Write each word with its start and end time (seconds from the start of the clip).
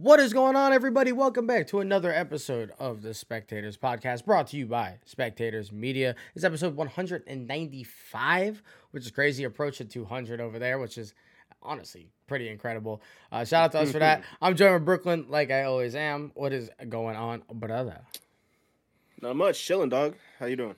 What 0.00 0.20
is 0.20 0.32
going 0.32 0.54
on, 0.54 0.72
everybody? 0.72 1.10
Welcome 1.10 1.48
back 1.48 1.66
to 1.68 1.80
another 1.80 2.12
episode 2.14 2.70
of 2.78 3.02
the 3.02 3.12
Spectators 3.12 3.76
Podcast, 3.76 4.24
brought 4.24 4.46
to 4.46 4.56
you 4.56 4.64
by 4.64 5.00
Spectators 5.04 5.72
Media. 5.72 6.14
It's 6.36 6.44
episode 6.44 6.76
195, 6.76 8.62
which 8.92 9.04
is 9.04 9.10
crazy. 9.10 9.42
Approaching 9.42 9.88
200 9.88 10.40
over 10.40 10.60
there, 10.60 10.78
which 10.78 10.98
is 10.98 11.14
honestly 11.64 12.12
pretty 12.28 12.48
incredible. 12.48 13.02
Uh, 13.32 13.44
shout 13.44 13.64
out 13.64 13.72
to 13.72 13.80
us 13.80 13.90
for 13.90 13.98
that. 13.98 14.22
I'm 14.40 14.54
joined 14.54 14.74
with 14.74 14.84
Brooklyn, 14.84 15.26
like 15.28 15.50
I 15.50 15.64
always 15.64 15.96
am. 15.96 16.30
What 16.36 16.52
is 16.52 16.70
going 16.88 17.16
on, 17.16 17.42
brother? 17.52 18.02
Not 19.20 19.34
much, 19.34 19.60
chilling, 19.60 19.88
dog. 19.88 20.14
How 20.38 20.46
you 20.46 20.54
doing? 20.54 20.76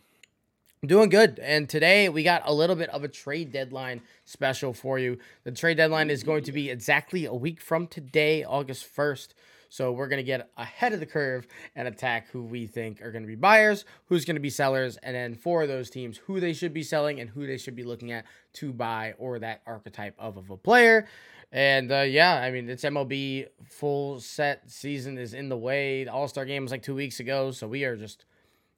Doing 0.86 1.10
good. 1.10 1.38
And 1.40 1.68
today 1.68 2.08
we 2.08 2.22
got 2.22 2.40
a 2.46 2.54
little 2.54 2.74
bit 2.74 2.88
of 2.88 3.04
a 3.04 3.08
trade 3.08 3.52
deadline 3.52 4.00
special 4.24 4.72
for 4.72 4.98
you. 4.98 5.18
The 5.44 5.52
trade 5.52 5.76
deadline 5.76 6.08
is 6.08 6.22
going 6.22 6.42
to 6.44 6.52
be 6.52 6.70
exactly 6.70 7.26
a 7.26 7.34
week 7.34 7.60
from 7.60 7.86
today, 7.86 8.44
August 8.44 8.86
1st. 8.96 9.34
So 9.68 9.92
we're 9.92 10.08
going 10.08 10.20
to 10.20 10.24
get 10.24 10.48
ahead 10.56 10.94
of 10.94 11.00
the 11.00 11.04
curve 11.04 11.46
and 11.76 11.86
attack 11.86 12.30
who 12.30 12.42
we 12.42 12.66
think 12.66 13.02
are 13.02 13.12
going 13.12 13.24
to 13.24 13.28
be 13.28 13.34
buyers, 13.34 13.84
who's 14.06 14.24
going 14.24 14.36
to 14.36 14.40
be 14.40 14.48
sellers, 14.48 14.96
and 15.02 15.14
then 15.14 15.34
for 15.34 15.66
those 15.66 15.90
teams, 15.90 16.16
who 16.16 16.40
they 16.40 16.54
should 16.54 16.72
be 16.72 16.82
selling 16.82 17.20
and 17.20 17.28
who 17.28 17.46
they 17.46 17.58
should 17.58 17.76
be 17.76 17.84
looking 17.84 18.10
at 18.10 18.24
to 18.54 18.72
buy 18.72 19.12
or 19.18 19.38
that 19.38 19.60
archetype 19.66 20.14
of, 20.18 20.38
of 20.38 20.48
a 20.48 20.56
player. 20.56 21.06
And 21.52 21.92
uh, 21.92 22.06
yeah, 22.08 22.36
I 22.36 22.50
mean, 22.50 22.70
it's 22.70 22.84
MLB 22.84 23.48
full 23.64 24.18
set 24.18 24.70
season 24.70 25.18
is 25.18 25.34
in 25.34 25.50
the 25.50 25.58
way. 25.58 26.04
The 26.04 26.12
All 26.12 26.26
Star 26.26 26.46
game 26.46 26.62
was 26.62 26.72
like 26.72 26.82
two 26.82 26.94
weeks 26.94 27.20
ago. 27.20 27.50
So 27.50 27.68
we 27.68 27.84
are 27.84 27.96
just 27.96 28.24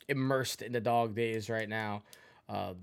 immersed 0.08 0.62
in 0.62 0.72
the 0.72 0.80
dog 0.80 1.14
days 1.14 1.48
right 1.50 1.68
now. 1.68 2.02
Uh, 2.48 2.74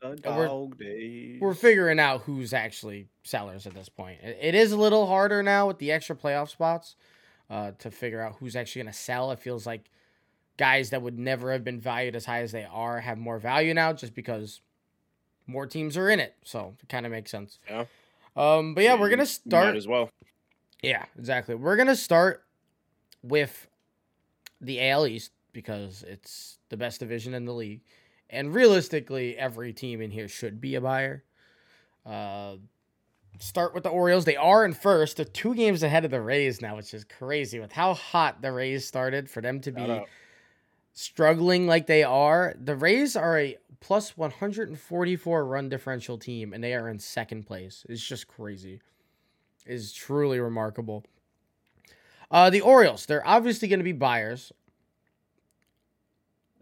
The 0.00 0.08
we're- 0.30 0.46
dog 0.48 0.78
days. 0.78 1.40
we're 1.40 1.54
figuring 1.54 1.98
out 2.00 2.22
who's 2.22 2.52
actually 2.52 3.08
sellers 3.24 3.66
at 3.66 3.74
this 3.74 3.88
point. 3.88 4.20
It, 4.22 4.38
it 4.40 4.54
is 4.54 4.72
a 4.72 4.76
little 4.76 5.06
harder 5.06 5.42
now 5.42 5.66
with 5.66 5.78
the 5.78 5.90
extra 5.92 6.14
playoff 6.16 6.48
spots 6.50 6.96
uh, 7.50 7.72
to 7.78 7.90
figure 7.90 8.20
out 8.20 8.36
who's 8.38 8.54
actually 8.56 8.82
going 8.82 8.92
to 8.92 8.98
sell. 8.98 9.30
It 9.32 9.38
feels 9.40 9.66
like 9.66 9.90
guys 10.56 10.90
that 10.90 11.02
would 11.02 11.18
never 11.18 11.52
have 11.52 11.64
been 11.64 11.80
valued 11.80 12.14
as 12.16 12.24
high 12.24 12.42
as 12.42 12.52
they 12.52 12.64
are 12.64 13.00
have 13.00 13.16
more 13.18 13.38
value 13.38 13.74
now 13.74 13.92
just 13.92 14.14
because 14.14 14.60
more 15.46 15.66
teams 15.66 15.96
are 15.96 16.10
in 16.10 16.20
it. 16.20 16.34
So 16.44 16.74
it 16.82 16.88
kind 16.88 17.06
of 17.06 17.12
makes 17.12 17.30
sense. 17.30 17.58
Yeah. 17.68 17.84
Um, 18.36 18.74
but 18.74 18.84
yeah, 18.84 18.94
we're 18.94 19.08
gonna 19.10 19.26
start. 19.26 19.74
as 19.76 19.86
well. 19.88 20.10
Yeah, 20.82 21.06
exactly. 21.18 21.54
We're 21.56 21.76
gonna 21.76 21.96
start 21.96 22.44
with 23.22 23.66
the 24.60 24.80
AL 24.90 25.06
East 25.08 25.32
because 25.52 26.04
it's 26.06 26.58
the 26.68 26.76
best 26.76 27.00
division 27.00 27.34
in 27.34 27.44
the 27.44 27.54
league, 27.54 27.80
and 28.30 28.54
realistically, 28.54 29.36
every 29.36 29.72
team 29.72 30.00
in 30.00 30.10
here 30.10 30.28
should 30.28 30.60
be 30.60 30.74
a 30.74 30.80
buyer. 30.80 31.24
Uh, 32.04 32.56
start 33.38 33.74
with 33.74 33.82
the 33.82 33.88
Orioles. 33.90 34.24
They 34.24 34.36
are 34.36 34.64
in 34.64 34.72
first. 34.72 35.16
They're 35.16 35.24
two 35.24 35.54
games 35.54 35.82
ahead 35.82 36.04
of 36.04 36.10
the 36.10 36.20
Rays 36.20 36.60
now, 36.60 36.76
which 36.76 36.92
is 36.94 37.04
crazy 37.04 37.58
with 37.58 37.72
how 37.72 37.94
hot 37.94 38.42
the 38.42 38.52
Rays 38.52 38.86
started 38.86 39.30
for 39.30 39.40
them 39.40 39.60
to 39.60 39.72
be 39.72 40.02
struggling 40.92 41.66
like 41.66 41.86
they 41.86 42.02
are. 42.02 42.54
The 42.58 42.76
Rays 42.76 43.16
are 43.16 43.38
a 43.38 43.56
plus 43.80 44.16
144 44.16 45.46
run 45.46 45.68
differential 45.68 46.18
team, 46.18 46.52
and 46.52 46.62
they 46.62 46.74
are 46.74 46.88
in 46.88 46.98
second 46.98 47.46
place. 47.46 47.86
It's 47.88 48.06
just 48.06 48.26
crazy. 48.26 48.80
It's 49.64 49.92
truly 49.92 50.40
remarkable. 50.40 51.04
Uh, 52.30 52.50
the 52.50 52.60
Orioles, 52.60 53.06
they're 53.06 53.26
obviously 53.26 53.68
going 53.68 53.80
to 53.80 53.84
be 53.84 53.92
buyers. 53.92 54.52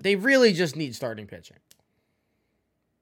They 0.07 0.15
really 0.15 0.53
just 0.53 0.77
need 0.77 0.95
starting 0.95 1.27
pitching. 1.27 1.57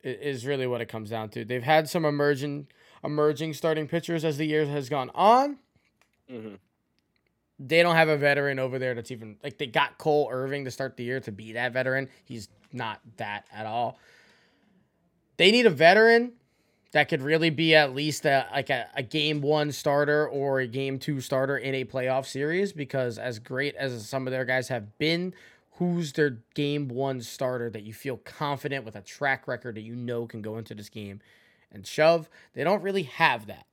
Is 0.03 0.47
really 0.47 0.67
what 0.67 0.81
it 0.81 0.87
comes 0.87 1.11
down 1.11 1.29
to. 1.31 1.45
They've 1.45 1.63
had 1.63 1.87
some 1.87 2.07
emerging 2.07 2.69
emerging 3.05 3.53
starting 3.53 3.87
pitchers 3.87 4.25
as 4.25 4.39
the 4.39 4.47
year 4.47 4.65
has 4.65 4.89
gone 4.89 5.11
on 5.15 5.59
Mhm. 6.33 6.59
they 7.59 7.83
don't 7.83 7.97
have 7.97 8.09
a 8.09 8.17
veteran 8.17 8.59
over 8.59 8.79
there 8.79 8.95
that's 8.95 9.11
even 9.11 9.37
like 9.43 9.59
they 9.59 9.67
got 9.67 9.99
Cole 9.99 10.31
Irvin 10.33 10.65
to 10.65 10.71
start 10.71 10.97
the 10.97 11.05
year 11.05 11.21
to 11.21 11.31
be 11.31 11.53
that 11.53 11.75
veteran. 11.75 12.09
He's 12.25 12.49
not 12.73 13.03
that 13.19 13.45
at 13.53 13.67
all. 13.67 13.99
They 15.37 15.51
need 15.51 15.67
a 15.67 15.71
veteran 15.71 16.33
that 16.93 17.11
could 17.11 17.21
really 17.21 17.51
be 17.51 17.75
at 17.75 17.95
least 17.95 18.25
a 18.25 18.47
like 18.51 18.71
a, 18.71 18.87
a 18.95 19.03
game 19.03 19.43
one 19.43 19.73
starter 19.73 20.27
or 20.27 20.61
a 20.61 20.67
game 20.67 20.99
two 20.99 21.21
starter 21.21 21.59
in 21.59 21.75
a 21.75 21.85
playoff 21.85 22.25
series 22.25 22.73
because 22.73 23.19
as 23.19 23.39
great 23.39 23.75
as 23.75 24.09
some 24.09 24.27
of 24.27 24.31
their 24.31 24.47
guys 24.47 24.69
have 24.69 24.97
been, 24.97 25.35
who's 25.75 26.13
their 26.13 26.39
game 26.55 26.89
one 26.89 27.21
starter 27.21 27.71
that 27.71 27.83
you 27.83 27.93
feel 27.93 28.17
confident 28.17 28.85
with 28.85 28.95
a 28.95 29.01
track 29.01 29.49
record 29.49 29.75
that 29.75 29.83
you 29.83 29.95
know 29.95 30.27
can 30.27 30.43
go 30.43 30.57
into 30.57 30.75
this 30.75 30.89
game 30.89 31.21
and 31.73 31.87
shove? 31.87 32.29
They 32.55 32.65
don't 32.65 32.83
really 32.83 33.05
have 33.05 33.47
that. 33.47 33.67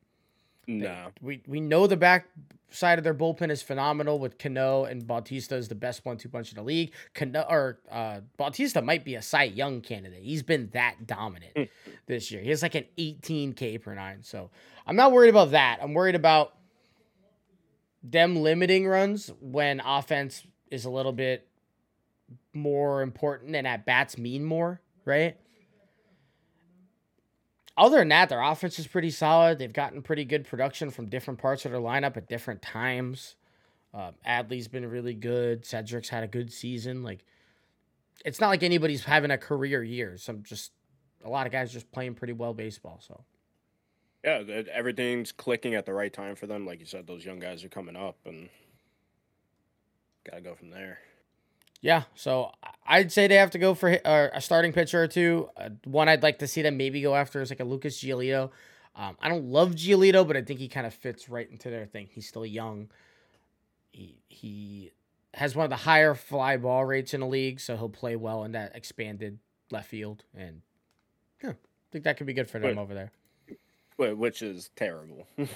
No. 0.68 1.08
We 1.22 1.42
we 1.48 1.60
know 1.60 1.88
the 1.88 1.98
back 1.98 2.28
side 2.70 2.98
of 2.98 3.04
their 3.04 3.14
bullpen 3.14 3.50
is 3.50 3.62
phenomenal 3.62 4.18
with 4.18 4.38
Cano 4.38 4.86
and 4.86 5.06
Bautista 5.06 5.56
is 5.56 5.68
the 5.68 5.76
best 5.76 6.06
one-two 6.06 6.30
punch 6.30 6.52
in 6.52 6.56
the 6.56 6.64
league. 6.64 6.94
Cano 7.14 7.46
or 7.50 7.80
uh, 7.90 8.22
Bautista 8.38 8.82
might 8.82 9.04
be 9.04 9.16
a 9.16 9.22
Cy 9.22 9.44
Young 9.44 9.82
candidate. 9.82 10.24
He's 10.24 10.44
been 10.44 10.70
that 10.74 11.06
dominant 11.06 11.70
this 12.06 12.32
year. 12.32 12.42
He 12.42 12.50
has 12.50 12.62
like 12.62 12.76
an 12.76 12.86
18 12.98 13.54
K 13.54 13.78
per 13.78 13.94
nine. 13.94 14.24
So 14.24 14.50
I'm 14.88 14.96
not 14.96 15.12
worried 15.12 15.30
about 15.30 15.52
that. 15.52 15.80
I'm 15.82 15.94
worried 15.94 16.16
about 16.16 16.54
them 18.04 18.38
limiting 18.38 18.88
runs 18.88 19.32
when 19.42 19.80
offense 19.82 20.44
is 20.72 20.86
a 20.86 20.90
little 20.90 21.12
bit 21.12 21.48
more 22.54 23.02
important 23.02 23.56
and 23.56 23.68
at 23.68 23.86
bats 23.86 24.18
mean 24.18 24.44
more, 24.44 24.82
right? 25.06 25.38
Other 27.78 28.00
than 28.00 28.10
that, 28.10 28.30
their 28.30 28.42
offense 28.42 28.78
is 28.80 28.88
pretty 28.88 29.12
solid. 29.12 29.58
They've 29.58 29.72
gotten 29.72 30.02
pretty 30.02 30.26
good 30.26 30.46
production 30.46 30.92
from 30.92 31.08
different 31.08 31.40
parts 31.40 31.66
of 31.66 31.72
their 31.72 31.80
lineup 31.80 32.18
at 32.18 32.28
different 32.28 32.62
times. 32.62 33.36
Uh, 33.94 34.12
Adley's 34.28 34.68
been 34.68 34.90
really 34.90 35.14
good. 35.14 35.64
Cedric's 35.64 36.10
had 36.10 36.24
a 36.24 36.28
good 36.28 36.52
season. 36.52 37.04
Like, 37.04 37.26
it's 38.26 38.40
not 38.40 38.50
like 38.50 38.64
anybody's 38.64 39.04
having 39.04 39.32
a 39.32 39.38
career 39.38 39.84
year. 39.84 40.18
Some 40.18 40.44
just 40.44 40.72
a 41.24 41.30
lot 41.30 41.46
of 41.46 41.52
guys 41.52 41.72
just 41.72 41.92
playing 41.92 42.16
pretty 42.16 42.34
well 42.34 42.54
baseball. 42.54 43.00
So 43.06 43.24
Yeah, 44.24 44.44
everything's 44.72 45.32
clicking 45.32 45.76
at 45.76 45.86
the 45.86 45.94
right 45.94 46.14
time 46.14 46.36
for 46.36 46.48
them. 46.48 46.66
Like 46.66 46.80
you 46.80 46.86
said, 46.86 47.08
those 47.08 47.26
young 47.26 47.40
guys 47.40 47.64
are 47.64 47.70
coming 47.70 47.96
up, 47.96 48.18
and 48.26 48.50
gotta 50.30 50.42
go 50.42 50.56
from 50.56 50.70
there. 50.70 51.00
Yeah, 51.82 52.04
so 52.16 52.52
I'd 52.86 53.12
say 53.12 53.28
they 53.28 53.36
have 53.36 53.52
to 53.52 53.60
go 53.60 53.74
for 53.74 53.90
a 53.90 54.40
starting 54.42 54.72
pitcher 54.74 55.02
or 55.04 55.08
two. 55.08 55.50
Uh, 55.58 55.70
one 55.86 56.08
I'd 56.10 56.24
like 56.24 56.40
to 56.40 56.48
see 56.48 56.62
them 56.62 56.78
maybe 56.78 57.02
go 57.02 57.16
after 57.16 57.42
is 57.42 57.50
like 57.50 57.60
a 57.60 57.64
Lucas 57.64 58.02
Giolito. 58.02 58.52
Um, 58.96 59.18
I 59.22 59.30
don't 59.30 59.46
love 59.46 59.72
Giolito, 59.72 60.28
but 60.28 60.38
I 60.38 60.42
think 60.42 60.60
he 60.60 60.68
kind 60.68 60.86
of 60.86 60.94
fits 60.94 61.30
right 61.30 61.50
into 61.50 61.70
their 61.70 61.86
thing. 61.86 62.08
He's 62.12 62.28
still 62.28 62.46
young. 62.46 62.90
He 63.92 64.20
he 64.30 64.92
has 65.34 65.56
one 65.56 65.64
of 65.64 65.70
the 65.70 65.78
higher 65.78 66.14
fly 66.14 66.58
ball 66.58 66.86
rates 66.86 67.14
in 67.14 67.22
the 67.22 67.28
league, 67.28 67.60
so 67.60 67.76
he'll 67.78 67.90
play 67.90 68.16
well 68.16 68.44
in 68.44 68.52
that 68.52 68.76
expanded 68.76 69.40
left 69.72 69.90
field, 69.90 70.24
and 70.38 70.62
yeah, 71.44 71.52
I 71.52 71.56
think 71.92 72.04
that 72.04 72.18
could 72.18 72.28
be 72.28 72.34
good 72.34 72.50
for 72.50 72.60
them 72.60 72.76
Wait. 72.76 72.82
over 72.82 72.94
there. 72.94 73.12
Wh- 73.98 74.18
Which 74.20 74.42
is 74.42 74.70
terrible. 74.76 75.28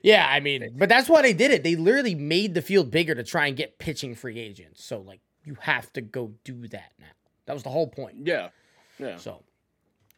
Yeah, 0.00 0.24
I 0.30 0.38
mean, 0.38 0.74
but 0.76 0.88
that's 0.88 1.08
why 1.08 1.22
they 1.22 1.32
did 1.32 1.50
it. 1.50 1.64
They 1.64 1.74
literally 1.74 2.14
made 2.14 2.54
the 2.54 2.62
field 2.62 2.88
bigger 2.92 3.16
to 3.16 3.24
try 3.24 3.48
and 3.48 3.56
get 3.56 3.80
pitching 3.80 4.14
free 4.14 4.38
agents. 4.38 4.84
So 4.84 5.00
like, 5.00 5.18
you 5.48 5.56
have 5.60 5.90
to 5.94 6.02
go 6.02 6.32
do 6.44 6.68
that 6.68 6.92
now. 7.00 7.06
That 7.46 7.54
was 7.54 7.62
the 7.62 7.70
whole 7.70 7.88
point. 7.88 8.26
yeah. 8.26 8.50
Yeah. 8.98 9.16
So 9.16 9.42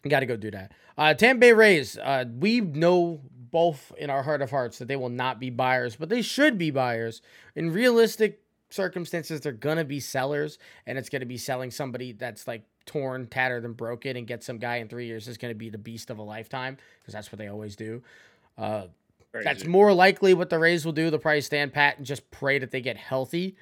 you 0.02 0.10
got 0.10 0.20
to 0.20 0.26
go 0.26 0.36
do 0.36 0.50
that. 0.50 0.72
Uh, 0.98 1.14
Tampa 1.14 1.40
Bay 1.40 1.52
Rays, 1.52 1.96
uh, 1.98 2.24
we 2.38 2.60
know 2.60 3.20
both 3.50 3.92
in 3.98 4.10
our 4.10 4.22
heart 4.22 4.42
of 4.42 4.50
hearts 4.50 4.78
that 4.78 4.88
they 4.88 4.96
will 4.96 5.08
not 5.10 5.38
be 5.38 5.50
buyers, 5.50 5.96
but 5.96 6.08
they 6.08 6.22
should 6.22 6.58
be 6.58 6.70
buyers. 6.70 7.22
In 7.54 7.72
realistic 7.72 8.42
circumstances, 8.70 9.40
they're 9.40 9.52
going 9.52 9.76
to 9.76 9.84
be 9.84 10.00
sellers, 10.00 10.58
and 10.86 10.98
it's 10.98 11.08
going 11.08 11.20
to 11.20 11.26
be 11.26 11.36
selling 11.36 11.70
somebody 11.70 12.12
that's 12.12 12.48
like 12.48 12.64
torn, 12.86 13.26
tattered, 13.26 13.64
and 13.64 13.76
broken, 13.76 14.16
and 14.16 14.26
get 14.26 14.42
some 14.42 14.58
guy 14.58 14.76
in 14.76 14.88
three 14.88 15.06
years 15.06 15.28
is 15.28 15.36
going 15.36 15.52
to 15.52 15.58
be 15.58 15.68
the 15.68 15.78
beast 15.78 16.10
of 16.10 16.18
a 16.18 16.22
lifetime 16.22 16.76
because 17.00 17.12
that's 17.12 17.30
what 17.30 17.38
they 17.38 17.48
always 17.48 17.76
do. 17.76 18.02
Uh, 18.56 18.86
that's 19.44 19.64
more 19.64 19.92
likely 19.92 20.34
what 20.34 20.50
the 20.50 20.58
Rays 20.58 20.84
will 20.84 20.92
do. 20.92 21.10
They'll 21.10 21.20
probably 21.20 21.40
stand 21.40 21.72
pat 21.72 21.98
and 21.98 22.06
just 22.06 22.30
pray 22.30 22.58
that 22.58 22.70
they 22.70 22.80
get 22.80 22.96
healthy. 22.96 23.56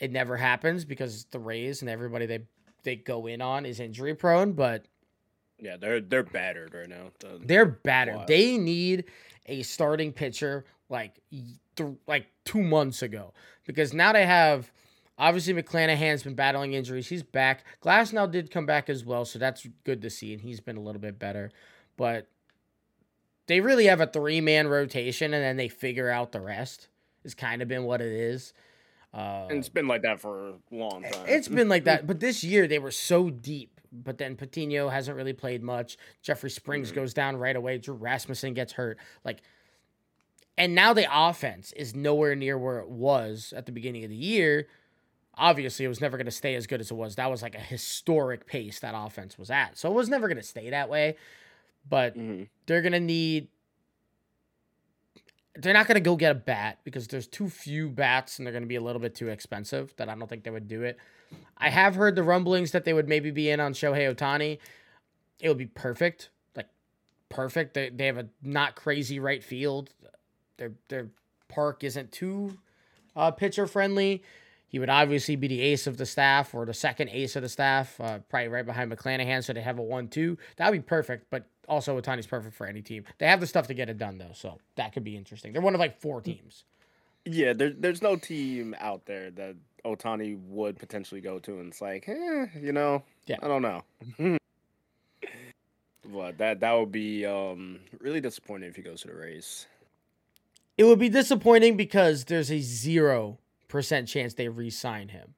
It 0.00 0.12
never 0.12 0.36
happens 0.36 0.84
because 0.84 1.24
the 1.30 1.38
Rays 1.38 1.80
and 1.82 1.90
everybody 1.90 2.26
they 2.26 2.40
they 2.82 2.96
go 2.96 3.26
in 3.26 3.40
on 3.40 3.66
is 3.66 3.80
injury 3.80 4.14
prone, 4.14 4.52
but 4.52 4.84
yeah, 5.58 5.76
they're 5.76 6.00
they're 6.00 6.22
battered 6.22 6.74
right 6.74 6.88
now. 6.88 7.10
The- 7.18 7.40
they're 7.42 7.66
battered. 7.66 8.26
They 8.26 8.58
need 8.58 9.04
a 9.46 9.62
starting 9.62 10.12
pitcher 10.12 10.64
like 10.88 11.18
th- 11.76 11.94
like 12.06 12.26
two 12.44 12.62
months 12.62 13.02
ago 13.02 13.32
because 13.66 13.92
now 13.94 14.12
they 14.12 14.26
have 14.26 14.70
obviously 15.18 15.54
McClanahan's 15.54 16.22
been 16.22 16.34
battling 16.34 16.74
injuries. 16.74 17.08
He's 17.08 17.22
back. 17.22 17.64
Glasnow 17.82 18.30
did 18.30 18.50
come 18.50 18.66
back 18.66 18.88
as 18.90 19.04
well, 19.04 19.24
so 19.24 19.38
that's 19.38 19.66
good 19.84 20.02
to 20.02 20.10
see, 20.10 20.32
and 20.32 20.42
he's 20.42 20.60
been 20.60 20.76
a 20.76 20.80
little 20.82 21.00
bit 21.00 21.18
better. 21.18 21.50
But 21.96 22.28
they 23.46 23.60
really 23.60 23.86
have 23.86 24.00
a 24.00 24.06
three 24.06 24.40
man 24.40 24.68
rotation, 24.68 25.32
and 25.32 25.42
then 25.42 25.56
they 25.56 25.68
figure 25.68 26.10
out 26.10 26.32
the 26.32 26.40
rest. 26.40 26.88
Has 27.22 27.34
kind 27.34 27.62
of 27.62 27.66
been 27.68 27.84
what 27.84 28.00
it 28.00 28.12
is. 28.12 28.52
Uh, 29.14 29.46
and 29.48 29.58
it's 29.58 29.68
been 29.68 29.88
like 29.88 30.02
that 30.02 30.20
for 30.20 30.48
a 30.50 30.54
long 30.70 31.02
time. 31.02 31.24
it's 31.26 31.48
been 31.48 31.68
like 31.68 31.84
that, 31.84 32.06
but 32.06 32.20
this 32.20 32.44
year 32.44 32.66
they 32.66 32.78
were 32.78 32.90
so 32.90 33.30
deep. 33.30 33.80
But 33.92 34.18
then 34.18 34.36
Patino 34.36 34.88
hasn't 34.90 35.16
really 35.16 35.32
played 35.32 35.62
much. 35.62 35.96
Jeffrey 36.20 36.50
Springs 36.50 36.90
Mhm. 36.92 36.96
goes 36.96 37.14
down 37.14 37.36
right 37.36 37.56
away. 37.56 37.78
Drew 37.78 37.94
Rasmussen 37.94 38.52
gets 38.52 38.72
hurt. 38.74 38.98
Like 39.24 39.40
And 40.58 40.74
now 40.74 40.92
the 40.94 41.06
offense 41.10 41.72
is 41.72 41.94
nowhere 41.94 42.34
near 42.34 42.58
where 42.58 42.78
it 42.80 42.88
was 42.88 43.52
at 43.56 43.64
the 43.66 43.72
beginning 43.72 44.04
of 44.04 44.10
the 44.10 44.16
year. 44.16 44.68
Obviously, 45.34 45.84
it 45.84 45.88
was 45.88 46.00
never 46.00 46.16
going 46.16 46.24
to 46.26 46.30
stay 46.32 46.54
as 46.54 46.66
good 46.66 46.80
as 46.80 46.90
it 46.90 46.94
was. 46.94 47.16
That 47.16 47.30
was 47.30 47.42
like 47.42 47.54
a 47.54 47.58
historic 47.60 48.46
pace 48.46 48.80
that 48.80 48.94
offense 48.96 49.36
was 49.38 49.50
at. 49.50 49.76
So 49.76 49.90
it 49.90 49.94
was 49.94 50.08
never 50.08 50.28
going 50.28 50.38
to 50.38 50.42
stay 50.42 50.70
that 50.70 50.88
way. 50.88 51.16
But 51.88 52.16
Mm-hmm. 52.16 52.44
they're 52.66 52.80
going 52.82 52.92
to 52.92 53.00
need. 53.00 53.48
They're 55.58 55.74
not 55.74 55.86
going 55.86 55.96
to 55.96 56.00
go 56.00 56.16
get 56.16 56.32
a 56.32 56.34
bat 56.34 56.78
because 56.84 57.08
there's 57.08 57.26
too 57.26 57.48
few 57.48 57.88
bats 57.88 58.38
and 58.38 58.46
they're 58.46 58.52
going 58.52 58.62
to 58.62 58.68
be 58.68 58.76
a 58.76 58.80
little 58.80 59.00
bit 59.00 59.14
too 59.14 59.28
expensive 59.28 59.94
that 59.96 60.08
I 60.08 60.14
don't 60.14 60.28
think 60.28 60.44
they 60.44 60.50
would 60.50 60.68
do 60.68 60.82
it. 60.82 60.98
I 61.56 61.70
have 61.70 61.94
heard 61.94 62.14
the 62.14 62.22
rumblings 62.22 62.72
that 62.72 62.84
they 62.84 62.92
would 62.92 63.08
maybe 63.08 63.30
be 63.30 63.50
in 63.50 63.60
on 63.60 63.72
Shohei 63.72 64.14
Ohtani. 64.14 64.58
It 65.40 65.48
would 65.48 65.58
be 65.58 65.66
perfect. 65.66 66.30
Like, 66.54 66.68
perfect. 67.28 67.74
They, 67.74 67.88
they 67.88 68.06
have 68.06 68.18
a 68.18 68.26
not 68.42 68.76
crazy 68.76 69.18
right 69.18 69.42
field. 69.42 69.90
Their, 70.58 70.72
their 70.88 71.08
park 71.48 71.84
isn't 71.84 72.12
too 72.12 72.58
uh, 73.14 73.30
pitcher 73.30 73.66
friendly. 73.66 74.22
He 74.68 74.78
would 74.78 74.90
obviously 74.90 75.36
be 75.36 75.48
the 75.48 75.60
ace 75.60 75.86
of 75.86 75.96
the 75.96 76.06
staff 76.06 76.54
or 76.54 76.66
the 76.66 76.74
second 76.74 77.10
ace 77.10 77.36
of 77.36 77.42
the 77.42 77.48
staff, 77.48 78.00
uh, 78.00 78.18
probably 78.28 78.48
right 78.48 78.66
behind 78.66 78.90
McClanahan. 78.90 79.44
So 79.44 79.52
they 79.52 79.60
have 79.60 79.78
a 79.78 79.82
one-two. 79.82 80.36
That 80.56 80.70
would 80.70 80.78
be 80.78 80.86
perfect. 80.86 81.30
But 81.30 81.46
also, 81.68 82.00
Ohtani's 82.00 82.26
perfect 82.26 82.54
for 82.54 82.66
any 82.66 82.82
team. 82.82 83.04
They 83.18 83.26
have 83.26 83.40
the 83.40 83.46
stuff 83.46 83.68
to 83.68 83.74
get 83.74 83.88
it 83.88 83.98
done 83.98 84.18
though, 84.18 84.32
so 84.34 84.58
that 84.76 84.92
could 84.92 85.04
be 85.04 85.16
interesting. 85.16 85.52
They're 85.52 85.62
one 85.62 85.74
of 85.74 85.80
like 85.80 86.00
four 86.00 86.20
teams. 86.20 86.64
Yeah, 87.24 87.52
there, 87.52 87.70
there's 87.70 88.02
no 88.02 88.16
team 88.16 88.74
out 88.78 89.06
there 89.06 89.30
that 89.32 89.56
Otani 89.84 90.38
would 90.48 90.78
potentially 90.78 91.20
go 91.20 91.38
to, 91.40 91.58
and 91.58 91.68
it's 91.68 91.80
like, 91.80 92.08
eh, 92.08 92.46
you 92.60 92.72
know, 92.72 93.02
Yeah. 93.26 93.36
I 93.42 93.48
don't 93.48 93.62
know. 93.62 93.82
but 96.12 96.38
that 96.38 96.60
that 96.60 96.72
would 96.72 96.92
be 96.92 97.26
um 97.26 97.80
really 98.00 98.20
disappointing 98.20 98.68
if 98.68 98.76
he 98.76 98.82
goes 98.82 99.02
to 99.02 99.08
the 99.08 99.14
race. 99.14 99.66
It 100.78 100.84
would 100.84 100.98
be 100.98 101.08
disappointing 101.08 101.76
because 101.76 102.24
there's 102.26 102.50
a 102.50 102.60
zero 102.60 103.38
percent 103.68 104.08
chance 104.08 104.34
they 104.34 104.48
re-sign 104.48 105.08
him. 105.08 105.34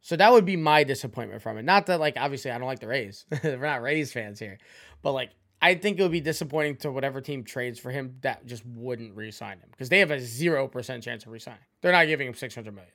So 0.00 0.16
that 0.16 0.32
would 0.32 0.44
be 0.44 0.56
my 0.56 0.82
disappointment 0.84 1.42
from 1.42 1.58
it. 1.58 1.62
Not 1.64 1.86
that 1.86 2.00
like 2.00 2.14
obviously 2.16 2.50
I 2.50 2.58
don't 2.58 2.66
like 2.66 2.80
the 2.80 2.88
Rays. 2.88 3.24
We're 3.44 3.56
not 3.58 3.82
Rays 3.82 4.12
fans 4.12 4.38
here. 4.40 4.58
But 5.02 5.12
like 5.12 5.30
I 5.60 5.76
think 5.76 5.98
it 5.98 6.02
would 6.02 6.10
be 6.10 6.20
disappointing 6.20 6.76
to 6.78 6.90
whatever 6.90 7.20
team 7.20 7.44
trades 7.44 7.78
for 7.78 7.90
him 7.92 8.16
that 8.22 8.44
just 8.46 8.66
wouldn't 8.66 9.14
re-sign 9.14 9.58
him 9.60 9.68
because 9.70 9.88
they 9.88 10.00
have 10.00 10.10
a 10.10 10.18
zero 10.20 10.66
percent 10.66 11.04
chance 11.04 11.24
of 11.24 11.30
re-signing. 11.30 11.60
They're 11.80 11.92
not 11.92 12.06
giving 12.08 12.26
him 12.26 12.34
six 12.34 12.54
hundred 12.54 12.74
million. 12.74 12.92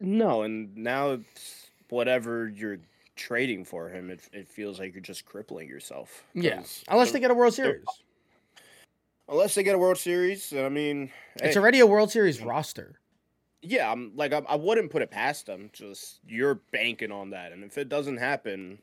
No, 0.00 0.42
and 0.42 0.76
now 0.76 1.12
it's 1.12 1.68
whatever 1.88 2.48
you're 2.48 2.78
trading 3.14 3.64
for 3.64 3.88
him, 3.88 4.10
it 4.10 4.20
it 4.32 4.48
feels 4.48 4.80
like 4.80 4.92
you're 4.92 5.00
just 5.02 5.24
crippling 5.24 5.68
yourself. 5.68 6.24
Yeah, 6.34 6.56
'cause 6.56 6.82
unless 6.88 7.12
they 7.12 7.20
get 7.20 7.30
a 7.30 7.34
World 7.34 7.54
Series. 7.54 7.84
unless 9.28 9.54
they 9.54 9.62
get 9.62 9.76
a 9.76 9.78
World 9.78 9.98
Series. 9.98 10.52
I 10.52 10.68
mean, 10.68 11.12
It's 11.36 11.54
hey, 11.54 11.60
already 11.60 11.78
a 11.78 11.86
World 11.86 12.10
Series 12.10 12.42
roster. 12.42 12.98
Yeah, 13.64 13.90
I'm 13.90 14.12
like 14.14 14.32
I, 14.32 14.42
I 14.48 14.56
wouldn't 14.56 14.90
put 14.90 15.02
it 15.02 15.10
past 15.10 15.46
them. 15.46 15.70
Just 15.72 16.20
you're 16.26 16.56
banking 16.72 17.10
on 17.12 17.30
that, 17.30 17.52
and 17.52 17.64
if 17.64 17.78
it 17.78 17.88
doesn't 17.88 18.18
happen, 18.18 18.78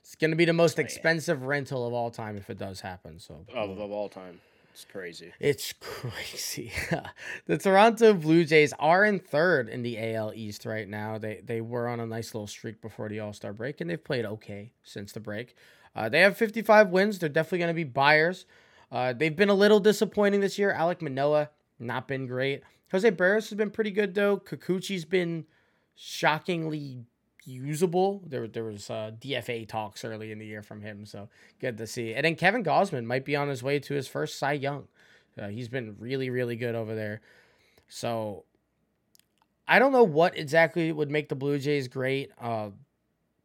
It's 0.00 0.14
going 0.14 0.30
to 0.30 0.36
be 0.36 0.44
the 0.44 0.52
most 0.52 0.78
Oh, 0.78 0.82
expensive 0.82 1.42
rental 1.44 1.86
of 1.86 1.92
all 1.92 2.10
time 2.10 2.36
if 2.36 2.50
it 2.50 2.58
does 2.58 2.80
happen. 2.80 3.18
So 3.18 3.44
of, 3.54 3.78
of 3.78 3.90
all 3.90 4.08
time, 4.08 4.40
it's 4.72 4.84
crazy. 4.84 5.32
It's 5.40 5.72
crazy. 5.80 6.72
the 7.46 7.58
Toronto 7.58 8.14
Blue 8.14 8.44
Jays 8.44 8.72
are 8.78 9.04
in 9.04 9.18
third 9.18 9.68
in 9.68 9.82
the 9.82 9.98
AL 10.14 10.32
East 10.34 10.64
right 10.64 10.88
now. 10.88 11.18
They 11.18 11.40
they 11.44 11.60
were 11.60 11.88
on 11.88 12.00
a 12.00 12.06
nice 12.06 12.34
little 12.34 12.46
streak 12.46 12.80
before 12.80 13.08
the 13.08 13.20
All 13.20 13.32
Star 13.32 13.52
break, 13.52 13.80
and 13.80 13.88
they've 13.90 14.02
played 14.02 14.24
okay 14.24 14.72
since 14.82 15.12
the 15.12 15.20
break. 15.20 15.54
Uh, 15.96 16.08
they 16.08 16.20
have 16.20 16.36
55 16.36 16.90
wins. 16.90 17.18
They're 17.18 17.28
definitely 17.28 17.58
going 17.58 17.68
to 17.70 17.74
be 17.74 17.84
buyers. 17.84 18.46
Uh, 18.92 19.12
they've 19.12 19.34
been 19.34 19.48
a 19.48 19.54
little 19.54 19.80
disappointing 19.80 20.40
this 20.40 20.58
year. 20.58 20.72
Alek 20.78 21.02
Manoah 21.02 21.50
not 21.80 22.06
been 22.06 22.26
great. 22.26 22.62
Jose 22.90 23.10
Berrios 23.10 23.48
has 23.48 23.54
been 23.54 23.70
pretty 23.70 23.90
good 23.90 24.14
though. 24.14 24.38
Kikuchi's 24.38 25.04
been 25.04 25.44
shockingly 25.94 27.04
usable. 27.44 28.22
There 28.26 28.46
there 28.46 28.64
was 28.64 28.88
uh, 28.90 29.12
DFA 29.20 29.68
talks 29.68 30.04
early 30.04 30.32
in 30.32 30.38
the 30.38 30.46
year 30.46 30.62
from 30.62 30.82
him, 30.82 31.04
so 31.04 31.28
good 31.60 31.78
to 31.78 31.86
see. 31.86 32.14
And 32.14 32.24
then 32.24 32.36
Kevin 32.36 32.62
Gausman 32.62 33.04
might 33.04 33.24
be 33.24 33.36
on 33.36 33.48
his 33.48 33.62
way 33.62 33.78
to 33.80 33.94
his 33.94 34.08
first 34.08 34.38
Cy 34.38 34.52
Young. 34.52 34.88
Uh, 35.40 35.48
he's 35.48 35.68
been 35.68 35.96
really 35.98 36.30
really 36.30 36.56
good 36.56 36.74
over 36.74 36.94
there. 36.94 37.20
So 37.88 38.44
I 39.66 39.78
don't 39.78 39.92
know 39.92 40.04
what 40.04 40.36
exactly 40.36 40.92
would 40.92 41.10
make 41.10 41.28
the 41.28 41.34
Blue 41.34 41.58
Jays 41.58 41.88
great. 41.88 42.30
Uh, 42.40 42.70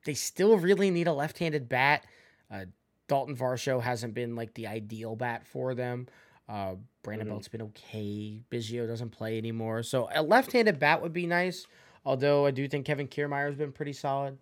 they 0.06 0.14
still 0.14 0.58
really 0.58 0.92
need 0.92 1.08
a 1.08 1.14
left-handed 1.14 1.70
bat. 1.70 2.06
Uh, 2.52 2.66
Dalton 3.08 3.36
Varsho 3.36 3.82
hasn't 3.82 4.14
been 4.14 4.36
like 4.36 4.54
the 4.54 4.68
ideal 4.68 5.16
bat 5.16 5.46
for 5.46 5.76
them. 5.76 6.08
Uh, 6.50 6.76
Brandon 7.04 7.28
Mhm. 7.28 7.32
Belt's 7.32 7.48
been 7.48 7.62
okay. 7.62 8.42
Biggio 8.52 8.86
doesn't 8.88 9.10
play 9.12 9.38
anymore, 9.38 9.82
so 9.84 10.10
a 10.14 10.22
left-handed 10.22 10.78
bat 10.80 11.02
would 11.02 11.14
be 11.14 11.26
nice. 11.26 11.66
Although 12.06 12.46
I 12.46 12.52
do 12.52 12.68
think 12.68 12.86
Kevin 12.86 13.08
Kiermaier's 13.08 13.56
been 13.56 13.72
pretty 13.72 13.94
solid. 13.94 14.38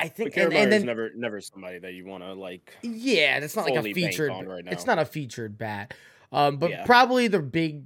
I 0.00 0.08
think, 0.08 0.36
and, 0.36 0.52
and 0.52 0.72
then 0.72 0.84
never 0.84 1.10
never 1.14 1.40
somebody 1.40 1.78
that 1.78 1.92
you 1.94 2.04
want 2.04 2.24
to 2.24 2.32
like. 2.32 2.76
yeah, 2.82 3.38
that's 3.38 3.54
not 3.54 3.66
like 3.70 3.76
a 3.76 3.82
featured. 3.94 4.30
right 4.30 4.64
It's 4.66 4.86
not 4.86 4.98
a 4.98 5.04
featured 5.04 5.56
bat. 5.56 5.94
Um, 6.32 6.56
but 6.56 6.70
Yeah. 6.70 6.84
probably 6.84 7.28
the 7.28 7.40
big 7.40 7.84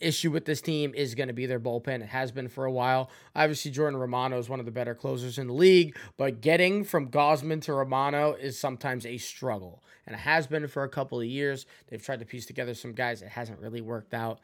issue 0.00 0.30
with 0.30 0.44
this 0.44 0.60
team 0.60 0.92
is 0.94 1.14
going 1.14 1.28
to 1.28 1.34
be 1.34 1.46
their 1.46 1.60
bullpen. 1.60 2.02
It 2.02 2.08
has 2.08 2.32
been 2.32 2.48
for 2.48 2.64
a 2.64 2.72
while. 2.72 3.10
Obviously, 3.34 3.70
Jordan 3.70 3.98
Romano 3.98 4.38
is 4.38 4.48
one 4.48 4.60
of 4.60 4.66
the 4.66 4.72
better 4.72 4.94
closers 4.94 5.38
in 5.38 5.46
the 5.46 5.52
league, 5.52 5.96
but 6.16 6.40
getting 6.40 6.84
from 6.84 7.10
Gausman 7.10 7.60
to 7.62 7.72
Romano 7.72 8.34
is 8.34 8.58
sometimes 8.58 9.06
a 9.06 9.18
struggle, 9.18 9.82
and 10.06 10.14
it 10.14 10.20
has 10.20 10.46
been 10.46 10.66
for 10.68 10.84
a 10.84 10.88
couple 10.88 11.20
of 11.20 11.26
years. 11.26 11.66
They've 11.88 12.02
tried 12.02 12.20
to 12.20 12.26
piece 12.26 12.46
together 12.46 12.74
some 12.74 12.92
guys. 12.92 13.22
It 13.22 13.28
hasn't 13.28 13.60
really 13.60 13.80
worked 13.80 14.14
out. 14.14 14.40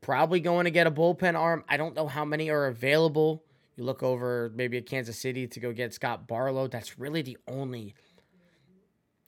Probably 0.00 0.40
going 0.40 0.64
to 0.64 0.70
get 0.70 0.86
a 0.86 0.90
bullpen 0.90 1.34
arm. 1.34 1.64
I 1.68 1.76
don't 1.76 1.96
know 1.96 2.06
how 2.06 2.24
many 2.24 2.50
are 2.50 2.66
available. 2.66 3.42
You 3.76 3.84
look 3.84 4.02
over 4.02 4.50
maybe 4.54 4.78
at 4.78 4.86
Kansas 4.86 5.18
City 5.18 5.46
to 5.48 5.60
go 5.60 5.72
get 5.72 5.92
Scott 5.92 6.26
Barlow. 6.26 6.66
That's 6.66 6.98
really 6.98 7.22
the 7.22 7.36
only 7.46 7.94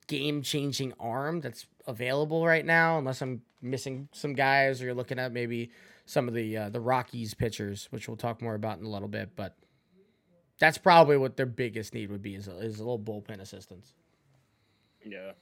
game 0.07 0.43
changing 0.43 0.95
arm 0.99 1.41
that's 1.41 1.67
available 1.89 2.47
right 2.47 2.65
now, 2.65 2.99
unless 2.99 3.21
I'm 3.21 3.43
missing 3.61 4.09
some 4.13 4.35
guys 4.35 4.81
or 4.81 4.85
you're 4.85 4.95
looking 4.95 5.19
at 5.19 5.33
maybe 5.33 5.71
some 6.07 6.29
of 6.29 6.35
the 6.35 6.57
uh, 6.57 6.69
the 6.69 6.81
Rockies 6.81 7.35
pitchers, 7.35 7.89
which 7.91 8.07
we'll 8.07 8.17
talk 8.17 8.41
more 8.41 8.55
about 8.55 8.79
in 8.79 8.85
a 8.85 8.89
little 8.89 9.09
bit. 9.09 9.31
But 9.35 9.57
that's 10.61 10.79
probably 10.79 11.17
what 11.17 11.37
their 11.37 11.47
biggest 11.47 11.95
need 11.95 12.11
would 12.11 12.23
be 12.23 12.35
is 12.35 12.47
a, 12.47 12.57
is 12.59 12.79
a 12.79 12.85
little 12.85 12.99
bullpen 12.99 13.41
assistance. 13.41 13.95
Yeah. 15.05 15.33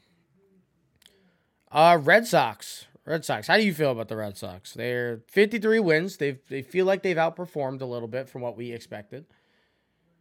Uh, 1.71 1.99
Red 2.01 2.27
Sox. 2.27 2.87
Red 3.05 3.25
Sox. 3.25 3.47
How 3.47 3.57
do 3.57 3.65
you 3.65 3.75
feel 3.75 3.93
about 3.93 4.09
the 4.09 4.17
Red 4.17 4.37
Sox? 4.37 4.73
They're 4.73 5.23
53 5.29 5.81
wins. 5.81 6.17
They 6.17 6.39
they 6.49 6.63
feel 6.63 6.87
like 6.87 7.03
they've 7.03 7.17
outperformed 7.17 7.81
a 7.83 7.87
little 7.87 8.09
bit 8.09 8.29
from 8.29 8.43
what 8.43 8.57
we 8.57 8.73
expected. 8.73 9.27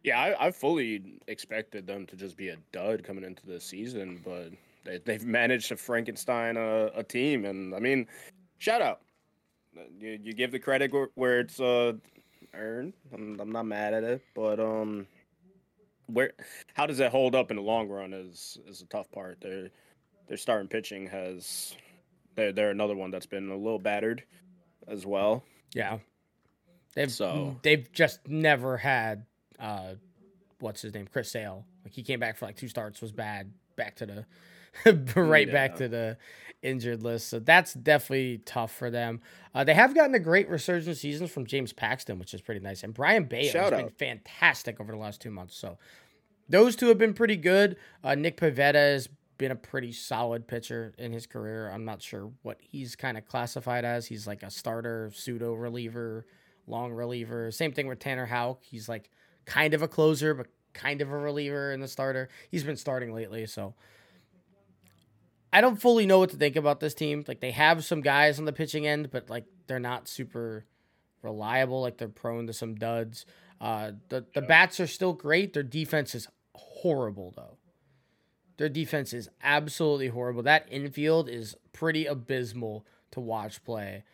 Yeah, 0.02 0.20
I, 0.20 0.46
I 0.46 0.50
fully 0.52 1.18
expected 1.26 1.88
them 1.88 2.06
to 2.06 2.16
just 2.16 2.36
be 2.36 2.50
a 2.50 2.56
dud 2.70 3.02
coming 3.02 3.24
into 3.24 3.44
the 3.44 3.60
season, 3.60 4.20
but 4.24 4.52
they, 4.86 4.98
they've 5.04 5.24
managed 5.24 5.68
to 5.68 5.76
Frankenstein 5.76 6.56
a, 6.56 6.86
a 6.94 7.02
team, 7.02 7.44
and 7.44 7.74
I 7.74 7.78
mean, 7.80 8.06
shout 8.58 8.80
out. 8.80 9.00
You, 9.98 10.18
you 10.22 10.32
give 10.32 10.52
the 10.52 10.58
credit 10.58 10.92
where, 10.92 11.08
where 11.16 11.40
it's 11.40 11.60
uh, 11.60 11.92
earned. 12.54 12.94
I'm, 13.12 13.38
I'm 13.40 13.52
not 13.52 13.66
mad 13.66 13.92
at 13.92 14.04
it, 14.04 14.22
but 14.34 14.58
um, 14.58 15.06
where 16.06 16.32
how 16.74 16.86
does 16.86 16.98
that 16.98 17.10
hold 17.10 17.34
up 17.34 17.50
in 17.50 17.56
the 17.56 17.62
long 17.62 17.88
run 17.88 18.12
is 18.12 18.58
is 18.66 18.80
a 18.80 18.86
tough 18.86 19.10
part. 19.10 19.40
Their 19.40 19.68
their 20.28 20.36
starting 20.36 20.68
pitching 20.68 21.06
has 21.08 21.76
they're 22.36 22.52
they're 22.52 22.70
another 22.70 22.96
one 22.96 23.10
that's 23.10 23.26
been 23.26 23.50
a 23.50 23.56
little 23.56 23.78
battered 23.78 24.22
as 24.88 25.04
well. 25.04 25.44
Yeah. 25.74 25.98
They've 26.94 27.12
So- 27.12 27.56
they've 27.62 27.90
just 27.92 28.26
never 28.26 28.76
had 28.78 29.26
uh 29.58 29.94
what's 30.60 30.80
his 30.80 30.94
name? 30.94 31.06
Chris 31.12 31.30
Sale. 31.30 31.66
Like 31.84 31.92
he 31.92 32.02
came 32.02 32.18
back 32.20 32.36
for 32.38 32.46
like 32.46 32.56
two 32.56 32.68
starts, 32.68 33.02
was 33.02 33.12
bad, 33.12 33.52
back 33.76 33.96
to 33.96 34.06
the 34.06 34.26
right 35.16 35.50
back 35.50 35.76
to 35.76 35.88
the 35.88 36.16
injured 36.62 37.02
list. 37.02 37.28
So 37.28 37.38
that's 37.38 37.74
definitely 37.74 38.38
tough 38.38 38.72
for 38.72 38.90
them. 38.90 39.20
Uh, 39.54 39.64
they 39.64 39.74
have 39.74 39.94
gotten 39.94 40.14
a 40.14 40.18
great 40.18 40.48
resurgence 40.48 41.00
seasons 41.00 41.30
from 41.30 41.46
James 41.46 41.72
Paxton, 41.72 42.18
which 42.18 42.34
is 42.34 42.40
pretty 42.40 42.60
nice. 42.60 42.82
And 42.82 42.92
Brayan 42.92 43.24
Bello 43.24 43.42
has 43.42 43.52
Shout 43.52 43.70
been 43.70 43.88
fantastic 43.90 44.80
over 44.80 44.92
the 44.92 44.98
last 44.98 45.20
two 45.20 45.30
months. 45.30 45.56
So 45.56 45.78
those 46.48 46.76
two 46.76 46.88
have 46.88 46.98
been 46.98 47.14
pretty 47.14 47.36
good. 47.36 47.76
Uh, 48.02 48.14
Nick 48.14 48.36
Pivetta 48.36 48.74
has 48.74 49.08
been 49.38 49.50
a 49.52 49.56
pretty 49.56 49.92
solid 49.92 50.46
pitcher 50.46 50.94
in 50.98 51.12
his 51.12 51.26
career. 51.26 51.70
I'm 51.70 51.84
not 51.84 52.02
sure 52.02 52.30
what 52.42 52.58
he's 52.60 52.96
kind 52.96 53.18
of 53.18 53.26
classified 53.26 53.84
as. 53.84 54.06
He's 54.06 54.26
like 54.26 54.42
a 54.42 54.50
starter, 54.50 55.10
pseudo 55.14 55.52
reliever, 55.52 56.26
long 56.66 56.92
reliever. 56.92 57.50
Same 57.50 57.72
thing 57.72 57.86
with 57.86 57.98
Tanner 57.98 58.26
Houck. 58.26 58.62
He's 58.62 58.88
like 58.88 59.10
kind 59.44 59.74
of 59.74 59.82
a 59.82 59.88
closer, 59.88 60.34
but 60.34 60.46
kind 60.72 61.00
of 61.00 61.10
a 61.10 61.16
reliever 61.16 61.72
in 61.72 61.80
the 61.80 61.88
starter. 61.88 62.28
He's 62.50 62.64
been 62.64 62.76
starting 62.76 63.14
lately, 63.14 63.46
so 63.46 63.74
I 65.56 65.62
don't 65.62 65.80
fully 65.80 66.04
know 66.04 66.18
what 66.18 66.28
to 66.30 66.36
think 66.36 66.54
about 66.54 66.80
this 66.80 66.92
team. 66.92 67.24
Like 67.26 67.40
they 67.40 67.52
have 67.52 67.82
some 67.82 68.02
guys 68.02 68.38
on 68.38 68.44
the 68.44 68.52
pitching 68.52 68.86
end, 68.86 69.10
but 69.10 69.30
like 69.30 69.46
they're 69.66 69.80
not 69.80 70.06
super 70.06 70.66
reliable. 71.22 71.80
Like 71.80 71.96
they're 71.96 72.08
prone 72.08 72.46
to 72.46 72.52
some 72.52 72.74
duds. 72.74 73.24
Uh, 73.58 73.92
the 74.10 74.26
the 74.34 74.42
bats 74.42 74.80
are 74.80 74.86
still 74.86 75.14
great. 75.14 75.54
Their 75.54 75.62
defense 75.62 76.14
is 76.14 76.28
horrible 76.54 77.32
though. 77.34 77.56
Their 78.58 78.68
defense 78.68 79.14
is 79.14 79.30
absolutely 79.42 80.08
horrible. 80.08 80.42
That 80.42 80.66
infield 80.70 81.30
is 81.30 81.56
pretty 81.72 82.04
abysmal 82.04 82.84
to 83.12 83.20
watch 83.20 83.64
play. 83.64 84.04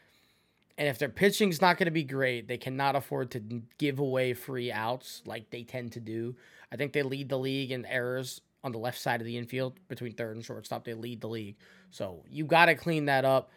And 0.79 0.87
if 0.87 0.99
their 0.99 1.09
pitching's 1.09 1.61
not 1.61 1.77
going 1.77 1.87
to 1.87 1.91
be 1.91 2.05
great, 2.05 2.47
they 2.47 2.57
cannot 2.57 2.95
afford 2.95 3.33
to 3.33 3.63
give 3.79 3.99
away 3.99 4.33
free 4.35 4.71
outs 4.71 5.23
like 5.27 5.51
they 5.51 5.65
tend 5.65 5.91
to 5.93 6.01
do. 6.01 6.37
I 6.71 6.77
think 6.77 6.93
they 6.93 7.03
lead 7.03 7.31
the 7.31 7.39
league 7.39 7.73
in 7.73 7.85
errors 7.85 8.43
on 8.65 8.73
the 8.73 8.79
left 8.79 8.99
side 8.99 9.21
of 9.21 9.27
the 9.27 9.37
infield 9.37 9.79
between 9.89 10.13
third 10.13 10.37
and 10.37 10.45
shortstop. 10.45 10.85
They 10.85 10.95
lead 10.95 11.21
the 11.21 11.29
league. 11.29 11.57
So 11.91 12.25
you 12.29 12.45
got 12.45 12.67
to 12.67 12.75
clean 12.75 13.07
that 13.07 13.25
up. 13.25 13.51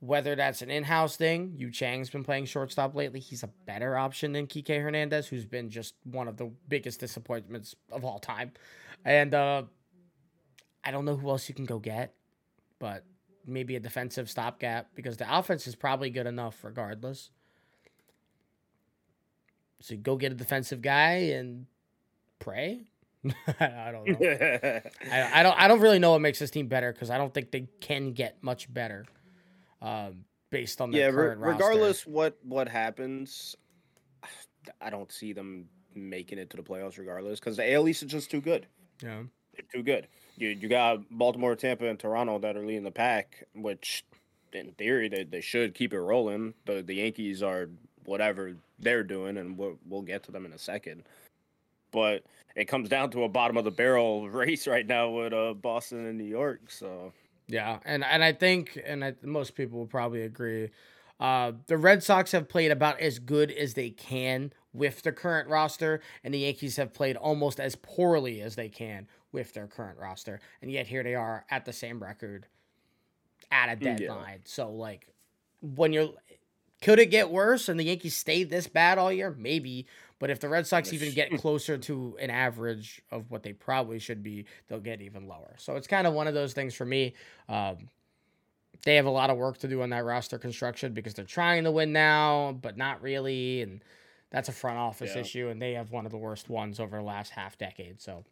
Whether 0.00 0.34
that's 0.34 0.62
an 0.62 0.70
in-house 0.70 1.16
thing, 1.16 1.54
Yu 1.56 1.70
Chang's 1.70 2.10
been 2.10 2.24
playing 2.24 2.46
shortstop 2.46 2.96
lately. 2.96 3.20
He's 3.20 3.44
a 3.44 3.50
better 3.66 3.96
option 3.96 4.32
than 4.32 4.48
Kike 4.48 4.82
Hernandez, 4.82 5.28
who's 5.28 5.44
been 5.44 5.70
just 5.70 5.94
one 6.02 6.26
of 6.26 6.36
the 6.36 6.50
biggest 6.66 6.98
disappointments 6.98 7.76
of 7.92 8.04
all 8.04 8.18
time. 8.18 8.50
And 9.04 9.32
uh, 9.32 9.62
I 10.82 10.90
don't 10.90 11.04
know 11.04 11.16
who 11.16 11.30
else 11.30 11.48
you 11.48 11.54
can 11.54 11.66
go 11.66 11.78
get, 11.78 12.14
but 12.80 13.04
maybe 13.46 13.76
a 13.76 13.80
defensive 13.80 14.28
stopgap 14.28 14.88
because 14.96 15.16
the 15.16 15.38
offense 15.38 15.68
is 15.68 15.76
probably 15.76 16.10
good 16.10 16.26
enough 16.26 16.64
regardless. 16.64 17.30
So 19.80 19.96
go 19.96 20.16
get 20.16 20.32
a 20.32 20.36
defensive 20.36 20.82
guy 20.82 21.14
and 21.34 21.66
pray. 22.38 22.86
I 23.60 23.92
don't 23.92 24.08
know. 24.08 24.18
I, 25.10 25.40
I, 25.40 25.42
don't. 25.42 25.58
I 25.58 25.68
don't 25.68 25.80
really 25.80 25.98
know 25.98 26.12
what 26.12 26.20
makes 26.20 26.38
this 26.38 26.50
team 26.50 26.66
better 26.66 26.92
because 26.92 27.10
I 27.10 27.18
don't 27.18 27.32
think 27.32 27.50
they 27.50 27.68
can 27.80 28.12
get 28.12 28.42
much 28.42 28.72
better, 28.72 29.04
um, 29.80 30.24
based 30.50 30.80
on 30.80 30.92
yeah. 30.92 31.06
Re- 31.06 31.36
regardless 31.36 32.06
roster. 32.06 32.10
what 32.10 32.38
what 32.42 32.68
happens, 32.68 33.56
I 34.80 34.90
don't 34.90 35.10
see 35.12 35.32
them 35.32 35.68
making 35.94 36.38
it 36.38 36.50
to 36.50 36.56
the 36.56 36.62
playoffs. 36.64 36.98
Regardless, 36.98 37.38
because 37.38 37.56
the 37.56 37.72
AL 37.72 37.88
East 37.88 38.02
is 38.02 38.10
just 38.10 38.30
too 38.30 38.40
good. 38.40 38.66
Yeah, 39.02 39.22
they're 39.54 39.66
too 39.72 39.84
good. 39.84 40.08
You 40.36 40.48
you 40.48 40.68
got 40.68 41.08
Baltimore, 41.10 41.54
Tampa, 41.54 41.86
and 41.86 41.98
Toronto 41.98 42.40
that 42.40 42.56
are 42.56 42.66
leading 42.66 42.84
the 42.84 42.90
pack, 42.90 43.46
which 43.54 44.04
in 44.52 44.72
theory 44.72 45.08
they, 45.08 45.24
they 45.24 45.40
should 45.40 45.74
keep 45.74 45.92
it 45.92 46.00
rolling. 46.00 46.54
The 46.66 46.82
the 46.82 46.94
Yankees 46.94 47.40
are 47.42 47.68
whatever 48.04 48.56
they're 48.80 49.04
doing, 49.04 49.36
and 49.36 49.56
we'll 49.56 49.78
we'll 49.88 50.02
get 50.02 50.24
to 50.24 50.32
them 50.32 50.44
in 50.44 50.52
a 50.52 50.58
second. 50.58 51.04
But 51.92 52.24
it 52.56 52.66
comes 52.66 52.88
down 52.88 53.10
to 53.10 53.24
a 53.24 53.28
bottom 53.28 53.56
of 53.56 53.64
the 53.64 53.70
barrel 53.70 54.28
race 54.30 54.66
right 54.66 54.86
now 54.86 55.10
with 55.10 55.32
uh, 55.32 55.54
Boston 55.54 56.06
and 56.06 56.18
New 56.18 56.24
York. 56.24 56.70
So 56.70 57.12
yeah, 57.46 57.78
and 57.84 58.04
and 58.04 58.24
I 58.24 58.32
think 58.32 58.80
and 58.84 59.04
I, 59.04 59.14
most 59.22 59.54
people 59.54 59.78
will 59.78 59.86
probably 59.86 60.22
agree. 60.22 60.70
Uh, 61.20 61.52
the 61.66 61.78
Red 61.78 62.02
Sox 62.02 62.32
have 62.32 62.48
played 62.48 62.72
about 62.72 62.98
as 62.98 63.20
good 63.20 63.52
as 63.52 63.74
they 63.74 63.90
can 63.90 64.52
with 64.72 65.02
the 65.02 65.12
current 65.12 65.48
roster, 65.48 66.00
and 66.24 66.34
the 66.34 66.40
Yankees 66.40 66.76
have 66.76 66.92
played 66.92 67.16
almost 67.16 67.60
as 67.60 67.76
poorly 67.76 68.40
as 68.40 68.56
they 68.56 68.68
can 68.68 69.06
with 69.30 69.52
their 69.54 69.66
current 69.66 69.98
roster. 69.98 70.40
And 70.60 70.70
yet 70.70 70.86
here 70.86 71.02
they 71.02 71.14
are 71.14 71.44
at 71.50 71.64
the 71.64 71.72
same 71.72 72.02
record 72.02 72.46
at 73.52 73.68
a 73.68 73.76
deadline. 73.76 74.38
Yeah. 74.38 74.38
So 74.44 74.70
like 74.70 75.12
when 75.60 75.92
you're 75.92 76.10
could 76.80 76.98
it 76.98 77.06
get 77.06 77.30
worse 77.30 77.68
and 77.68 77.78
the 77.78 77.84
Yankees 77.84 78.16
stayed 78.16 78.50
this 78.50 78.66
bad 78.66 78.98
all 78.98 79.12
year? 79.12 79.34
Maybe. 79.38 79.86
But 80.22 80.30
if 80.30 80.38
the 80.38 80.48
Red 80.48 80.68
Sox 80.68 80.92
even 80.92 81.12
get 81.14 81.36
closer 81.40 81.76
to 81.76 82.16
an 82.20 82.30
average 82.30 83.02
of 83.10 83.28
what 83.32 83.42
they 83.42 83.52
probably 83.52 83.98
should 83.98 84.22
be, 84.22 84.44
they'll 84.68 84.78
get 84.78 85.00
even 85.00 85.26
lower. 85.26 85.56
So 85.58 85.74
it's 85.74 85.88
kind 85.88 86.06
of 86.06 86.14
one 86.14 86.28
of 86.28 86.32
those 86.32 86.52
things 86.52 86.76
for 86.76 86.84
me. 86.84 87.14
Um, 87.48 87.88
they 88.84 88.94
have 88.94 89.06
a 89.06 89.10
lot 89.10 89.30
of 89.30 89.36
work 89.36 89.58
to 89.58 89.66
do 89.66 89.82
on 89.82 89.90
that 89.90 90.04
roster 90.04 90.38
construction 90.38 90.92
because 90.92 91.14
they're 91.14 91.24
trying 91.24 91.64
to 91.64 91.72
win 91.72 91.92
now, 91.92 92.56
but 92.62 92.76
not 92.76 93.02
really. 93.02 93.62
And 93.62 93.82
that's 94.30 94.48
a 94.48 94.52
front 94.52 94.78
office 94.78 95.10
yeah. 95.16 95.22
issue. 95.22 95.48
And 95.48 95.60
they 95.60 95.72
have 95.72 95.90
one 95.90 96.06
of 96.06 96.12
the 96.12 96.18
worst 96.18 96.48
ones 96.48 96.78
over 96.78 96.98
the 96.98 97.02
last 97.02 97.30
half 97.30 97.58
decade. 97.58 98.00
So 98.00 98.24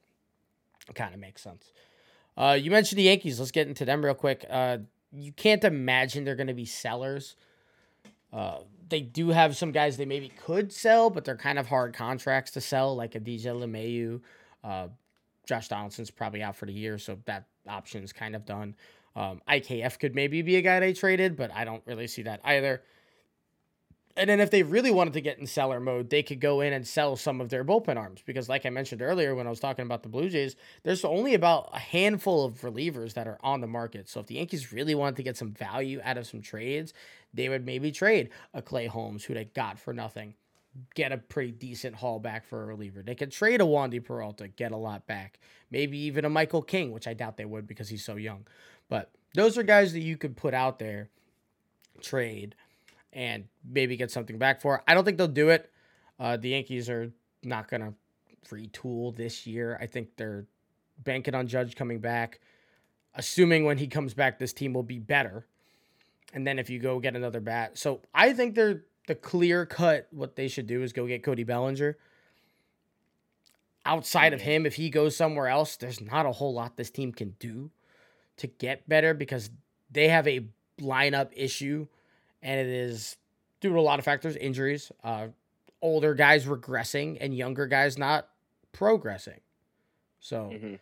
it 0.88 0.94
kind 0.94 1.12
of 1.12 1.18
makes 1.18 1.42
sense. 1.42 1.72
Uh, 2.36 2.56
you 2.56 2.70
mentioned 2.70 3.00
the 3.00 3.02
Yankees. 3.02 3.40
Let's 3.40 3.50
get 3.50 3.66
into 3.66 3.84
them 3.84 4.04
real 4.04 4.14
quick. 4.14 4.44
Uh, 4.48 4.78
you 5.10 5.32
can't 5.32 5.64
imagine 5.64 6.22
they're 6.22 6.36
going 6.36 6.46
to 6.46 6.54
be 6.54 6.66
sellers. 6.66 7.34
Uh, 8.32 8.58
they 8.90 9.00
do 9.00 9.28
have 9.30 9.56
some 9.56 9.72
guys 9.72 9.96
they 9.96 10.04
maybe 10.04 10.28
could 10.28 10.72
sell, 10.72 11.10
but 11.10 11.24
they're 11.24 11.36
kind 11.36 11.58
of 11.58 11.66
hard 11.66 11.94
contracts 11.94 12.50
to 12.52 12.60
sell, 12.60 12.94
like 12.94 13.14
a 13.14 13.20
DJ 13.20 13.46
LeMahieu. 13.46 14.20
Uh, 14.62 14.88
Josh 15.46 15.68
Donaldson's 15.68 16.10
probably 16.10 16.42
out 16.42 16.56
for 16.56 16.66
the 16.66 16.72
year, 16.72 16.98
so 16.98 17.18
that 17.24 17.46
option's 17.68 18.12
kind 18.12 18.36
of 18.36 18.44
done. 18.44 18.74
Um, 19.16 19.40
IKF 19.48 19.98
could 19.98 20.14
maybe 20.14 20.42
be 20.42 20.56
a 20.56 20.62
guy 20.62 20.80
they 20.80 20.92
traded, 20.92 21.36
but 21.36 21.50
I 21.52 21.64
don't 21.64 21.82
really 21.86 22.06
see 22.06 22.22
that 22.22 22.40
either. 22.44 22.82
And 24.20 24.28
then 24.28 24.38
if 24.38 24.50
they 24.50 24.62
really 24.62 24.90
wanted 24.90 25.14
to 25.14 25.22
get 25.22 25.38
in 25.38 25.46
seller 25.46 25.80
mode, 25.80 26.10
they 26.10 26.22
could 26.22 26.40
go 26.40 26.60
in 26.60 26.74
and 26.74 26.86
sell 26.86 27.16
some 27.16 27.40
of 27.40 27.48
their 27.48 27.64
bullpen 27.64 27.96
arms 27.96 28.20
because, 28.26 28.50
like 28.50 28.66
I 28.66 28.68
mentioned 28.68 29.00
earlier 29.00 29.34
when 29.34 29.46
I 29.46 29.50
was 29.50 29.60
talking 29.60 29.86
about 29.86 30.02
the 30.02 30.10
Blue 30.10 30.28
Jays, 30.28 30.56
there's 30.82 31.06
only 31.06 31.32
about 31.32 31.70
a 31.72 31.78
handful 31.78 32.44
of 32.44 32.60
relievers 32.60 33.14
that 33.14 33.26
are 33.26 33.38
on 33.42 33.62
the 33.62 33.66
market. 33.66 34.10
So 34.10 34.20
if 34.20 34.26
the 34.26 34.34
Yankees 34.34 34.74
really 34.74 34.94
wanted 34.94 35.16
to 35.16 35.22
get 35.22 35.38
some 35.38 35.52
value 35.52 36.02
out 36.04 36.18
of 36.18 36.26
some 36.26 36.42
trades, 36.42 36.92
they 37.32 37.48
would 37.48 37.64
maybe 37.64 37.90
trade 37.90 38.28
a 38.52 38.60
Clay 38.60 38.88
Holmes 38.88 39.24
who 39.24 39.32
they 39.32 39.46
got 39.46 39.78
for 39.78 39.94
nothing, 39.94 40.34
get 40.94 41.12
a 41.12 41.16
pretty 41.16 41.52
decent 41.52 41.96
haul 41.96 42.18
back 42.18 42.44
for 42.44 42.62
a 42.62 42.66
reliever. 42.66 43.02
They 43.02 43.14
could 43.14 43.32
trade 43.32 43.62
a 43.62 43.64
Wandy 43.64 44.04
Peralta, 44.04 44.48
get 44.48 44.72
a 44.72 44.76
lot 44.76 45.06
back. 45.06 45.40
Maybe 45.70 45.96
even 45.96 46.26
a 46.26 46.28
Michael 46.28 46.60
King, 46.60 46.92
which 46.92 47.08
I 47.08 47.14
doubt 47.14 47.38
they 47.38 47.46
would 47.46 47.66
because 47.66 47.88
he's 47.88 48.04
so 48.04 48.16
young. 48.16 48.46
But 48.90 49.12
those 49.34 49.56
are 49.56 49.62
guys 49.62 49.94
that 49.94 50.00
you 50.00 50.18
could 50.18 50.36
put 50.36 50.52
out 50.52 50.78
there, 50.78 51.08
trade, 52.02 52.54
and 53.12 53.44
maybe 53.68 53.96
get 53.96 54.10
something 54.10 54.38
back 54.38 54.60
for. 54.60 54.82
I 54.86 54.94
don't 54.94 55.04
think 55.04 55.18
they'll 55.18 55.28
do 55.28 55.50
it. 55.50 55.70
Uh, 56.18 56.36
the 56.36 56.50
Yankees 56.50 56.88
are 56.88 57.12
not 57.42 57.68
going 57.68 57.80
to 57.80 57.94
retool 58.54 59.16
this 59.16 59.46
year. 59.46 59.78
I 59.80 59.86
think 59.86 60.16
they're 60.16 60.46
banking 61.02 61.34
on 61.34 61.46
Judge 61.46 61.74
coming 61.76 62.00
back. 62.00 62.40
Assuming 63.14 63.64
when 63.64 63.78
he 63.78 63.86
comes 63.86 64.14
back, 64.14 64.38
this 64.38 64.52
team 64.52 64.72
will 64.72 64.82
be 64.82 64.98
better 64.98 65.46
and 66.32 66.46
then 66.46 66.58
if 66.58 66.70
you 66.70 66.78
go 66.78 66.98
get 67.00 67.16
another 67.16 67.40
bat. 67.40 67.78
So 67.78 68.00
I 68.14 68.32
think 68.32 68.54
they're 68.54 68.84
the 69.06 69.14
clear 69.14 69.66
cut 69.66 70.06
what 70.10 70.36
they 70.36 70.48
should 70.48 70.66
do 70.66 70.82
is 70.82 70.92
go 70.92 71.06
get 71.06 71.24
Cody 71.24 71.44
Bellinger. 71.44 71.96
Outside 73.84 74.32
of 74.32 74.42
him, 74.42 74.66
if 74.66 74.74
he 74.74 74.90
goes 74.90 75.16
somewhere 75.16 75.48
else, 75.48 75.76
there's 75.76 76.00
not 76.00 76.26
a 76.26 76.32
whole 76.32 76.52
lot 76.52 76.76
this 76.76 76.90
team 76.90 77.12
can 77.12 77.34
do 77.38 77.70
to 78.36 78.46
get 78.46 78.88
better 78.88 79.14
because 79.14 79.50
they 79.90 80.08
have 80.08 80.28
a 80.28 80.46
lineup 80.80 81.30
issue 81.34 81.86
and 82.42 82.60
it 82.60 82.66
is 82.66 83.16
due 83.60 83.70
to 83.70 83.78
a 83.78 83.80
lot 83.80 83.98
of 83.98 84.04
factors, 84.04 84.36
injuries, 84.36 84.90
uh, 85.04 85.28
older 85.82 86.14
guys 86.14 86.46
regressing 86.46 87.18
and 87.20 87.34
younger 87.34 87.66
guys 87.66 87.98
not 87.98 88.28
progressing. 88.72 89.40
So 90.20 90.50
mm-hmm. 90.52 90.74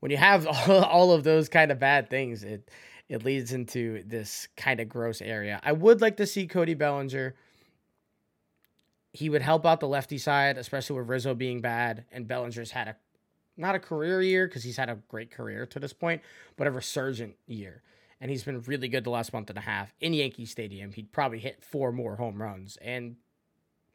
when 0.00 0.10
you 0.10 0.16
have 0.16 0.46
all 0.68 1.12
of 1.12 1.24
those 1.24 1.48
kind 1.48 1.70
of 1.70 1.78
bad 1.78 2.10
things, 2.10 2.44
it 2.44 2.70
it 3.08 3.24
leads 3.24 3.52
into 3.52 4.02
this 4.04 4.48
kind 4.56 4.80
of 4.80 4.88
gross 4.88 5.20
area. 5.20 5.60
I 5.62 5.72
would 5.72 6.00
like 6.00 6.16
to 6.16 6.26
see 6.26 6.46
Cody 6.46 6.74
Bellinger. 6.74 7.34
He 9.12 9.28
would 9.28 9.42
help 9.42 9.66
out 9.66 9.80
the 9.80 9.88
lefty 9.88 10.16
side, 10.16 10.56
especially 10.56 10.98
with 10.98 11.08
Rizzo 11.08 11.34
being 11.34 11.60
bad, 11.60 12.06
and 12.10 12.26
Bellinger's 12.26 12.70
had 12.70 12.88
a 12.88 12.96
not 13.58 13.74
a 13.74 13.78
career 13.78 14.22
year 14.22 14.46
because 14.46 14.64
he's 14.64 14.78
had 14.78 14.88
a 14.88 14.98
great 15.08 15.30
career 15.30 15.66
to 15.66 15.78
this 15.78 15.92
point, 15.92 16.22
but 16.56 16.66
a 16.66 16.70
resurgent 16.70 17.34
year. 17.46 17.82
And 18.22 18.30
he's 18.30 18.44
been 18.44 18.62
really 18.62 18.86
good 18.86 19.02
the 19.02 19.10
last 19.10 19.32
month 19.32 19.50
and 19.50 19.58
a 19.58 19.62
half 19.62 19.92
in 20.00 20.14
Yankee 20.14 20.46
Stadium. 20.46 20.92
He'd 20.92 21.10
probably 21.10 21.40
hit 21.40 21.64
four 21.64 21.90
more 21.90 22.14
home 22.14 22.40
runs, 22.40 22.78
and 22.80 23.16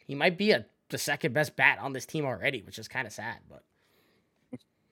he 0.05 0.15
might 0.15 0.37
be 0.37 0.51
a 0.51 0.65
the 0.89 0.97
second 0.97 1.33
best 1.33 1.55
bat 1.55 1.79
on 1.79 1.93
this 1.93 2.05
team 2.05 2.25
already, 2.25 2.61
which 2.61 2.77
is 2.77 2.89
kind 2.89 3.07
of 3.07 3.13
sad. 3.13 3.37
But 3.49 3.63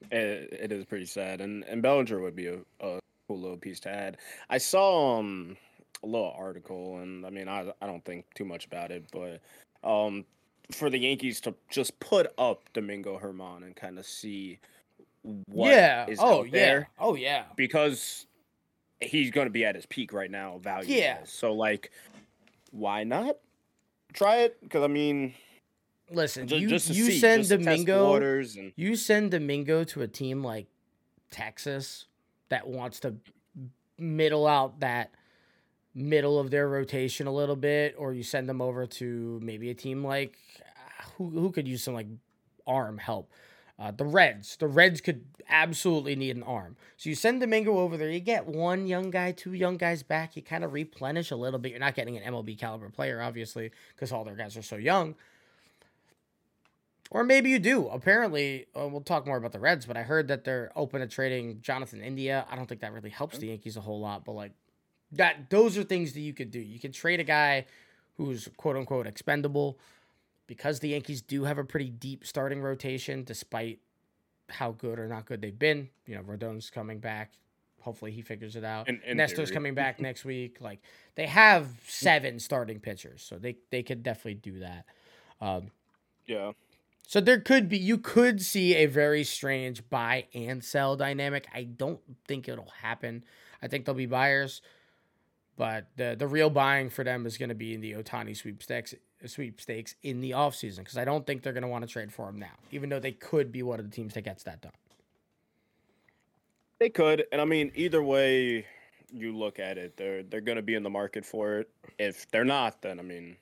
it, 0.10 0.50
it 0.54 0.72
is 0.72 0.86
pretty 0.86 1.06
sad, 1.06 1.42
and 1.42 1.66
and 1.66 1.82
Bellinger 1.82 2.22
would 2.22 2.38
be 2.38 2.48
a, 2.48 2.60
a 2.80 3.00
cool 3.28 3.42
little 3.42 3.58
piece 3.58 3.82
to 3.82 3.90
add. 3.90 4.18
I 4.50 4.58
saw 4.58 5.20
um 5.20 5.58
a 6.02 6.08
little 6.08 6.34
article, 6.38 7.00
and 7.00 7.26
I 7.26 7.30
mean, 7.30 7.50
I 7.50 7.74
I 7.82 7.88
don't 7.88 8.06
think 8.06 8.26
too 8.36 8.46
much 8.46 8.66
about 8.66 8.90
it, 8.90 9.04
but 9.12 9.42
um 9.84 10.24
for 10.72 10.90
the 10.90 10.98
Yankees 10.98 11.42
to 11.42 11.54
just 11.70 12.00
put 12.00 12.32
up 12.38 12.62
Domingo 12.72 13.20
Germán 13.20 13.64
and 13.64 13.76
kind 13.76 14.00
of 14.00 14.06
see 14.06 14.60
what 15.48 15.72
yeah. 15.72 16.06
is 16.08 16.20
oh. 16.22 16.44
Yeah. 16.44 16.86
Oh 17.00 17.16
yeah. 17.16 17.44
Because 17.56 18.28
he's 19.06 19.32
going 19.32 19.48
to 19.48 19.52
be 19.52 19.66
at 19.66 19.76
his 19.76 19.86
peak 19.86 20.14
right 20.14 20.30
now, 20.30 20.60
value. 20.60 20.96
Yeah. 20.96 21.20
So 21.26 21.54
like, 21.54 21.92
why 22.72 23.04
not 23.04 23.38
try 24.14 24.38
it? 24.38 24.62
Because 24.62 24.84
I 24.84 24.88
mean, 24.88 25.34
listen, 26.12 26.48
just, 26.48 26.62
you 26.62 26.68
just 26.68 26.90
you 26.90 27.06
see, 27.06 27.20
send 27.20 27.48
Domingo, 27.50 28.16
and... 28.16 28.74
you 28.76 28.96
send 28.96 29.32
Domingo 29.32 29.84
to 29.86 30.02
a 30.02 30.08
team 30.08 30.44
like 30.44 30.68
Texas 31.32 32.06
that 32.50 32.68
wants 32.68 33.00
to 33.02 33.16
middle 33.98 34.46
out 34.46 34.80
that 34.82 35.12
middle 35.94 36.38
of 36.40 36.52
their 36.52 36.68
rotation 36.68 37.28
a 37.28 37.34
little 37.34 37.56
bit, 37.56 37.96
or 37.98 38.14
you 38.14 38.24
send 38.24 38.50
them 38.50 38.62
over 38.62 38.86
to 38.86 39.40
maybe 39.42 39.70
a 39.70 39.74
team 39.74 40.04
like 40.04 40.38
who 41.18 41.30
who 41.30 41.52
could 41.52 41.68
use 41.68 41.84
some 41.84 41.94
like 41.94 42.08
arm 42.68 42.98
help. 42.98 43.32
Uh, 43.78 43.92
the 43.92 44.06
Reds, 44.06 44.56
the 44.58 44.68
Reds 44.68 45.02
could 45.02 45.26
absolutely 45.50 46.16
need 46.16 46.36
an 46.36 46.44
arm. 46.44 46.78
So 46.96 47.10
you 47.10 47.16
send 47.16 47.42
Domingo 47.42 47.78
over 47.78 47.98
there, 47.98 48.10
you 48.10 48.22
get 48.22 48.48
one 48.48 48.88
young 48.88 49.12
guy, 49.12 49.34
two 49.34 49.54
young 49.54 49.76
guys 49.76 50.02
back. 50.02 50.36
You 50.36 50.42
kind 50.42 50.64
of 50.64 50.72
replenish 50.72 51.30
a 51.32 51.36
little 51.36 51.60
bit. 51.60 51.72
You're 51.72 51.80
not 51.80 51.96
getting 51.96 52.16
an 52.16 52.34
MLB 52.34 52.58
caliber 52.58 52.90
player, 52.90 53.22
obviously, 53.22 53.72
because 53.94 54.12
all 54.14 54.24
their 54.24 54.36
guys 54.36 54.56
are 54.56 54.62
so 54.62 54.78
young. 54.78 55.16
Or 57.12 57.24
maybe 57.24 57.50
you 57.50 57.60
do. 57.60 57.88
Apparently, 57.88 58.66
uh, 58.80 58.88
we'll 58.88 59.02
talk 59.02 59.28
more 59.28 59.38
about 59.38 59.52
the 59.52 59.60
Reds, 59.60 59.86
but 59.86 59.98
I 59.98 60.04
heard 60.04 60.30
that 60.30 60.44
they're 60.44 60.72
open 60.76 61.02
to 61.02 61.08
trading 61.08 61.60
Jonathan 61.62 62.02
India. 62.02 62.46
I 62.50 62.56
don't 62.56 62.68
think 62.68 62.82
that 62.82 62.94
really 62.94 63.10
helps 63.10 63.38
the 63.38 63.48
Yankees 63.48 63.78
a 63.78 63.82
whole 63.82 64.00
lot, 64.00 64.26
but 64.26 64.32
like 64.32 64.54
that 65.12 65.50
those 65.50 65.78
are 65.78 65.84
things 65.84 66.14
that 66.14 66.22
you 66.22 66.34
could 66.34 66.50
do. 66.50 66.60
You 66.60 66.80
can 66.80 66.92
trade 66.92 67.20
a 67.20 67.24
guy 67.24 67.66
who's 68.18 68.50
quote 68.58 68.76
unquote 68.76 69.06
expendable 69.06 69.78
because 70.48 70.80
the 70.80 70.90
Yankees 70.90 71.22
do 71.22 71.44
have 71.46 71.58
a 71.58 71.64
pretty 71.64 71.90
deep 71.90 72.26
starting 72.26 72.62
rotation 72.62 73.24
despite 73.24 73.80
how 74.50 74.72
good 74.72 75.00
or 75.00 75.08
not 75.08 75.26
good 75.26 75.42
they've 75.42 75.58
been. 75.58 75.90
You 76.06 76.16
know, 76.16 76.22
Rodon's 76.22 76.70
coming 76.70 77.00
back. 77.00 77.32
Hopefully 77.82 78.12
he 78.12 78.22
figures 78.22 78.56
it 78.56 78.64
out. 78.64 78.88
In- 78.90 79.02
in 79.06 79.18
Nestor's 79.18 79.50
theory. 79.50 79.56
coming 79.56 79.74
back 79.84 80.00
next 80.00 80.26
week. 80.26 80.58
Like 80.62 80.80
they 81.16 81.28
have 81.28 81.68
seven 81.88 82.40
starting 82.40 82.80
pitchers, 82.80 83.22
so 83.24 83.38
they 83.38 83.58
they 83.72 83.84
could 83.84 84.04
definitely 84.04 84.36
do 84.36 84.60
that. 84.60 84.86
Um, 85.42 85.72
Yeah. 86.26 86.54
so 87.08 87.20
there 87.22 87.40
could 87.40 87.70
be 87.70 87.78
you 87.78 87.98
could 87.98 88.42
see 88.42 88.76
a 88.76 88.86
very 88.88 89.24
strange 89.24 89.88
buy 89.90 90.26
and 90.34 90.64
sell 90.64 90.96
dynamic. 90.96 91.48
I 91.54 91.64
don't 91.64 92.00
think 92.28 92.48
it'll 92.50 92.72
happen. 92.82 93.24
I 93.62 93.68
think 93.68 93.86
there'll 93.86 93.98
be 93.98 94.06
buyers, 94.06 94.62
but 95.56 95.88
the 95.96 96.16
the 96.18 96.28
real 96.28 96.50
buying 96.50 96.90
for 96.90 97.04
them 97.04 97.26
is 97.26 97.38
going 97.38 97.50
to 97.50 97.56
be 97.56 97.74
in 97.74 97.82
the 97.82 97.94
Ohtani 97.94 98.36
sweepstakes 98.36 98.94
sweepstakes 99.26 99.96
in 100.04 100.22
the 100.22 100.32
offseason 100.32 100.80
because 100.80 100.98
I 100.98 101.06
don't 101.06 101.26
think 101.26 101.42
they're 101.44 101.54
going 101.54 101.64
to 101.64 101.68
want 101.70 101.84
to 101.84 101.92
trade 101.92 102.12
for 102.12 102.30
him 102.30 102.40
now, 102.40 102.52
even 102.72 102.90
though 102.90 103.00
they 103.00 103.12
could 103.14 103.52
be 103.52 103.64
one 103.64 103.80
of 103.80 103.90
the 103.90 103.96
teams 103.96 104.14
that 104.14 104.22
gets 104.22 104.44
that 104.44 104.62
done. 104.62 104.72
They 106.80 106.90
could, 106.90 107.26
and 107.32 107.42
I 107.42 107.46
mean, 107.46 107.72
either 107.76 108.04
way 108.04 108.66
you 109.14 109.36
look 109.36 109.60
at 109.60 109.78
it, 109.78 109.96
they're 109.96 110.24
they're 110.24 110.42
going 110.42 110.58
to 110.58 110.62
be 110.62 110.76
in 110.76 110.84
the 110.84 110.90
market 110.90 111.26
for 111.26 111.60
it. 111.60 111.70
If 111.98 112.30
they're 112.32 112.44
not, 112.44 112.82
then 112.82 113.00
I 113.00 113.02
mean, 113.02 113.38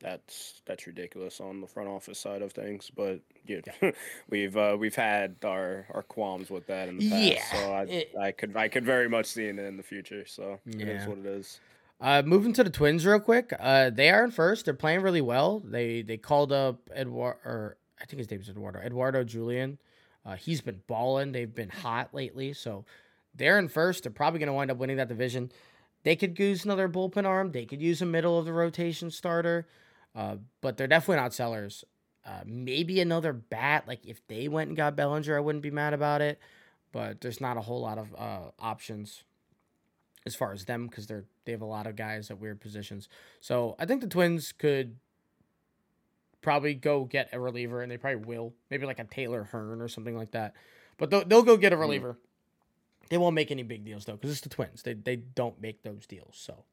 that's 0.00 0.60
that's 0.66 0.86
ridiculous 0.86 1.40
on 1.40 1.62
the 1.62 1.66
front 1.66 1.88
office 1.88 2.18
side 2.18 2.42
of 2.42 2.52
things. 2.52 2.90
But 2.94 3.20
yeah, 3.46 3.60
we've 4.28 4.54
uh, 4.56 4.76
we've 4.78 4.94
had 4.94 5.36
our 5.42 5.86
our 5.94 6.02
qualms 6.02 6.50
with 6.50 6.66
that 6.66 6.90
in 6.90 6.98
the 6.98 7.08
past. 7.08 7.22
Yeah, 7.22 7.44
so 7.52 7.72
I, 7.72 7.82
it- 7.84 8.14
I 8.20 8.30
could 8.32 8.54
I 8.54 8.68
could 8.68 8.84
very 8.84 9.08
much 9.08 9.26
see 9.26 9.46
it 9.46 9.58
in 9.58 9.76
the 9.78 9.82
future. 9.82 10.26
So 10.26 10.60
it 10.66 10.86
Yeah. 10.86 11.00
is 11.02 11.06
what 11.06 11.16
it 11.16 11.26
is. 11.26 11.60
Uh, 12.00 12.22
moving 12.24 12.52
to 12.54 12.64
the 12.64 12.70
Twins 12.70 13.04
real 13.04 13.20
quick. 13.20 13.52
Uh, 13.58 13.90
they 13.90 14.08
are 14.10 14.24
in 14.24 14.30
first. 14.30 14.64
They're 14.64 14.74
playing 14.74 15.02
really 15.02 15.20
well. 15.20 15.60
They 15.60 16.00
they 16.02 16.16
called 16.16 16.50
up 16.50 16.88
Eduardo, 16.96 17.38
or 17.44 17.76
I 18.00 18.06
think 18.06 18.18
his 18.18 18.30
name's 18.30 18.48
Eduardo. 18.48 18.80
Edouard 18.80 19.26
Julien. 19.26 19.78
Uh, 20.24 20.36
he's 20.36 20.60
been 20.60 20.80
balling. 20.86 21.32
They've 21.32 21.54
been 21.54 21.68
hot 21.68 22.14
lately. 22.14 22.52
So 22.52 22.84
they're 23.34 23.58
in 23.58 23.68
first. 23.68 24.02
They're 24.02 24.12
probably 24.12 24.38
going 24.38 24.48
to 24.48 24.54
wind 24.54 24.70
up 24.70 24.78
winning 24.78 24.96
that 24.96 25.08
division. 25.08 25.52
They 26.02 26.16
could 26.16 26.38
use 26.38 26.64
another 26.64 26.88
bullpen 26.88 27.26
arm. 27.26 27.52
They 27.52 27.66
could 27.66 27.82
use 27.82 28.00
a 28.00 28.06
middle 28.06 28.38
of 28.38 28.46
the 28.46 28.52
rotation 28.52 29.10
starter. 29.10 29.66
Uh, 30.14 30.36
but 30.60 30.76
they're 30.76 30.86
definitely 30.86 31.22
not 31.22 31.34
sellers. 31.34 31.84
Uh, 32.24 32.40
maybe 32.46 33.00
another 33.00 33.32
bat. 33.32 33.84
Like 33.86 34.06
if 34.06 34.26
they 34.26 34.48
went 34.48 34.68
and 34.68 34.76
got 34.76 34.96
Bellinger, 34.96 35.36
I 35.36 35.40
wouldn't 35.40 35.62
be 35.62 35.70
mad 35.70 35.92
about 35.94 36.22
it. 36.22 36.38
But 36.92 37.20
there's 37.20 37.40
not 37.40 37.56
a 37.56 37.60
whole 37.60 37.80
lot 37.80 37.98
of 37.98 38.14
uh, 38.16 38.50
options 38.58 39.24
as 40.26 40.34
far 40.34 40.52
as 40.52 40.64
them 40.64 40.86
because 40.86 41.06
they're 41.06 41.24
they 41.44 41.52
have 41.52 41.62
a 41.62 41.66
lot 41.66 41.86
of 41.86 41.96
guys 41.96 42.30
at 42.30 42.38
weird 42.38 42.60
positions. 42.60 43.08
So 43.40 43.76
I 43.78 43.86
think 43.86 44.00
the 44.00 44.06
Twins 44.06 44.52
could 44.52 44.96
probably 46.42 46.74
go 46.74 47.04
get 47.04 47.30
a 47.32 47.40
reliever, 47.40 47.82
and 47.82 47.90
they 47.90 47.96
probably 47.96 48.24
will. 48.24 48.52
Maybe 48.70 48.86
like 48.86 48.98
a 48.98 49.04
Taylor 49.04 49.44
Hearn 49.44 49.80
or 49.80 49.88
something 49.88 50.16
like 50.16 50.32
that. 50.32 50.54
But 50.98 51.10
they'll, 51.10 51.24
they'll 51.24 51.42
go 51.42 51.56
get 51.56 51.72
a 51.72 51.76
hmm. 51.76 51.82
reliever. 51.82 52.18
They 53.08 53.18
won't 53.18 53.34
make 53.34 53.50
any 53.50 53.62
big 53.62 53.84
deals 53.84 54.04
though 54.04 54.12
because 54.12 54.30
it's 54.30 54.40
the 54.40 54.48
Twins. 54.48 54.82
They 54.82 54.94
they 54.94 55.16
don't 55.16 55.60
make 55.60 55.82
those 55.82 56.06
deals. 56.06 56.36
So 56.36 56.64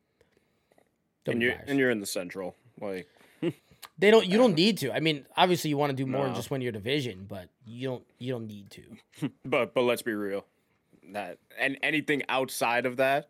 they'll 1.26 1.34
And 1.34 1.42
you're 1.42 1.56
and 1.66 1.80
you're 1.80 1.90
in 1.90 2.00
the 2.00 2.06
central, 2.06 2.56
like 2.80 3.08
they 3.98 4.12
don't. 4.12 4.28
You 4.28 4.38
don't 4.38 4.54
need 4.54 4.78
to. 4.80 4.94
I 4.94 5.00
mean, 5.00 5.26
obviously 5.36 5.70
you 5.72 5.78
want 5.78 5.90
to 5.90 5.96
do 5.96 6.06
more 6.06 6.26
and 6.26 6.34
No. 6.34 6.38
just 6.38 6.52
win 6.52 6.62
your 6.62 6.72
division, 6.72 7.26
but 7.28 7.50
you 7.66 7.88
don't. 7.88 8.06
You 8.20 8.34
don't 8.34 8.46
need 8.46 8.70
to. 8.72 9.32
but 9.46 9.74
but 9.74 9.82
let's 9.82 10.04
be 10.04 10.14
real, 10.14 10.46
that 11.12 11.40
and 11.58 11.78
anything 11.82 12.22
outside 12.30 12.86
of 12.86 12.98
that 12.98 13.30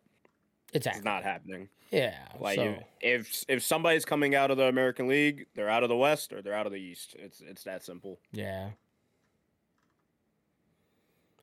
Exactly. 0.74 1.04
not 1.04 1.24
happening. 1.24 1.70
Yeah. 1.92 2.18
Like 2.40 2.56
so, 2.58 2.64
if, 2.64 2.84
if 3.02 3.46
if 3.48 3.64
somebody's 3.64 4.06
coming 4.06 4.36
out 4.36 4.52
of 4.52 4.58
the 4.58 4.66
American 4.66 5.08
League, 5.08 5.48
they're 5.56 5.70
out 5.70 5.84
of 5.84 5.90
the 5.90 5.96
West 5.96 6.34
or 6.34 6.42
they're 6.42 6.54
out 6.54 6.66
of 6.66 6.74
the 6.74 6.80
East. 6.80 7.16
It's 7.18 7.42
it's 7.42 7.64
that 7.64 7.84
simple. 7.84 8.20
Yeah. 8.32 8.72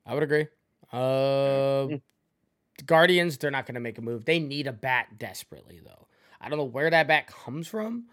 I 0.07 0.15
would 0.15 0.23
agree. 0.23 0.49
Uh, 0.93 1.87
the 2.79 2.85
Guardians, 2.85 3.39
they're 3.39 3.51
not 3.51 3.67
going 3.67 3.75
to 3.75 3.81
make 3.81 3.99
a 3.99 4.03
move. 4.03 4.25
They 4.25 4.39
need 4.39 4.67
a 4.67 4.73
bat 4.73 5.19
desperately, 5.19 5.81
though. 5.83 6.07
I 6.41 6.49
don't 6.49 6.59
know 6.59 6.65
where 6.65 6.91
that 6.91 7.09
bat 7.09 7.27
comes 7.27 7.67
from. 7.67 8.05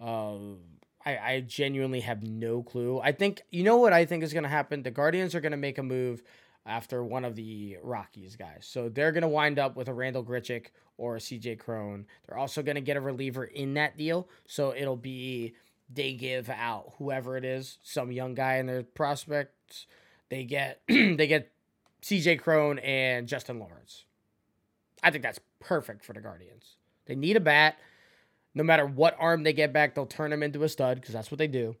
Uh, 0.00 0.54
I, 1.04 1.18
I 1.18 1.44
genuinely 1.46 2.00
have 2.00 2.22
no 2.22 2.62
clue. 2.62 3.00
I 3.00 3.12
think, 3.12 3.42
you 3.50 3.62
know 3.62 3.76
what 3.76 3.92
I 3.92 4.04
think 4.04 4.22
is 4.22 4.32
going 4.32 4.44
to 4.44 4.48
happen? 4.48 4.82
The 4.82 4.90
Guardians 4.90 5.34
are 5.34 5.40
going 5.40 5.52
to 5.52 5.58
make 5.58 5.78
a 5.78 5.82
move 5.82 6.22
after 6.68 7.02
one 7.02 7.24
of 7.24 7.34
the 7.34 7.78
Rockies 7.82 8.36
guys. 8.36 8.68
So 8.68 8.88
they're 8.88 9.12
going 9.12 9.22
to 9.22 9.28
wind 9.28 9.58
up 9.58 9.74
with 9.74 9.88
a 9.88 9.94
Randal 9.94 10.22
Grichuk 10.22 10.66
or 10.98 11.16
a 11.16 11.18
CJ 11.18 11.58
Cron. 11.58 12.06
They're 12.26 12.38
also 12.38 12.62
going 12.62 12.74
to 12.74 12.80
get 12.80 12.96
a 12.96 13.00
reliever 13.00 13.44
in 13.44 13.74
that 13.74 13.96
deal. 13.96 14.28
So 14.46 14.74
it'll 14.76 14.96
be 14.96 15.54
they 15.92 16.12
give 16.12 16.50
out 16.50 16.92
whoever 16.98 17.36
it 17.36 17.44
is, 17.44 17.78
some 17.82 18.12
young 18.12 18.34
guy 18.34 18.56
in 18.56 18.66
their 18.66 18.82
prospects. 18.82 19.86
They 20.28 20.44
get 20.44 20.82
they 20.88 21.26
get 21.26 21.50
CJ 22.02 22.40
Cron 22.40 22.78
and 22.80 23.26
Justin 23.26 23.58
Lawrence. 23.58 24.04
I 25.02 25.10
think 25.10 25.22
that's 25.22 25.40
perfect 25.60 26.04
for 26.04 26.12
the 26.12 26.20
Guardians. 26.20 26.76
They 27.06 27.14
need 27.14 27.36
a 27.36 27.40
bat. 27.40 27.78
No 28.54 28.62
matter 28.64 28.84
what 28.84 29.16
arm 29.18 29.44
they 29.44 29.52
get 29.52 29.72
back, 29.72 29.94
they'll 29.94 30.06
turn 30.06 30.32
him 30.32 30.42
into 30.42 30.64
a 30.64 30.68
stud 30.68 31.00
because 31.00 31.14
that's 31.14 31.30
what 31.30 31.38
they 31.38 31.46
do. 31.46 31.76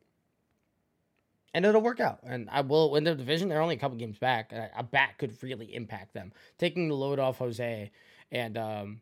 And 1.54 1.64
it'll 1.64 1.80
work 1.80 1.98
out. 2.00 2.20
And 2.24 2.48
I 2.50 2.60
will 2.60 2.90
win 2.90 3.04
the 3.04 3.14
division. 3.14 3.48
They're 3.48 3.60
only 3.62 3.76
a 3.76 3.78
couple 3.78 3.96
games 3.96 4.18
back. 4.18 4.52
A 4.52 4.82
bat 4.82 5.16
could 5.18 5.42
really 5.42 5.74
impact 5.74 6.12
them. 6.14 6.32
Taking 6.58 6.88
the 6.88 6.94
load 6.94 7.18
off 7.18 7.38
Jose 7.38 7.90
and 8.30 8.58
um, 8.58 9.00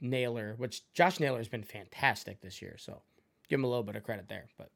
Naylor, 0.00 0.54
which 0.58 0.82
Josh 0.92 1.18
Naylor 1.20 1.38
has 1.38 1.48
been 1.48 1.62
fantastic 1.62 2.40
this 2.42 2.60
year. 2.60 2.76
So 2.78 3.00
give 3.48 3.58
him 3.58 3.64
a 3.64 3.68
little 3.68 3.82
bit 3.82 3.96
of 3.96 4.04
credit 4.04 4.28
there. 4.28 4.46
But 4.58 4.70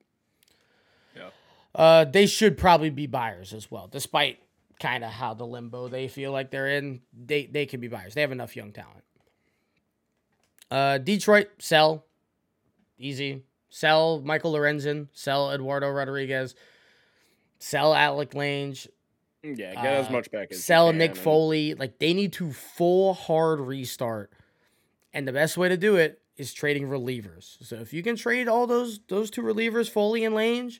Yeah. 1.15 1.29
uh, 1.75 2.05
they 2.07 2.27
should 2.27 2.57
probably 2.57 2.91
be 2.91 3.07
buyers 3.07 3.53
as 3.53 3.71
well, 3.71 3.87
despite 3.87 4.41
kind 4.81 5.05
of 5.05 5.11
how 5.11 5.35
the 5.35 5.47
limbo 5.47 5.89
they 5.89 6.09
feel 6.09 6.33
like 6.33 6.51
they're 6.51 6.69
in. 6.71 7.01
They 7.13 7.47
they 7.47 7.67
can 7.67 7.81
be 7.81 7.89
buyers. 7.89 8.15
They 8.15 8.23
have 8.23 8.33
enough 8.33 8.57
young 8.57 8.73
talent. 8.73 9.05
Uh, 10.71 10.99
Detroit 10.99 11.49
sell, 11.59 12.05
easy. 12.99 13.43
Sell 13.69 14.21
Michael 14.21 14.53
Lorenzen. 14.55 15.09
Sell 15.13 15.53
Eduardo 15.53 15.89
Rodriguez. 15.91 16.55
Sell 17.59 17.95
Alex 17.95 18.35
Lange. 18.35 18.77
Yeah, 19.43 19.75
get 19.75 19.85
as 19.85 20.09
Uh, 20.09 20.13
much 20.13 20.31
back 20.31 20.53
as 20.53 20.65
Sell 20.65 20.93
Nick 20.93 21.17
Foley. 21.17 21.75
Like 21.75 21.99
they 21.99 22.15
need 22.15 22.33
to 22.35 22.53
full 22.53 23.15
hard 23.15 23.61
restart, 23.61 24.33
and 25.13 25.29
the 25.29 25.33
best 25.33 25.57
way 25.57 25.69
to 25.69 25.77
do 25.77 25.97
it 25.97 26.21
is 26.37 26.53
trading 26.53 26.89
relievers. 26.89 27.63
So 27.65 27.77
if 27.77 27.93
you 27.93 28.03
can 28.03 28.17
trade 28.17 28.49
all 28.49 28.67
those 28.67 29.01
those 29.09 29.31
two 29.31 29.43
relievers, 29.43 29.91
Foley 29.91 30.25
and 30.25 30.35
Lange, 30.35 30.73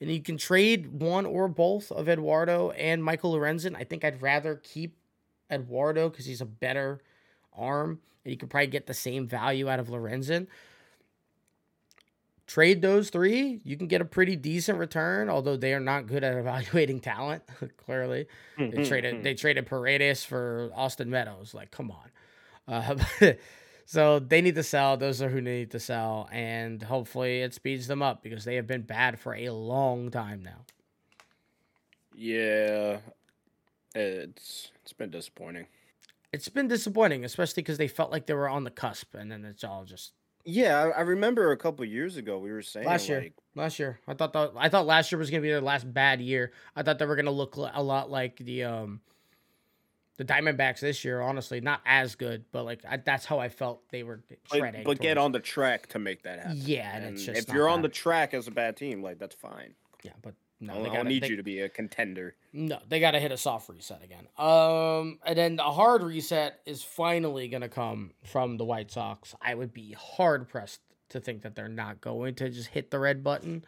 and 0.00 0.10
you 0.10 0.22
can 0.22 0.36
trade 0.38 0.86
one 1.00 1.26
or 1.26 1.48
both 1.48 1.90
of 1.90 2.08
Eduardo 2.08 2.70
and 2.70 3.02
Michael 3.02 3.34
Lorenzen, 3.34 3.74
I 3.76 3.82
think 3.84 4.04
I'd 4.04 4.22
rather 4.22 4.54
keep 4.56 4.96
Eduardo 5.50 6.08
because 6.08 6.26
he's 6.26 6.40
a 6.40 6.46
better 6.46 7.00
arm, 7.52 8.00
and 8.24 8.30
you 8.32 8.38
could 8.38 8.50
probably 8.50 8.68
get 8.68 8.86
the 8.86 8.94
same 8.94 9.26
value 9.26 9.68
out 9.68 9.80
of 9.80 9.88
Lorenzen. 9.88 10.46
Trade 12.46 12.80
those 12.80 13.10
three, 13.10 13.60
you 13.64 13.76
can 13.76 13.88
get 13.88 14.00
a 14.00 14.04
pretty 14.04 14.36
decent 14.36 14.78
return, 14.78 15.28
although 15.28 15.56
they 15.56 15.74
are 15.74 15.80
not 15.80 16.06
good 16.06 16.22
at 16.22 16.34
evaluating 16.38 17.00
talent. 17.00 17.42
Clearly, 17.76 18.26
mm, 18.56 18.70
they 18.70 18.82
mm, 18.82 18.88
traded 18.88 19.16
mm. 19.16 19.22
they 19.24 19.34
traded 19.34 19.66
Paredes 19.66 20.24
for 20.24 20.70
Austin 20.74 21.10
Meadows. 21.10 21.54
Like, 21.54 21.72
come 21.72 21.90
on. 21.90 22.10
Uh, 22.68 22.96
so 23.84 24.20
they 24.20 24.40
need 24.40 24.54
to 24.54 24.62
sell. 24.62 24.96
Those 24.96 25.20
are 25.22 25.28
who 25.28 25.40
need 25.40 25.72
to 25.72 25.80
sell, 25.80 26.28
and 26.30 26.80
hopefully 26.82 27.42
it 27.42 27.52
speeds 27.52 27.88
them 27.88 28.00
up 28.00 28.22
because 28.22 28.44
they 28.44 28.54
have 28.54 28.66
been 28.68 28.82
bad 28.82 29.18
for 29.18 29.34
a 29.34 29.50
long 29.50 30.10
time 30.12 30.42
now. 30.44 30.64
Yeah, 32.14 32.98
it's 33.92 34.70
it's 34.82 34.92
been 34.92 35.10
disappointing. 35.10 35.66
It's 36.32 36.48
been 36.48 36.68
disappointing, 36.68 37.24
especially 37.24 37.62
because 37.62 37.78
they 37.78 37.88
felt 37.88 38.12
like 38.12 38.26
they 38.26 38.34
were 38.34 38.48
on 38.48 38.62
the 38.62 38.70
cusp, 38.70 39.14
and 39.14 39.32
then 39.32 39.44
it's 39.44 39.64
all 39.64 39.84
just 39.84 40.12
Yeah, 40.48 40.92
I, 40.96 41.00
remember 41.00 41.50
a 41.50 41.56
couple 41.56 41.84
years 41.84 42.16
ago 42.16 42.38
we 42.38 42.52
were 42.52 42.62
saying 42.62 42.86
last 42.86 43.08
year. 43.08 43.20
like, 43.20 43.34
Last 43.56 43.78
year, 43.78 43.98
I 44.06 44.14
thought 44.14 44.32
that 44.34 44.52
I 44.56 44.68
thought 44.68 44.86
last 44.86 45.10
year 45.10 45.18
was 45.18 45.30
gonna 45.30 45.40
be 45.40 45.48
their 45.48 45.60
last 45.60 45.92
bad 45.92 46.20
year. 46.20 46.52
I 46.76 46.82
thought 46.82 46.98
they 46.98 47.06
were 47.06 47.16
gonna 47.16 47.30
look 47.30 47.56
a 47.56 47.82
lot 47.82 48.10
like 48.10 48.36
the 48.36 48.64
um 48.64 49.00
the 50.18 50.24
Diamondbacks 50.24 50.80
this 50.80 51.04
year. 51.04 51.20
Honestly, 51.20 51.60
not 51.60 51.80
as 51.84 52.14
good, 52.14 52.44
but 52.52 52.64
like 52.64 52.84
I, 52.88 52.98
that's 52.98 53.24
how 53.24 53.38
I 53.38 53.48
felt 53.48 53.82
they 53.90 54.02
were 54.02 54.20
but, 54.28 54.58
treading. 54.58 54.84
but 54.84 55.00
get 55.00 55.18
on 55.18 55.32
the 55.32 55.40
track 55.40 55.88
to 55.88 55.98
make 55.98 56.22
that 56.24 56.38
happen. 56.38 56.60
Yeah, 56.60 56.96
and 56.96 57.04
it's 57.06 57.24
just 57.24 57.48
if 57.48 57.54
you're 57.54 57.68
on 57.68 57.82
the 57.82 57.88
track 57.88 58.34
as 58.34 58.46
a 58.46 58.50
bad 58.50 58.76
team, 58.76 59.02
like 59.02 59.18
that's 59.18 59.34
fine. 59.34 59.74
Yeah, 60.02 60.12
but 60.22 60.34
no, 60.60 60.74
I'll, 60.74 60.82
they 60.82 60.88
I'll 60.88 60.96
gotta, 60.96 61.08
need 61.08 61.22
they- 61.22 61.28
you 61.28 61.36
to 61.36 61.42
be 61.42 61.60
a 61.60 61.68
contender. 61.68 62.34
No, 62.52 62.78
they 62.88 63.00
got 63.00 63.10
to 63.10 63.20
hit 63.20 63.32
a 63.32 63.36
soft 63.36 63.68
reset 63.68 64.02
again. 64.02 64.26
Um, 64.38 65.18
and 65.26 65.36
then 65.36 65.56
the 65.56 65.62
hard 65.62 66.02
reset 66.02 66.60
is 66.64 66.82
finally 66.82 67.48
going 67.48 67.60
to 67.60 67.68
come 67.68 68.12
from 68.24 68.56
the 68.56 68.64
White 68.64 68.90
Sox. 68.90 69.34
I 69.42 69.54
would 69.54 69.74
be 69.74 69.92
hard 69.92 70.48
pressed 70.48 70.80
to 71.10 71.20
think 71.20 71.42
that 71.42 71.54
they're 71.54 71.68
not 71.68 72.00
going 72.00 72.34
to 72.36 72.48
just 72.48 72.68
hit 72.68 72.90
the 72.90 72.98
red 72.98 73.22
button. 73.22 73.64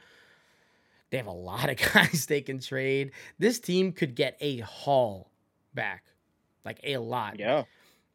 They 1.10 1.18
have 1.18 1.26
a 1.26 1.32
lot 1.32 1.70
of 1.70 1.76
guys 1.94 2.26
they 2.26 2.40
can 2.40 2.60
trade. 2.60 3.12
This 3.38 3.60
team 3.60 3.92
could 3.92 4.14
get 4.14 4.36
a 4.40 4.60
haul 4.60 5.30
back, 5.74 6.04
like 6.64 6.80
a 6.82 6.96
lot. 6.96 7.38
Yeah. 7.38 7.64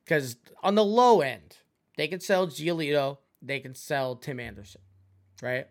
Because 0.03 0.35
on 0.63 0.75
the 0.75 0.83
low 0.83 1.21
end, 1.21 1.57
they 1.97 2.07
can 2.07 2.19
sell 2.19 2.47
Giolito, 2.47 3.19
they 3.41 3.59
can 3.59 3.75
sell 3.75 4.15
Tim 4.15 4.39
Anderson, 4.39 4.81
right? 5.41 5.67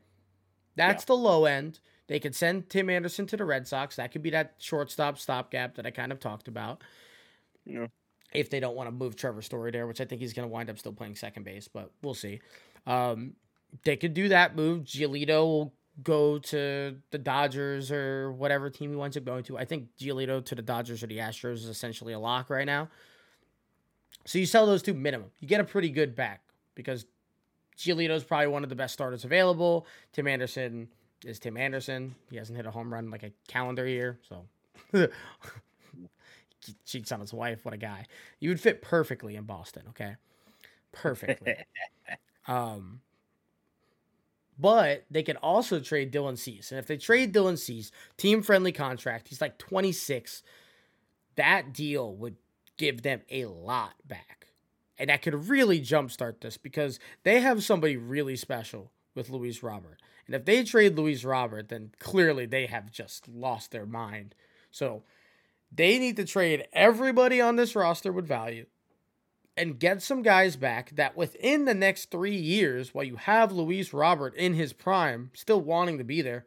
That's 0.77 1.03
yeah. 1.03 1.07
the 1.09 1.17
low 1.17 1.45
end. 1.45 1.81
They 2.13 2.21
could 2.21 2.35
send 2.35 2.69
Tim 2.69 2.91
Anderson 2.91 3.27
to 3.29 3.39
the 3.39 3.45
Red 3.47 3.67
Sox. 3.67 3.97
That 3.97 4.13
could 4.13 4.21
be 4.21 4.29
that 4.29 4.57
shortstop 4.59 5.17
stopgap 5.17 5.77
that 5.77 5.87
I 5.87 5.91
kind 5.91 6.13
of 6.13 6.21
talked 6.21 6.47
about. 6.47 6.83
Yeah. 7.65 7.87
If 8.35 8.51
they 8.51 8.61
don't 8.61 8.77
want 8.77 8.89
to 8.89 8.91
move 8.91 9.17
Trevor 9.17 9.41
Story 9.41 9.71
there, 9.71 9.87
which 9.87 9.99
I 9.99 10.05
think 10.05 10.21
he's 10.21 10.35
going 10.35 10.47
to 10.47 10.53
wind 10.53 10.69
up 10.69 10.79
still 10.79 10.93
playing 10.93 11.17
second 11.17 11.45
base, 11.45 11.69
but 11.69 11.91
we'll 12.03 12.13
see. 12.13 12.43
Um, 12.87 13.33
they 13.85 13.97
could 13.97 14.13
do 14.13 14.29
that 14.29 14.55
move. 14.55 14.85
Giolito 14.85 15.43
will 15.43 15.75
go 16.03 16.39
to 16.39 16.97
the 17.13 17.17
Dodgers 17.17 17.91
or 17.91 18.31
whatever 18.33 18.69
team 18.69 18.91
he 18.91 18.97
winds 18.97 19.17
up 19.17 19.25
going 19.25 19.45
to. 19.45 19.57
I 19.57 19.65
think 19.65 19.89
Giolito 19.99 20.45
to 20.45 20.55
the 20.55 20.61
Dodgers 20.61 21.03
or 21.03 21.07
the 21.07 21.17
Astros 21.17 21.55
is 21.55 21.69
essentially 21.69 22.13
a 22.13 22.19
lock 22.19 22.51
right 22.51 22.67
now. 22.67 22.91
So 24.27 24.39
you 24.39 24.45
sell 24.45 24.67
those 24.67 24.83
two 24.83 24.93
minimum. 24.93 25.31
You 25.41 25.49
get 25.49 25.61
a 25.61 25.65
pretty 25.65 25.89
good 25.89 26.15
back 26.15 26.43
because 26.75 27.07
Giolito 27.79 28.11
is 28.11 28.23
probably 28.23 28.49
one 28.49 28.65
of 28.65 28.69
the 28.69 28.77
best 28.77 28.93
starters 28.93 29.25
available. 29.25 29.87
Tim 30.13 30.27
Anderson 30.27 30.89
is 31.25 31.39
Tim 31.39 31.57
Anderson. 31.57 32.15
He 32.31 32.37
hasn't 32.37 32.57
hit 32.57 32.67
a 32.67 32.71
home 32.71 32.93
run 32.93 33.11
like 33.11 33.23
a 33.23 33.33
calendar 33.49 33.87
year, 33.87 34.19
so 34.29 34.45
he 34.93 36.75
cheats 36.85 37.13
on 37.13 37.21
his 37.21 37.33
wife. 37.33 37.65
What 37.65 37.75
a 37.75 37.79
guy! 37.79 38.07
You 38.41 38.49
would 38.51 38.61
fit 38.61 38.83
perfectly 38.83 39.37
in 39.37 39.45
Boston. 39.45 39.83
Okay, 39.91 40.17
perfectly. 40.93 41.57
um, 42.47 43.01
but 44.59 45.05
they 45.11 45.23
could 45.23 45.37
also 45.37 45.81
trade 45.81 46.13
Dylan 46.13 46.39
Cease, 46.39 46.71
and 46.71 46.79
if 46.79 46.87
they 46.87 46.97
trade 46.97 47.33
Dylan 47.33 47.59
Cease, 47.59 47.91
team 48.17 48.43
friendly 48.43 48.73
contract, 48.73 49.29
he's 49.29 49.41
like 49.41 49.59
twenty 49.59 49.93
six. 49.93 50.43
That 51.37 51.73
deal 51.73 52.15
would 52.17 52.37
give 52.77 53.03
them 53.03 53.23
a 53.31 53.47
lot 53.47 53.95
back. 54.07 54.49
And 54.99 55.09
that 55.09 55.23
could 55.23 55.49
really 55.49 55.81
jumpstart 55.81 56.41
this 56.41 56.57
because 56.57 56.99
they 57.23 57.41
have 57.41 57.65
somebody 57.65 57.97
really 57.97 58.37
special 58.37 58.91
with 59.15 59.31
Luis 59.31 59.63
Robert. 59.63 60.01
And 60.27 60.35
if 60.35 60.45
they 60.45 60.65
trade 60.65 60.97
Luis 60.97 61.25
Robert, 61.25 61.69
then 61.69 61.93
clearly 61.99 62.47
they 62.47 62.67
have 62.67 62.91
just 62.91 63.29
lost 63.29 63.71
their 63.71 63.87
mind. 63.87 64.35
So 64.71 65.03
they 65.71 65.99
need 65.99 66.17
to 66.17 66.25
trade 66.25 66.67
everybody 66.73 67.41
on 67.41 67.57
this 67.57 67.75
roster 67.75 68.13
with 68.13 68.27
value 68.27 68.67
and 69.57 69.79
get 69.79 70.03
some 70.03 70.23
guys 70.23 70.57
back 70.57 70.91
that 70.97 71.17
within 71.17 71.65
the 71.65 71.75
next 71.75 72.11
three 72.11 72.37
years, 72.37 72.95
while 72.95 73.05
you 73.05 73.17
have 73.17 73.53
Luis 73.53 73.93
Robert 73.93 74.35
in 74.35 74.55
his 74.55 74.73
prime, 74.73 75.31
still 75.35 75.61
wanting 75.61 75.99
to 75.99 76.05
be 76.05 76.23
there, 76.23 76.47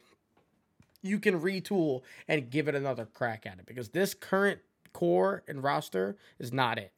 you 1.01 1.19
can 1.19 1.39
retool 1.39 2.01
and 2.28 2.49
give 2.49 2.67
it 2.67 2.73
another 2.73 3.06
crack 3.06 3.45
at 3.45 3.60
it. 3.60 3.65
Because 3.67 3.89
this 3.89 4.15
current 4.15 4.60
core 4.91 5.43
and 5.47 5.63
roster 5.63 6.17
is 6.39 6.51
not 6.51 6.80
it. 6.80 6.91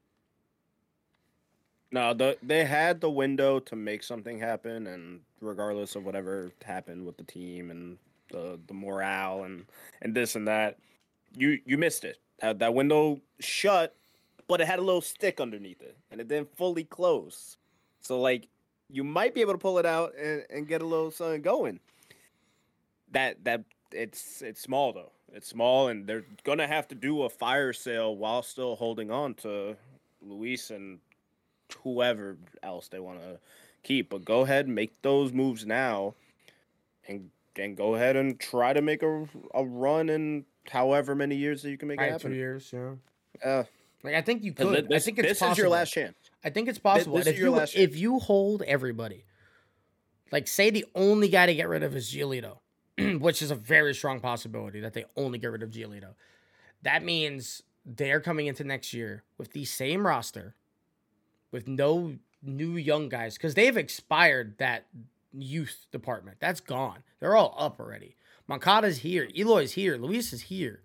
No, 1.92 2.14
the, 2.14 2.38
they 2.44 2.66
had 2.66 3.00
the 3.00 3.10
window 3.10 3.60
to 3.60 3.76
make 3.76 4.04
something 4.04 4.40
happen, 4.40 4.88
and 4.88 5.22
regardless 5.42 5.96
of 5.96 6.06
whatever 6.06 6.52
happened 6.64 7.06
with 7.06 7.18
the 7.18 7.24
team 7.24 7.72
and 7.72 7.98
the 8.30 8.60
the 8.68 8.74
morale 8.74 9.44
and 9.44 9.66
and 10.02 10.14
this 10.14 10.36
and 10.36 10.48
that, 10.48 10.78
you 11.36 11.60
you 11.66 11.78
missed 11.78 12.04
it. 12.04 12.18
That, 12.40 12.60
that 12.60 12.74
window 12.74 13.20
shut, 13.40 13.96
but 14.48 14.62
it 14.62 14.68
had 14.68 14.80
a 14.80 14.84
little 14.84 15.02
stick 15.02 15.40
underneath 15.40 15.82
it, 15.82 15.96
and 16.12 16.20
it 16.20 16.28
didn't 16.28 16.56
fully 16.58 16.84
close. 16.84 17.58
So 18.02 18.20
like, 18.20 18.48
you 18.90 19.04
might 19.04 19.34
be 19.34 19.42
able 19.42 19.54
to 19.54 19.58
pull 19.58 19.80
it 19.80 19.86
out 19.86 20.14
and, 20.16 20.44
and 20.50 20.68
get 20.68 20.82
a 20.82 20.86
little 20.86 21.10
something 21.10 21.42
going. 21.42 21.80
That 23.12 23.44
that 23.46 23.64
it's 23.94 24.42
it's 24.42 24.62
small 24.62 24.92
though. 24.92 25.12
It's 25.34 25.48
small, 25.48 25.88
and 25.88 26.06
they're 26.06 26.26
gonna 26.44 26.68
have 26.68 26.88
to 26.90 26.96
do 26.96 27.24
a 27.24 27.30
fire 27.30 27.72
sale 27.72 28.16
while 28.18 28.44
still 28.44 28.76
holding 28.76 29.10
on 29.10 29.34
to 29.36 29.78
Luis 30.22 30.70
and 30.70 31.00
whoever 31.84 32.38
else 32.64 32.88
they 32.88 33.00
want 33.00 33.20
to 33.20 33.40
keep. 33.84 34.10
But 34.10 34.26
go 34.26 34.42
ahead, 34.42 34.66
and 34.66 34.76
make 34.76 35.02
those 35.02 35.34
moves 35.34 35.66
now, 35.66 36.16
and 37.08 37.30
and 37.58 37.76
go 37.76 37.96
ahead 37.96 38.16
and 38.16 38.40
try 38.40 38.74
to 38.74 38.82
make 38.82 39.04
a, 39.04 39.28
a 39.54 39.64
run 39.64 40.10
in 40.10 40.46
however 40.70 41.16
many 41.16 41.36
years 41.36 41.62
that 41.64 41.72
you 41.72 41.78
can 41.78 41.88
make 41.88 42.00
right, 42.00 42.10
it 42.10 42.12
happen. 42.14 42.32
Two 42.32 42.38
years, 42.38 42.72
yeah. 42.74 42.92
Uh, 43.44 43.64
like 44.04 44.16
I 44.16 44.22
think 44.22 44.44
you 44.44 44.54
could. 44.54 44.90
This, 44.90 45.04
I 45.04 45.06
think 45.06 45.20
it's 45.20 45.30
this 45.30 45.40
possible. 45.40 45.52
is 45.54 45.58
your 45.58 45.70
last 45.70 45.94
chance. 45.94 46.16
I 46.44 46.50
think 46.50 46.70
it's 46.70 46.80
possible. 46.80 47.18
This, 47.18 47.26
this 47.26 47.34
is 47.34 47.40
your 47.40 47.50
you, 47.50 47.56
last 47.56 47.76
if 47.76 47.96
you 47.96 48.20
hold 48.20 48.62
everybody, 48.64 49.26
like 50.32 50.48
say 50.48 50.70
the 50.70 50.86
only 50.96 51.30
guy 51.30 51.46
to 51.46 51.56
get 51.56 51.68
rid 51.68 51.84
of 51.84 51.96
is 51.96 52.14
Giolito, 52.14 52.60
which 53.20 53.42
is 53.42 53.52
a 53.52 53.56
very 53.56 53.94
strong 53.94 54.20
possibility 54.20 54.80
that 54.82 54.94
they 54.94 55.06
only 55.16 55.40
get 55.40 55.52
rid 55.52 55.64
of 55.64 55.72
Giolito. 55.72 56.14
That 56.84 57.04
means 57.04 57.64
they're 57.86 58.20
coming 58.20 58.48
into 58.48 58.64
next 58.64 58.94
year 58.94 59.24
with 59.38 59.54
the 59.54 59.66
same 59.66 60.06
roster, 60.06 60.56
with 61.52 61.68
no 61.68 62.16
new 62.42 62.76
young 62.78 63.10
guys, 63.10 63.36
because 63.36 63.56
they've 63.56 63.78
expired 63.78 64.58
that 64.58 64.86
youth 65.34 65.88
department. 65.92 66.38
That's 66.40 66.60
gone. 66.60 67.00
They're 67.20 67.36
all 67.36 67.56
up 67.58 67.80
already. 67.80 68.16
Moncada's 68.48 69.00
here. 69.00 69.28
Eloy's 69.38 69.74
here. 69.74 69.98
Luis 69.98 70.34
is 70.34 70.44
here. 70.44 70.82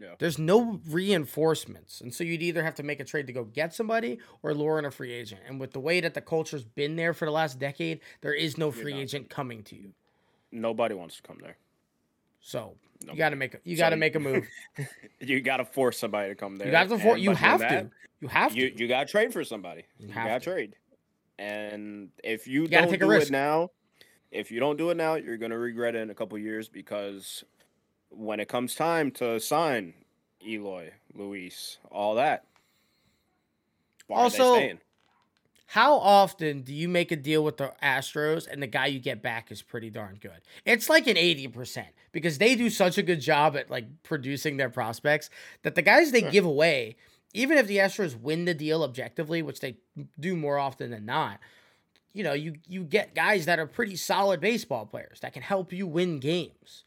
Yeah. 0.00 0.14
There's 0.18 0.38
no 0.38 0.80
reinforcements. 0.88 2.00
And 2.00 2.14
so 2.14 2.22
you'd 2.22 2.42
either 2.42 2.62
have 2.62 2.76
to 2.76 2.84
make 2.84 3.00
a 3.00 3.04
trade 3.04 3.26
to 3.26 3.32
go 3.32 3.42
get 3.44 3.74
somebody 3.74 4.20
or 4.42 4.54
lure 4.54 4.78
in 4.78 4.84
a 4.84 4.90
free 4.90 5.12
agent. 5.12 5.40
And 5.48 5.58
with 5.58 5.72
the 5.72 5.80
way 5.80 6.00
that 6.00 6.14
the 6.14 6.20
culture's 6.20 6.62
been 6.62 6.94
there 6.94 7.12
for 7.12 7.24
the 7.24 7.32
last 7.32 7.58
decade, 7.58 8.00
there 8.20 8.34
is 8.34 8.56
no 8.56 8.70
free 8.70 8.94
agent 8.94 9.28
coming 9.28 9.64
to 9.64 9.74
you. 9.76 9.92
Nobody 10.52 10.94
wants 10.94 11.16
to 11.16 11.22
come 11.22 11.38
there. 11.42 11.56
So 12.40 12.74
you 13.06 13.16
got 13.16 13.30
to 13.30 13.36
make 13.36 13.54
a, 13.54 13.58
you 13.64 13.76
got 13.76 13.90
to 13.90 13.96
make 13.96 14.14
a 14.14 14.20
move. 14.20 14.46
you 15.20 15.40
got 15.40 15.58
to 15.58 15.64
force 15.64 15.98
somebody 15.98 16.30
to 16.30 16.34
come 16.34 16.56
there. 16.56 16.68
You 16.68 16.72
got 16.72 16.88
to 16.88 16.98
force. 16.98 17.20
You 17.20 17.34
have 17.34 17.60
that, 17.60 17.68
to. 17.68 17.90
You 18.20 18.28
have 18.28 18.52
to. 18.52 18.58
You, 18.58 18.72
you 18.76 18.88
got 18.88 19.06
to 19.06 19.10
trade 19.10 19.32
for 19.32 19.44
somebody. 19.44 19.84
You, 19.98 20.08
you 20.08 20.14
got 20.14 20.26
to 20.26 20.40
trade. 20.40 20.74
And 21.38 22.10
if 22.24 22.48
you, 22.48 22.62
you 22.62 22.68
don't 22.68 22.98
do 22.98 23.10
it 23.12 23.30
now, 23.30 23.70
if 24.30 24.50
you 24.50 24.60
don't 24.60 24.76
do 24.76 24.90
it 24.90 24.96
now, 24.96 25.14
you're 25.14 25.36
gonna 25.36 25.58
regret 25.58 25.94
it 25.94 26.00
in 26.00 26.10
a 26.10 26.14
couple 26.14 26.36
years 26.38 26.68
because 26.68 27.44
when 28.10 28.40
it 28.40 28.48
comes 28.48 28.74
time 28.74 29.10
to 29.12 29.38
sign 29.40 29.94
Eloy, 30.46 30.92
Luis, 31.14 31.78
all 31.90 32.16
that. 32.16 32.44
also, 34.10 34.78
how 35.72 35.98
often 35.98 36.62
do 36.62 36.72
you 36.72 36.88
make 36.88 37.12
a 37.12 37.16
deal 37.16 37.44
with 37.44 37.58
the 37.58 37.74
Astros 37.82 38.50
and 38.50 38.62
the 38.62 38.66
guy 38.66 38.86
you 38.86 38.98
get 38.98 39.20
back 39.20 39.52
is 39.52 39.60
pretty 39.60 39.90
darn 39.90 40.16
good? 40.18 40.40
It's 40.64 40.88
like 40.88 41.06
an 41.06 41.16
80% 41.16 41.84
because 42.10 42.38
they 42.38 42.54
do 42.54 42.70
such 42.70 42.96
a 42.96 43.02
good 43.02 43.20
job 43.20 43.54
at 43.54 43.68
like 43.70 43.84
producing 44.02 44.56
their 44.56 44.70
prospects 44.70 45.28
that 45.64 45.74
the 45.74 45.82
guys 45.82 46.10
they 46.10 46.22
give 46.22 46.46
away, 46.46 46.96
even 47.34 47.58
if 47.58 47.66
the 47.66 47.76
Astros 47.76 48.18
win 48.18 48.46
the 48.46 48.54
deal 48.54 48.82
objectively, 48.82 49.42
which 49.42 49.60
they 49.60 49.76
do 50.18 50.34
more 50.34 50.56
often 50.56 50.90
than 50.90 51.04
not, 51.04 51.38
you 52.14 52.24
know, 52.24 52.32
you 52.32 52.54
you 52.66 52.82
get 52.82 53.14
guys 53.14 53.44
that 53.44 53.58
are 53.58 53.66
pretty 53.66 53.96
solid 53.96 54.40
baseball 54.40 54.86
players 54.86 55.20
that 55.20 55.34
can 55.34 55.42
help 55.42 55.70
you 55.70 55.86
win 55.86 56.18
games 56.18 56.84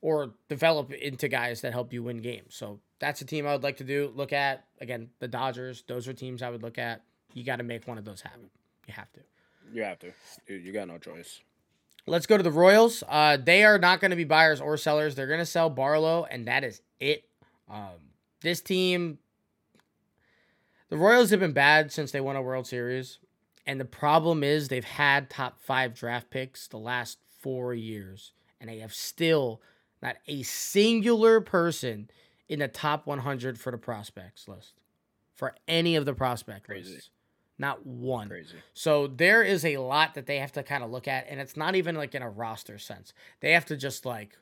or 0.00 0.32
develop 0.48 0.90
into 0.90 1.28
guys 1.28 1.60
that 1.60 1.74
help 1.74 1.92
you 1.92 2.02
win 2.02 2.22
games. 2.22 2.54
So 2.54 2.80
that's 2.98 3.20
a 3.20 3.26
team 3.26 3.46
I 3.46 3.52
would 3.52 3.62
like 3.62 3.76
to 3.76 3.84
do. 3.84 4.10
Look 4.14 4.32
at 4.32 4.64
again 4.80 5.10
the 5.18 5.28
Dodgers. 5.28 5.84
Those 5.86 6.08
are 6.08 6.14
teams 6.14 6.40
I 6.40 6.48
would 6.48 6.62
look 6.62 6.78
at 6.78 7.02
you 7.36 7.44
got 7.44 7.56
to 7.56 7.62
make 7.62 7.86
one 7.86 7.98
of 7.98 8.04
those 8.06 8.22
happen. 8.22 8.48
You 8.88 8.94
have 8.94 9.12
to. 9.12 9.20
You 9.72 9.82
have 9.82 9.98
to. 9.98 10.12
You 10.48 10.72
got 10.72 10.88
no 10.88 10.96
choice. 10.96 11.40
Let's 12.06 12.24
go 12.26 12.38
to 12.38 12.42
the 12.42 12.50
Royals. 12.50 13.04
Uh, 13.06 13.36
they 13.36 13.62
are 13.62 13.78
not 13.78 14.00
going 14.00 14.10
to 14.10 14.16
be 14.16 14.24
buyers 14.24 14.58
or 14.60 14.78
sellers. 14.78 15.14
They're 15.14 15.26
going 15.26 15.40
to 15.40 15.46
sell 15.46 15.68
Barlow, 15.68 16.26
and 16.30 16.46
that 16.46 16.64
is 16.64 16.80
it. 16.98 17.24
Um, 17.68 18.12
this 18.40 18.62
team, 18.62 19.18
the 20.88 20.96
Royals 20.96 21.28
have 21.28 21.40
been 21.40 21.52
bad 21.52 21.92
since 21.92 22.10
they 22.10 22.20
won 22.22 22.36
a 22.36 22.42
World 22.42 22.66
Series. 22.66 23.18
And 23.66 23.78
the 23.78 23.84
problem 23.84 24.42
is 24.42 24.68
they've 24.68 24.84
had 24.84 25.28
top 25.28 25.58
five 25.60 25.94
draft 25.94 26.30
picks 26.30 26.68
the 26.68 26.78
last 26.78 27.18
four 27.40 27.74
years, 27.74 28.32
and 28.60 28.70
they 28.70 28.78
have 28.78 28.94
still 28.94 29.60
not 30.00 30.16
a 30.26 30.42
singular 30.42 31.40
person 31.42 32.08
in 32.48 32.60
the 32.60 32.68
top 32.68 33.06
100 33.06 33.58
for 33.58 33.72
the 33.72 33.78
prospects 33.78 34.48
list 34.48 34.74
for 35.34 35.54
any 35.68 35.96
of 35.96 36.06
the 36.06 36.14
prospect 36.14 36.66
Crazy. 36.66 36.94
lists. 36.94 37.10
Not 37.58 37.86
one. 37.86 38.28
Crazy. 38.28 38.56
So 38.74 39.06
there 39.06 39.42
is 39.42 39.64
a 39.64 39.78
lot 39.78 40.14
that 40.14 40.26
they 40.26 40.38
have 40.38 40.52
to 40.52 40.62
kind 40.62 40.84
of 40.84 40.90
look 40.90 41.08
at, 41.08 41.26
and 41.28 41.40
it's 41.40 41.56
not 41.56 41.74
even 41.74 41.94
like 41.94 42.14
in 42.14 42.22
a 42.22 42.28
roster 42.28 42.78
sense. 42.78 43.14
They 43.40 43.52
have 43.52 43.64
to 43.66 43.76
just 43.76 44.04
like 44.04 44.36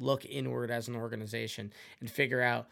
look 0.00 0.24
inward 0.24 0.70
as 0.70 0.88
an 0.88 0.96
organization 0.96 1.72
and 2.00 2.10
figure 2.10 2.42
out 2.42 2.66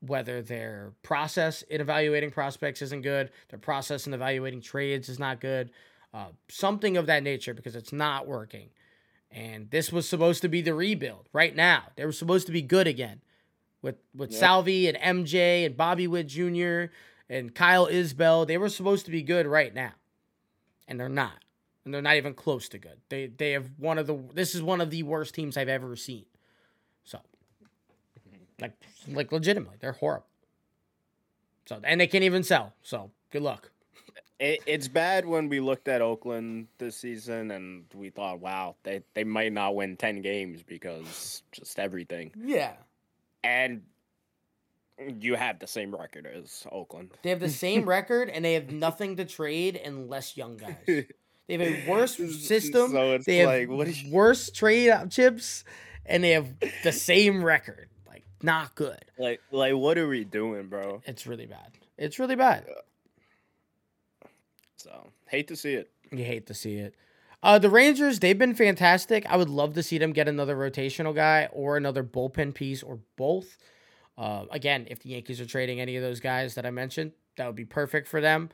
whether 0.00 0.42
their 0.42 0.92
process 1.02 1.62
in 1.62 1.80
evaluating 1.80 2.30
prospects 2.30 2.82
isn't 2.82 3.02
good, 3.02 3.30
their 3.48 3.58
process 3.58 4.06
in 4.06 4.14
evaluating 4.14 4.60
trades 4.60 5.08
is 5.08 5.18
not 5.18 5.40
good, 5.40 5.70
uh, 6.12 6.28
something 6.48 6.96
of 6.96 7.06
that 7.06 7.22
nature 7.22 7.54
because 7.54 7.74
it's 7.74 7.92
not 7.92 8.26
working. 8.26 8.68
And 9.30 9.70
this 9.70 9.90
was 9.90 10.08
supposed 10.08 10.42
to 10.42 10.48
be 10.48 10.62
the 10.62 10.74
rebuild 10.74 11.28
right 11.32 11.56
now. 11.56 11.84
They 11.96 12.04
were 12.04 12.12
supposed 12.12 12.46
to 12.46 12.52
be 12.52 12.62
good 12.62 12.86
again 12.86 13.22
with 13.82 13.96
with 14.14 14.30
yep. 14.30 14.38
Salvy 14.38 14.88
and 14.88 15.26
MJ 15.26 15.66
and 15.66 15.76
Bobby 15.76 16.06
Witt 16.06 16.28
Jr 16.28 16.92
and 17.28 17.54
Kyle 17.54 17.86
Isbel, 17.86 18.46
they 18.46 18.58
were 18.58 18.68
supposed 18.68 19.04
to 19.06 19.10
be 19.10 19.22
good 19.22 19.46
right 19.46 19.74
now. 19.74 19.92
And 20.86 21.00
they're 21.00 21.08
not. 21.08 21.42
and 21.84 21.92
they're 21.94 22.02
not 22.02 22.16
even 22.16 22.34
close 22.34 22.68
to 22.70 22.78
good. 22.78 22.98
They 23.08 23.26
they 23.26 23.52
have 23.52 23.70
one 23.78 23.98
of 23.98 24.06
the 24.06 24.18
this 24.34 24.54
is 24.54 24.62
one 24.62 24.80
of 24.80 24.90
the 24.90 25.02
worst 25.02 25.34
teams 25.34 25.56
I've 25.56 25.68
ever 25.68 25.96
seen. 25.96 26.26
So, 27.04 27.18
like 28.60 28.72
like 29.08 29.32
legitimately, 29.32 29.76
they're 29.80 29.92
horrible. 29.92 30.26
So 31.66 31.80
and 31.82 32.00
they 32.00 32.06
can't 32.06 32.24
even 32.24 32.42
sell. 32.42 32.74
So 32.82 33.10
good 33.30 33.42
luck. 33.42 33.70
It, 34.40 34.60
it's 34.66 34.88
bad 34.88 35.24
when 35.26 35.48
we 35.48 35.60
looked 35.60 35.86
at 35.88 36.02
Oakland 36.02 36.66
this 36.78 36.96
season 36.96 37.52
and 37.52 37.84
we 37.94 38.10
thought, 38.10 38.40
wow, 38.40 38.74
they, 38.82 39.02
they 39.14 39.22
might 39.22 39.52
not 39.52 39.76
win 39.76 39.96
10 39.96 40.22
games 40.22 40.62
because 40.64 41.42
just 41.52 41.78
everything. 41.78 42.32
Yeah. 42.36 42.72
And 43.44 43.82
you 44.98 45.34
have 45.34 45.58
the 45.58 45.66
same 45.66 45.94
record 45.94 46.26
as 46.26 46.66
Oakland. 46.70 47.10
They 47.22 47.30
have 47.30 47.40
the 47.40 47.48
same 47.48 47.84
record 47.88 48.28
and 48.28 48.44
they 48.44 48.54
have 48.54 48.70
nothing 48.70 49.16
to 49.16 49.24
trade 49.24 49.76
and 49.76 50.08
less 50.08 50.36
young 50.36 50.56
guys. 50.56 50.76
They 50.86 51.06
have 51.50 51.60
a 51.60 51.86
worse 51.88 52.16
system. 52.16 52.92
So 52.92 53.12
it's 53.12 53.26
they 53.26 53.38
have 53.38 53.48
like, 53.48 53.68
what 53.68 53.88
is 53.88 54.02
worse 54.10 54.50
trade 54.50 54.92
chips 55.10 55.64
and 56.06 56.22
they 56.22 56.30
have 56.30 56.48
the 56.82 56.92
same 56.92 57.44
record. 57.44 57.88
Like 58.06 58.24
not 58.42 58.74
good. 58.74 59.04
like 59.18 59.40
like 59.50 59.74
what 59.74 59.98
are 59.98 60.08
we 60.08 60.24
doing, 60.24 60.68
bro? 60.68 61.02
It's 61.06 61.26
really 61.26 61.46
bad. 61.46 61.72
It's 61.98 62.18
really 62.18 62.36
bad. 62.36 62.66
So 64.76 65.08
hate 65.26 65.48
to 65.48 65.56
see 65.56 65.74
it. 65.74 65.90
You 66.10 66.24
hate 66.24 66.46
to 66.46 66.54
see 66.54 66.76
it. 66.76 66.94
Uh, 67.42 67.58
the 67.58 67.68
Rangers, 67.68 68.20
they've 68.20 68.38
been 68.38 68.54
fantastic. 68.54 69.26
I 69.26 69.36
would 69.36 69.50
love 69.50 69.74
to 69.74 69.82
see 69.82 69.98
them 69.98 70.14
get 70.14 70.28
another 70.28 70.56
rotational 70.56 71.14
guy 71.14 71.48
or 71.52 71.76
another 71.76 72.02
bullpen 72.02 72.54
piece 72.54 72.82
or 72.82 73.00
both. 73.16 73.58
Uh, 74.16 74.44
again, 74.50 74.86
if 74.90 75.00
the 75.00 75.10
Yankees 75.10 75.40
are 75.40 75.46
trading 75.46 75.80
any 75.80 75.96
of 75.96 76.02
those 76.02 76.20
guys 76.20 76.54
that 76.54 76.64
I 76.66 76.70
mentioned, 76.70 77.12
that 77.36 77.46
would 77.46 77.56
be 77.56 77.64
perfect 77.64 78.06
for 78.06 78.20
them. 78.20 78.50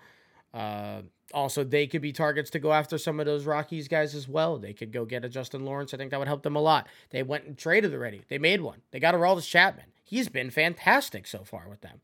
Uh, 0.53 1.03
also, 1.33 1.63
they 1.63 1.87
could 1.87 2.03
be 2.03 2.13
targets 2.13 2.51
to 2.51 2.59
go 2.59 2.73
after 2.73 2.99
some 2.99 3.21
of 3.21 3.27
those 3.27 3.45
Rockies 3.45 3.89
guys 3.89 4.15
as 4.15 4.27
well. 4.27 4.59
They 4.59 4.73
could 4.73 4.93
go 4.93 5.05
get 5.05 5.25
a 5.25 5.29
Justin 5.29 5.65
Lawrence. 5.65 5.95
I 5.95 5.97
think 5.97 6.11
that 6.11 6.19
would 6.19 6.29
help 6.29 6.43
them 6.43 6.57
a 6.57 6.61
lot. 6.61 6.89
They 7.11 7.23
went 7.23 7.45
and 7.45 7.57
traded 7.57 7.95
already. 7.95 8.23
They 8.29 8.39
made 8.39 8.61
one. 8.61 8.83
They 8.91 8.99
got 8.99 9.15
a 9.15 9.19
Aroldis 9.19 9.49
Chapman. 9.49 9.87
He's 10.03 10.29
been 10.29 10.51
fantastic 10.51 11.27
so 11.27 11.45
far 11.45 11.69
with 11.69 11.83
them. 11.83 12.01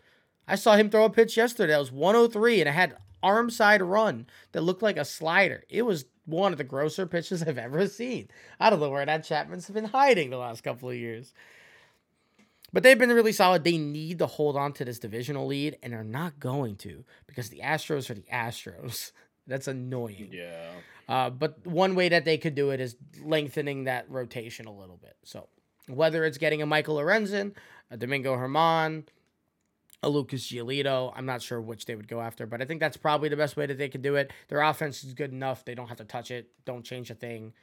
I 0.47 0.55
saw 0.55 0.77
him 0.77 0.91
throw 0.91 1.05
a 1.05 1.11
pitch 1.11 1.37
yesterday. 1.37 1.73
That 1.73 1.81
was 1.81 1.91
103 1.91 2.61
and 2.61 2.69
it 2.69 2.73
had 2.73 2.97
arm 3.23 3.51
side 3.51 3.83
run 3.83 4.27
that 4.53 4.61
looked 4.61 4.83
like 4.83 4.97
a 4.97 5.05
slider. 5.05 5.65
It 5.69 5.83
was 5.83 6.05
one 6.25 6.53
of 6.53 6.59
the 6.59 6.65
grosser 6.65 7.07
pitches 7.07 7.43
I've 7.43 7.59
ever 7.59 7.89
seen. 7.89 8.29
I 8.61 8.71
don't 8.71 8.79
know 8.79 8.91
where 8.91 9.05
that 9.05 9.25
Chapman's 9.25 9.69
been 9.69 9.87
hiding 9.87 10.31
the 10.31 10.37
last 10.37 10.63
couple 10.63 10.89
of 10.89 10.95
years. 10.95 11.33
But 12.77 12.83
they've 12.83 12.99
been 12.99 13.09
really 13.09 13.33
solid. 13.33 13.65
They 13.65 13.79
need 13.79 14.19
to 14.19 14.27
hold 14.27 14.55
on 14.55 14.75
to 14.75 14.85
this 14.85 14.99
divisional 14.99 15.47
lead, 15.47 15.79
and 15.83 15.95
they're 15.95 16.05
not 16.05 16.39
going 16.39 16.77
to 16.77 17.07
because 17.27 17.49
the 17.49 17.61
Astros 17.61 18.11
are 18.11 18.15
the 18.15 18.27
Astros. 18.31 19.13
That's 19.47 19.67
annoying. 19.67 20.29
Yeah. 20.31 20.73
Uh, 21.09 21.31
but 21.31 21.67
one 21.67 21.95
way 21.95 22.11
that 22.11 22.27
they 22.27 22.37
could 22.37 22.55
do 22.55 22.73
it 22.73 22.81
is 22.83 22.95
lengthening 23.25 23.85
that 23.85 24.11
rotation 24.11 24.67
a 24.67 24.77
little 24.77 24.99
bit. 24.99 25.17
So 25.25 25.49
whether 25.89 26.23
it's 26.27 26.37
getting 26.37 26.61
a 26.61 26.67
Michael 26.67 26.97
Lorenzen, 26.97 27.55
a 27.91 27.97
Domingo 27.97 28.37
Germán, 28.37 29.07
a 30.03 30.11
Lucas 30.11 30.47
Giolito, 30.47 31.15
I'm 31.17 31.25
not 31.25 31.41
sure 31.41 31.63
which 31.63 31.87
they 31.87 31.95
would 31.95 32.09
go 32.09 32.21
after, 32.21 32.45
but 32.45 32.61
I 32.61 32.67
think 32.67 32.81
that's 32.81 32.99
probably 32.99 33.31
the 33.31 33.39
best 33.39 33.57
way 33.57 33.65
that 33.65 33.79
they 33.79 33.89
could 33.89 34.03
do 34.03 34.17
it. 34.17 34.31
Their 34.49 34.61
offense 34.61 35.03
is 35.03 35.15
good 35.15 35.33
enough; 35.33 35.65
they 35.65 35.75
don't 35.75 35.89
have 35.89 35.97
to 35.97 36.05
touch 36.05 36.31
it. 36.31 36.51
Don't 36.67 36.85
change 36.85 37.09
a 37.09 37.15
thing. 37.15 37.55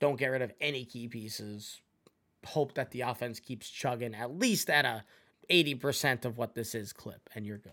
Don't 0.00 0.18
get 0.18 0.26
rid 0.26 0.42
of 0.42 0.52
any 0.60 0.84
key 0.84 1.08
pieces. 1.08 1.80
Hope 2.46 2.74
that 2.74 2.90
the 2.90 3.02
offense 3.02 3.40
keeps 3.40 3.68
chugging 3.68 4.14
at 4.14 4.36
least 4.38 4.68
at 4.70 4.84
a 4.84 5.04
80% 5.50 6.24
of 6.24 6.38
what 6.38 6.54
this 6.54 6.74
is 6.74 6.92
clip, 6.92 7.28
and 7.34 7.46
you're 7.46 7.58
good. 7.58 7.72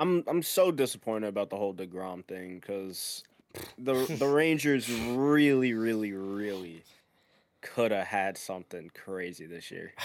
I'm 0.00 0.24
I'm 0.26 0.42
so 0.42 0.70
disappointed 0.72 1.28
about 1.28 1.50
the 1.50 1.56
whole 1.56 1.72
Degrom 1.74 2.24
thing 2.24 2.58
because 2.58 3.22
the 3.78 3.94
the 4.18 4.26
Rangers 4.26 4.90
really, 4.90 5.72
really, 5.74 6.12
really 6.12 6.82
could 7.60 7.92
have 7.92 8.06
had 8.08 8.36
something 8.36 8.90
crazy 8.94 9.46
this 9.46 9.70
year. 9.70 9.92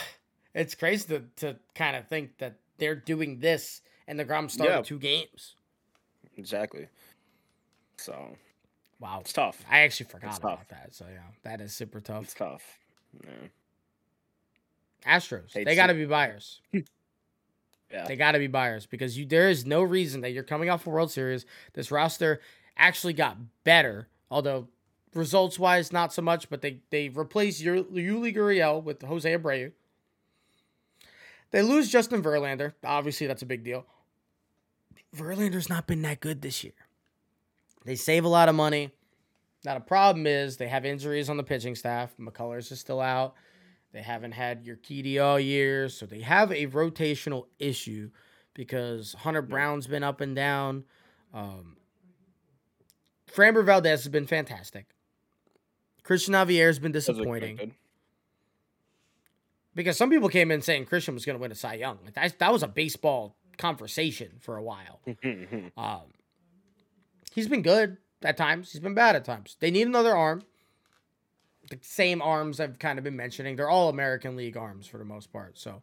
It's 0.56 0.74
crazy 0.74 1.08
to, 1.10 1.24
to 1.38 1.60
kind 1.76 1.96
of 1.96 2.08
think 2.08 2.40
that 2.40 2.56
they're 2.80 2.96
doing 2.96 3.40
this 3.40 3.82
and 4.08 4.20
deGrom 4.20 4.50
started 4.50 4.74
Yeah. 4.78 4.82
two 4.82 4.98
games. 4.98 5.56
Exactly. 6.38 6.88
So 7.98 8.36
Wow. 9.00 9.20
it's 9.22 9.32
tough. 9.32 9.64
I 9.70 9.82
actually 9.82 10.08
forgot 10.08 10.30
It's 10.30 10.40
about 10.40 10.58
tough. 10.58 10.68
that. 10.70 10.96
So 10.96 11.06
yeah, 11.08 11.20
that 11.44 11.62
is 11.62 11.72
super 11.74 12.02
tough. 12.02 12.24
It's 12.24 12.34
tough. 12.34 12.80
Yeah. 13.24 13.30
Astros, 15.18 15.54
Hate 15.54 15.66
they 15.66 15.76
got 15.76 15.88
to 15.88 15.94
be 15.94 16.06
buyers. 16.06 16.62
Yeah. 17.92 18.06
They 18.06 18.16
got 18.16 18.34
to 18.34 18.38
be 18.40 18.46
buyers 18.46 18.86
because 18.86 19.18
you 19.18 19.26
there 19.26 19.50
is 19.50 19.66
no 19.66 19.82
reason 19.82 20.22
that 20.22 20.30
you're 20.32 20.44
coming 20.44 20.70
off 20.70 20.86
a 20.86 20.92
World 20.92 21.12
Series. 21.12 21.48
This 21.74 21.90
roster 21.90 22.40
actually 22.78 23.14
got 23.14 23.38
better, 23.64 24.08
although 24.30 24.68
results 25.16 25.58
wise 25.58 25.92
not 25.92 26.14
so 26.14 26.22
much. 26.22 26.52
But 26.52 26.62
they 26.62 26.82
they 26.92 27.10
replaced 27.10 27.64
Yuli 27.64 28.36
Gurriel 28.36 28.84
with 28.84 29.02
Jose 29.02 29.36
Abreu. 29.36 29.72
They 31.50 31.64
lose 31.64 31.90
Justin 31.90 32.22
Verlander. 32.22 32.74
Obviously, 32.84 33.26
that's 33.26 33.42
a 33.42 33.48
big 33.48 33.64
deal. 33.64 33.86
Verlander's 35.16 35.68
not 35.68 35.88
been 35.88 36.04
that 36.04 36.20
good 36.20 36.44
this 36.44 36.64
year. 36.64 36.74
They 37.86 37.96
save 37.96 38.24
a 38.24 38.30
lot 38.30 38.50
of 38.50 38.56
money. 38.56 38.92
Now 39.66 39.74
the 39.74 39.82
problem 39.82 40.26
is 40.26 40.58
they 40.58 40.68
have 40.68 40.86
injuries 40.86 41.30
on 41.30 41.38
the 41.38 41.44
pitching 41.44 41.76
staff. 41.76 42.14
McCullers 42.20 42.72
is 42.72 42.80
still 42.80 43.02
out. 43.02 43.36
They 43.92 44.02
haven't 44.02 44.34
had 44.34 44.64
your 44.64 44.78
Urquidy 44.78 45.22
all 45.22 45.40
year, 45.40 45.90
so 45.90 46.06
they 46.06 46.22
have 46.22 46.52
a 46.52 46.68
rotational 46.68 47.46
issue 47.58 48.12
because 48.54 49.14
Hunter 49.14 49.42
Brown's 49.42 49.88
been 49.88 50.04
up 50.04 50.22
and 50.22 50.36
down. 50.36 50.84
Um, 51.34 51.78
Framber 53.34 53.66
Valdez 53.66 54.04
has 54.04 54.10
been 54.10 54.28
fantastic. 54.28 54.88
Christian 56.04 56.34
Javier 56.34 56.68
has 56.68 56.80
been 56.80 56.92
disappointing 56.92 57.74
because 59.76 59.98
some 59.98 60.10
people 60.10 60.30
came 60.30 60.52
in 60.52 60.62
saying 60.62 60.86
Christian 60.86 61.14
was 61.14 61.26
going 61.26 61.38
to 61.38 61.42
win 61.42 61.52
a 61.52 61.56
Cy 61.56 61.76
Young. 61.76 62.00
Like 62.04 62.14
that, 62.14 62.40
that 62.40 62.52
was 62.52 62.64
a 62.64 62.68
baseball 62.68 63.36
conversation 63.58 64.34
for 64.40 64.56
a 64.58 64.64
while. 64.64 65.02
Um, 65.78 66.02
he's 67.34 67.48
been 67.48 67.62
good 67.62 67.98
at 68.24 68.38
times. 68.38 68.72
He's 68.72 68.82
been 68.82 68.94
bad 68.94 69.16
at 69.16 69.26
times. 69.26 69.58
They 69.60 69.72
need 69.72 69.88
another 69.88 70.16
arm. 70.16 70.44
The 71.70 71.80
same 71.82 72.22
arms 72.22 72.60
I've 72.60 72.80
kind 72.80 72.98
of 72.98 73.04
been 73.04 73.16
mentioning. 73.16 73.56
They're 73.56 73.70
all 73.70 73.90
American 73.90 74.36
League 74.36 74.58
arms 74.58 74.88
for 74.88 74.98
the 74.98 75.06
most 75.06 75.32
part. 75.32 75.58
So 75.58 75.82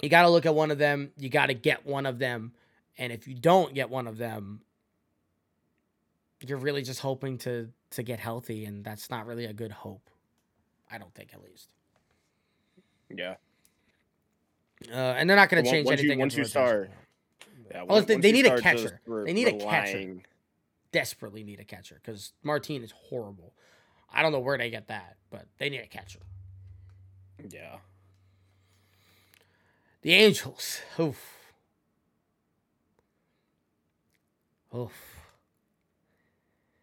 you 0.00 0.08
got 0.08 0.22
to 0.22 0.28
look 0.30 0.46
at 0.46 0.54
one 0.54 0.70
of 0.70 0.78
them. 0.78 1.10
You 1.18 1.28
got 1.28 1.46
to 1.46 1.54
get 1.54 1.84
one 1.86 2.06
of 2.06 2.18
them. 2.18 2.52
And 2.96 3.12
if 3.12 3.28
you 3.28 3.34
don't 3.34 3.74
get 3.74 3.90
one 3.90 4.06
of 4.06 4.16
them, 4.16 4.62
you're 6.40 6.58
really 6.58 6.82
just 6.82 7.00
hoping 7.00 7.38
to 7.38 7.68
to 7.90 8.02
get 8.02 8.20
healthy, 8.20 8.64
and 8.66 8.84
that's 8.84 9.08
not 9.10 9.26
really 9.26 9.46
a 9.46 9.52
good 9.52 9.72
hope. 9.72 10.10
I 10.90 10.98
don't 10.98 11.12
think, 11.14 11.32
at 11.32 11.42
least. 11.42 11.68
yeah. 13.08 13.36
Uh, 14.90 14.94
and 14.94 15.28
they're 15.28 15.36
not 15.36 15.48
going 15.48 15.64
to 15.64 15.70
change 15.70 15.86
once 15.86 16.00
you- 16.02 16.08
anything. 16.10 16.18
once 16.20 16.34
in 16.34 16.38
you 16.40 16.44
start- 16.44 16.90
Yeah, 17.70 17.80
they- 17.80 17.86
once 17.86 18.06
they 18.06 18.14
you 18.16 18.32
need 18.32 18.46
a 18.46 18.60
catcher. 18.60 19.00
re- 19.06 19.24
They 19.24 19.32
need 19.32 19.48
a 19.48 19.58
catcher. 19.58 20.16
Desperately 20.92 21.44
need 21.44 21.60
a 21.60 21.64
catcher 21.64 22.00
because 22.02 22.32
Martine 22.42 22.82
is 22.82 22.92
horrible. 22.92 23.52
I 24.12 24.22
don't 24.22 24.32
know 24.32 24.40
where 24.40 24.56
they 24.56 24.70
get 24.70 24.88
that, 24.88 25.16
but 25.30 25.46
they 25.58 25.68
need 25.68 25.80
a 25.80 25.86
catcher. 25.86 26.20
Yeah. 27.50 27.76
The 30.02 30.14
Angels. 30.14 30.80
Oof. 30.98 31.36
Oof. 34.74 34.92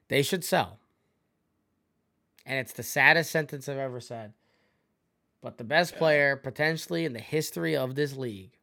They 0.07 0.21
should 0.21 0.43
sell. 0.43 0.79
And 2.45 2.59
it's 2.59 2.73
the 2.73 2.83
saddest 2.83 3.31
sentence 3.31 3.67
I've 3.67 3.77
ever 3.77 3.99
said. 3.99 4.33
But 5.41 5.57
the 5.57 5.63
best 5.63 5.93
Yeah. 5.93 5.99
player 5.99 6.35
potentially 6.35 7.05
in 7.05 7.13
the 7.13 7.19
history 7.19 7.75
of 7.75 7.95
this 7.95 8.15
league, 8.15 8.59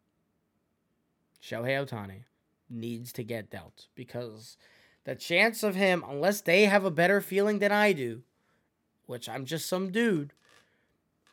Shohei 1.41 1.85
Ohtani, 1.85 2.25
needs 2.69 3.13
to 3.15 3.25
get 3.25 3.51
dealt 3.51 3.89
because 3.95 4.57
the 5.05 5.15
chance 5.15 5.63
of 5.63 5.75
him, 5.75 6.05
unless 6.09 6.41
they 6.41 6.67
have 6.67 6.85
a 6.85 6.91
better 6.91 7.21
feeling 7.21 7.59
than 7.59 7.73
I 7.73 7.93
do, 7.93 8.23
which 9.07 9.29
I'm 9.29 9.45
just 9.45 9.67
some 9.67 9.91
dude, 9.91 10.33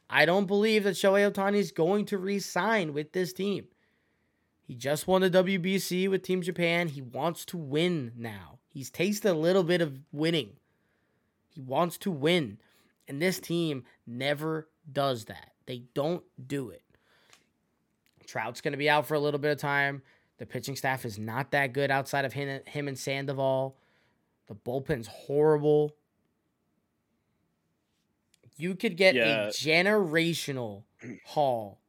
I 0.10 0.26
don't 0.26 0.48
believe 0.48 0.84
that 0.86 0.96
Shohei 0.96 1.32
Ohtani 1.32 1.58
is 1.58 1.72
going 1.72 2.06
to 2.06 2.18
re-sign 2.18 2.94
with 2.94 3.12
this 3.14 3.32
team. 3.32 3.68
He 4.62 4.76
just 4.76 5.08
won 5.08 5.22
the 5.22 5.30
WBC 5.30 6.10
with 6.10 6.24
Team 6.24 6.42
Japan. 6.42 6.88
He 6.88 7.02
wants 7.02 7.46
to 7.46 7.58
win 7.58 8.12
now. 8.16 8.60
He's 8.68 8.90
tasted 8.90 9.32
a 9.32 9.34
little 9.34 9.64
bit 9.64 9.82
of 9.82 10.00
winning. 10.12 10.52
He 11.50 11.62
wants 11.62 11.98
to 12.00 12.12
win. 12.12 12.60
And 13.08 13.22
this 13.22 13.40
team 13.40 13.84
never 14.06 14.68
does 14.92 15.26
that. 15.26 15.54
They 15.66 15.84
don't 15.96 16.24
do 16.46 16.70
it. 16.70 16.84
Trout's 18.28 18.62
going 18.62 18.74
to 18.74 18.78
be 18.78 18.90
out 18.90 19.08
for 19.08 19.16
a 19.16 19.20
little 19.20 19.40
bit 19.40 19.52
of 19.52 19.58
time. 19.58 20.04
The 20.40 20.46
pitching 20.46 20.76
staff 20.76 21.06
is 21.06 21.20
not 21.20 21.52
that 21.52 21.74
good 21.74 21.92
outside 21.92 22.26
of 22.26 22.34
him, 22.34 22.62
him 22.66 22.88
and 22.88 22.98
Sandoval. 22.98 23.78
The 24.48 24.56
bullpen's 24.56 25.08
horrible. 25.08 25.96
You 28.58 28.76
could 28.76 28.98
get 28.98 29.16
Yeah. 29.16 29.46
a 29.46 29.50
generational 29.50 30.84
haul 31.26 31.80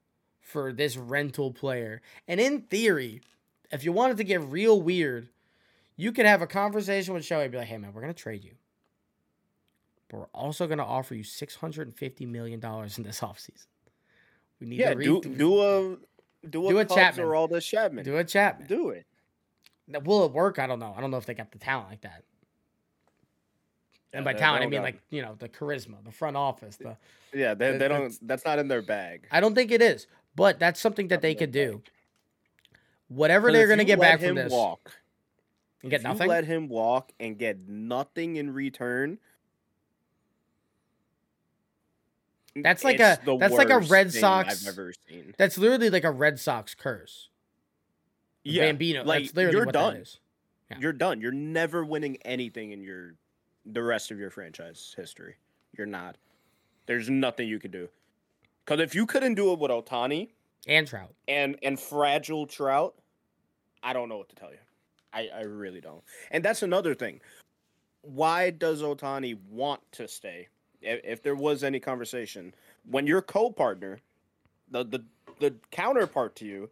for 0.41 0.73
this 0.73 0.97
rental 0.97 1.53
player. 1.53 2.03
And 2.29 2.41
in 2.41 2.63
theory, 2.63 3.23
if 3.71 3.85
you 3.85 3.93
wanted 3.93 4.17
to 4.19 4.25
get 4.25 4.41
real 4.43 4.81
weird, 4.81 5.29
You 5.97 6.13
could 6.13 6.25
have 6.25 6.41
a 6.41 6.47
conversation 6.47 7.13
with 7.13 7.25
Shohei, 7.25 7.43
and 7.43 7.53
be 7.53 7.59
like, 7.59 7.67
"Hey 7.67 7.77
man, 7.77 7.93
we're 7.93 8.01
gonna 8.01 8.15
trade 8.15 8.43
you, 8.43 8.55
but 10.09 10.17
we're 10.17 10.25
also 10.33 10.67
gonna 10.67 10.83
offer 10.83 11.15
you 11.15 11.23
six 11.23 11.57
hundred 11.57 11.89
and 11.89 11.95
fifty 11.95 12.25
million 12.25 12.59
dollars 12.59 12.97
in 12.97 13.05
this 13.05 13.21
offseason. 13.21 13.67
We 14.61 14.67
need 14.67 14.79
Yeah, 14.81 14.91
to 14.93 14.97
re- 14.97 15.05
do 15.05 15.21
do 15.21 15.61
a 15.61 15.99
do 16.49 16.67
a, 16.67 16.71
Do 16.71 16.79
a 16.79 16.85
Cubs 16.85 16.95
Chapman. 16.95 17.25
or 17.27 17.35
all 17.35 17.49
this 17.49 17.67
Chapman. 17.67 18.05
do 18.05 18.17
a 18.17 18.25
Chapman. 18.25 18.67
Do 18.67 18.91
it. 18.91 19.07
Now, 19.87 19.99
Will 20.01 20.25
it 20.25 20.33
work? 20.33 20.59
I 20.59 20.67
don't 20.67 20.79
know. 20.79 20.95
I 20.97 21.01
don't 21.01 21.11
know 21.11 21.17
if 21.19 21.27
they 21.27 21.35
got 21.35 21.51
the 21.53 21.59
talent 21.59 21.91
like 21.91 22.01
that. 22.03 22.23
and 24.13 24.25
by 24.25 24.33
talent, 24.33 24.65
I 24.65 24.67
mean 24.69 24.83
like 24.83 25.01
you 25.11 25.23
know 25.23 25.35
the 25.39 25.49
charisma, 25.49 26.03
the 26.05 26.13
front 26.13 26.37
office. 26.37 26.77
The 26.77 26.97
yeah, 27.33 27.55
they, 27.55 27.73
that- 27.73 27.79
they 27.79 27.89
don't. 27.89 28.27
that's- 28.27 28.45
not 28.45 28.59
in 28.59 28.69
their 28.69 28.83
bag. 28.83 29.27
I 29.31 29.41
don't 29.41 29.55
think 29.55 29.71
it 29.71 29.83
is, 29.83 30.07
but 30.37 30.59
that's 30.59 30.81
something 30.81 31.09
that 31.09 31.23
they 31.23 31.35
could 31.35 31.53
do. 31.53 31.83
Whatever 33.09 33.51
they're 33.53 33.67
gonna 33.69 33.85
get 33.85 33.99
let 33.99 34.21
back 34.21 34.27
from 34.27 34.37
this, 34.37 34.53
Walk. 34.53 34.93
and 35.83 35.91
get 35.91 36.03
nothing. 36.03 36.23
You 36.27 36.29
let 36.31 36.45
him 36.45 36.69
walk 36.69 37.13
and 37.19 37.37
get 37.39 37.69
nothing 37.69 38.37
in 38.37 38.53
return. 38.53 39.19
That's 42.57 42.83
like 42.85 42.99
it's 43.01 43.21
a- 43.27 43.37
that's 43.39 43.55
like 43.55 43.71
a 43.71 43.79
Red 43.79 44.13
Sox- 44.13 44.67
I've 44.67 44.73
ever 44.73 44.93
seen. 45.09 45.35
That's 45.39 45.57
literally 45.59 45.91
like 45.91 46.05
a 46.05 46.11
Red 46.11 46.39
Sox 46.41 46.75
curse. 46.75 47.29
Yeah, 48.43 48.67
Bambino. 48.67 49.05
like 49.05 49.25
that's 49.25 49.37
literally 49.37 49.57
you're 49.59 49.67
what 49.67 49.73
done. 49.73 49.95
that 49.95 50.01
is. 50.01 50.19
Yeah. 50.71 50.79
You're 50.81 50.93
done. 50.93 51.21
You're 51.21 51.33
never 51.33 51.85
winning 51.85 52.17
anything 52.25 52.73
in 52.73 52.83
your 52.83 53.15
the 53.67 53.83
rest 53.83 54.11
of 54.11 54.19
your 54.19 54.31
franchise 54.31 54.95
history. 54.97 55.37
You're 55.77 55.87
not. 55.87 56.17
There's 56.87 57.09
nothing 57.11 57.49
you 57.49 57.59
could 57.59 57.71
do. 57.71 57.89
Because 58.65 58.81
if 58.81 58.95
you 58.95 59.07
couldn't 59.07 59.35
do 59.35 59.53
it 59.53 59.59
with 59.59 59.71
Ohtani 59.71 60.31
And 60.67 60.87
Trout. 60.87 61.15
and 61.29 61.57
and 61.63 61.79
fragile 61.79 62.47
Trout, 62.47 62.95
I 63.83 63.93
don't 63.93 64.09
know 64.09 64.17
what 64.19 64.29
to 64.31 64.35
tell 64.37 64.51
you. 64.51 64.59
I 65.13 65.29
I 65.35 65.43
really 65.43 65.81
don't. 65.81 66.03
And 66.31 66.45
that's 66.45 66.63
another 66.63 66.95
thing. 66.95 67.21
Why 68.03 68.51
does 68.51 68.81
Ohtani 68.83 69.37
want 69.51 69.81
to 69.93 70.09
stay? 70.09 70.49
If, 70.83 71.01
if 71.05 71.23
there 71.23 71.35
was 71.35 71.63
any 71.63 71.81
conversation, 71.81 72.55
when 72.89 73.07
your 73.07 73.23
co-partner, 73.23 74.01
the 74.71 74.85
the 74.85 75.05
the 75.39 75.55
counterpart 75.71 76.37
to 76.37 76.47
you, 76.47 76.71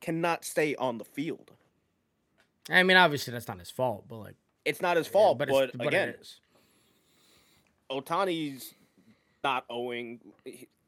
cannot 0.00 0.44
stay 0.44 0.74
on 0.76 0.98
the 0.98 1.04
field. 1.04 1.52
I 2.68 2.82
mean, 2.82 2.96
obviously 2.96 3.32
that's 3.32 3.48
not 3.48 3.58
his 3.58 3.70
fault, 3.70 4.04
but 4.08 4.16
like, 4.16 4.34
It's 4.64 4.80
not 4.82 4.96
his 4.96 5.06
fault, 5.06 5.38
but, 5.38 5.48
but, 5.48 5.64
it's, 5.64 5.76
but 5.76 5.86
again, 5.88 6.10
it 6.10 6.18
is. 6.20 6.40
Ohtani's 7.90 8.74
not 9.42 9.64
owing 9.70 10.20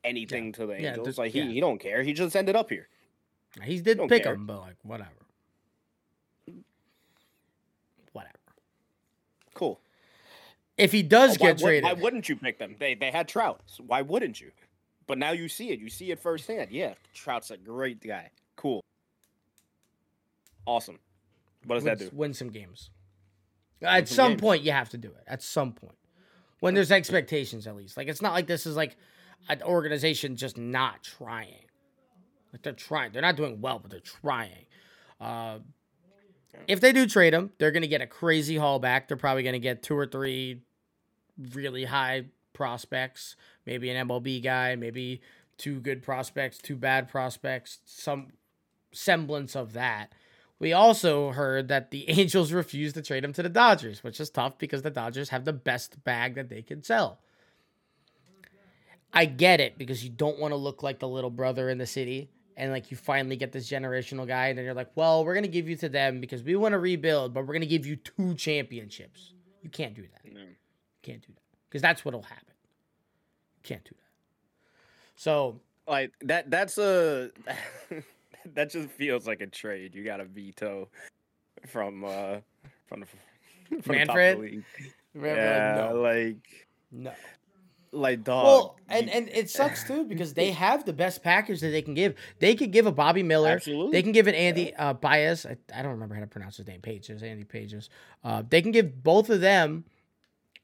anything 0.05 0.53
to 0.53 0.66
the 0.66 0.81
Yeah, 0.81 0.90
Angels. 0.90 1.07
just- 1.09 1.18
like 1.18 1.33
he, 1.33 1.40
yeah. 1.40 1.47
he 1.47 1.61
don't 1.61 1.79
care. 1.79 2.03
He 2.03 2.12
just 2.12 2.37
ended 2.37 2.55
up 2.57 2.68
here. 2.71 2.88
He 3.62 3.81
did 3.81 3.99
don't 3.99 4.09
pick 4.09 4.23
care. 4.25 4.35
him, 4.35 4.47
but 4.47 4.61
like. 4.61 4.77
Whatever. 4.83 5.11
Cool. 9.55 9.79
If 10.78 10.92
he 10.92 11.02
does 11.02 11.32
Oh, 11.32 11.37
why, 11.40 11.46
get 11.48 11.56
would- 11.56 11.64
traded, 11.64 11.85
why 11.85 11.92
wouldn't 11.92 12.28
you 12.28 12.37
pick 12.37 12.58
them? 12.58 12.76
They 12.78 12.94
they 12.94 13.11
had 13.11 13.28
Trout. 13.28 13.61
So 13.66 13.85
why 13.85 14.02
wouldn't 14.02 14.40
you? 14.40 14.50
But 15.06 15.18
now 15.18 15.32
you 15.32 15.48
see 15.48 15.70
it. 15.70 15.80
You 15.80 15.90
see 15.90 16.11
it 16.11 16.18
firsthand. 16.20 16.70
Yeah, 16.70 16.94
Trout's 17.12 17.50
a 17.50 17.56
great 17.56 18.00
guy. 18.00 18.30
Cool. 18.56 18.82
Awesome. 20.66 20.98
What 21.66 21.76
does 21.76 21.85
win, 21.85 21.98
that 21.98 22.11
do? 22.11 22.16
win 22.16 22.35
some 22.35 22.48
games. 22.50 22.90
At 23.82 24.08
some 24.08 24.14
some 24.14 24.30
games. 24.32 24.40
point, 24.40 24.62
you 24.62 24.72
have 24.72 24.90
to 24.90 24.96
do 24.96 25.08
it. 25.08 25.24
At 25.26 25.42
some 25.42 25.72
point, 25.72 25.96
when 26.61 26.74
there's 26.74 26.92
expectations, 26.92 27.66
at 27.66 27.74
least. 27.76 27.96
Like 27.96 28.08
it's 28.08 28.22
not 28.22 28.32
like 28.32 28.46
this 28.46 28.64
is 28.66 28.76
like 28.76 28.96
an 29.48 29.62
organization 29.62 30.37
just 30.37 30.56
not 30.56 31.02
trying. 31.02 31.66
Like 32.52 32.62
they're 32.62 32.72
trying. 32.72 33.12
They're 33.12 33.22
not 33.22 33.37
doing 33.37 33.61
well, 33.61 33.78
but 33.80 33.90
they're 33.90 34.00
trying. 34.00 34.66
Uh, 35.20 35.58
if 36.66 36.80
they 36.80 36.92
do 36.92 37.06
trade 37.06 37.34
him, 37.34 37.52
they're 37.58 37.70
gonna 37.70 37.86
get 37.86 38.00
a 38.00 38.06
crazy 38.06 38.56
haul 38.56 38.78
back. 38.78 39.08
They're 39.08 39.16
probably 39.16 39.42
gonna 39.42 39.58
get 39.58 39.82
two 39.82 39.96
or 39.96 40.06
three 40.06 40.60
really 41.52 41.84
high 41.84 42.26
prospects. 42.52 43.36
Maybe 43.66 43.90
an 43.90 44.08
MLB 44.08 44.42
guy. 44.42 44.76
Maybe 44.76 45.20
two 45.58 45.80
good 45.80 46.02
prospects, 46.02 46.58
two 46.58 46.76
bad 46.76 47.08
prospects. 47.08 47.80
Some 47.84 48.28
semblance 48.92 49.56
of 49.56 49.72
that. 49.72 50.12
We 50.58 50.72
also 50.72 51.32
heard 51.32 51.68
that 51.68 51.90
the 51.90 52.08
Angels 52.08 52.52
refused 52.52 52.94
to 52.94 53.02
trade 53.02 53.24
him 53.24 53.32
to 53.32 53.42
the 53.42 53.48
Dodgers, 53.48 54.04
which 54.04 54.20
is 54.20 54.30
tough 54.30 54.58
because 54.58 54.82
the 54.82 54.90
Dodgers 54.90 55.30
have 55.30 55.44
the 55.44 55.52
best 55.52 56.04
bag 56.04 56.34
that 56.34 56.48
they 56.48 56.62
can 56.62 56.82
sell. 56.82 57.18
I 59.12 59.26
get 59.26 59.60
it 59.60 59.76
because 59.76 60.02
you 60.02 60.10
don't 60.10 60.38
want 60.38 60.52
to 60.52 60.56
look 60.56 60.82
like 60.82 60.98
the 60.98 61.08
little 61.08 61.30
brother 61.30 61.68
in 61.68 61.78
the 61.78 61.86
city 61.86 62.30
and 62.56 62.70
like 62.72 62.90
you 62.90 62.96
finally 62.96 63.36
get 63.36 63.52
this 63.52 63.70
generational 63.70 64.26
guy 64.26 64.48
and 64.48 64.58
then 64.58 64.64
you're 64.64 64.74
like, 64.74 64.90
"Well, 64.94 65.24
we're 65.24 65.34
going 65.34 65.44
to 65.44 65.48
give 65.48 65.68
you 65.68 65.76
to 65.76 65.88
them 65.88 66.20
because 66.20 66.42
we 66.42 66.54
want 66.56 66.72
to 66.72 66.78
rebuild, 66.78 67.32
but 67.34 67.40
we're 67.42 67.54
going 67.54 67.60
to 67.60 67.66
give 67.66 67.86
you 67.86 67.96
two 67.96 68.34
championships." 68.34 69.32
You 69.62 69.70
can't 69.70 69.94
do 69.94 70.02
that. 70.02 70.32
No. 70.32 70.40
You 70.40 70.46
can't 71.02 71.20
do 71.22 71.32
that 71.32 71.42
because 71.68 71.82
that's 71.82 72.04
what'll 72.04 72.22
happen. 72.22 72.54
You 73.56 73.62
can't 73.62 73.84
do 73.84 73.90
that. 73.94 74.00
So, 75.16 75.60
Like 75.86 76.12
that. 76.22 76.50
That's 76.50 76.78
a. 76.78 77.30
that 78.54 78.70
just 78.70 78.88
feels 78.90 79.26
like 79.26 79.40
a 79.40 79.46
trade. 79.46 79.94
You 79.94 80.04
got 80.04 80.20
a 80.20 80.24
veto 80.24 80.88
from 81.66 82.04
uh 82.04 82.38
from 82.86 83.00
the 83.00 83.06
from 83.82 83.96
the 83.98 84.04
top 84.04 84.08
of 84.10 84.16
Manfred? 84.16 84.36
the 84.36 84.40
league. 84.42 84.64
remember, 85.14 85.40
Yeah, 85.42 85.88
no. 85.90 86.00
like 86.00 86.68
No. 86.90 87.12
Like 87.94 88.24
dog. 88.24 88.44
Well, 88.46 88.76
and, 88.88 89.11
and 89.11 89.28
it 89.28 89.50
sucks 89.50 89.85
too 89.85 90.05
because 90.09 90.33
they 90.33 90.50
have 90.52 90.87
the 90.87 90.94
best 90.94 91.22
package 91.22 91.61
that 91.61 91.68
they 91.68 91.83
can 91.83 91.92
give. 91.92 92.14
They 92.38 92.55
could 92.55 92.72
give 92.72 92.87
a 92.87 92.92
Bobby 92.92 93.22
Miller. 93.22 93.50
Absolutely. 93.50 93.92
They 93.92 94.02
can 94.02 94.12
give 94.12 94.26
an 94.26 94.35
Andy 94.35 94.74
uh, 94.74 94.94
Bias. 94.94 95.44
I, 95.44 95.59
I 95.74 95.83
don't 95.83 95.92
remember 95.92 96.14
how 96.14 96.22
to 96.22 96.26
pronounce 96.26 96.57
his 96.57 96.66
name. 96.66 96.81
Pages. 96.81 97.22
Andy 97.22 97.44
Pages. 97.44 97.90
Uh, 98.24 98.42
they 98.48 98.62
can 98.62 98.70
give 98.70 99.02
both 99.02 99.28
of 99.28 99.42
them, 99.42 99.85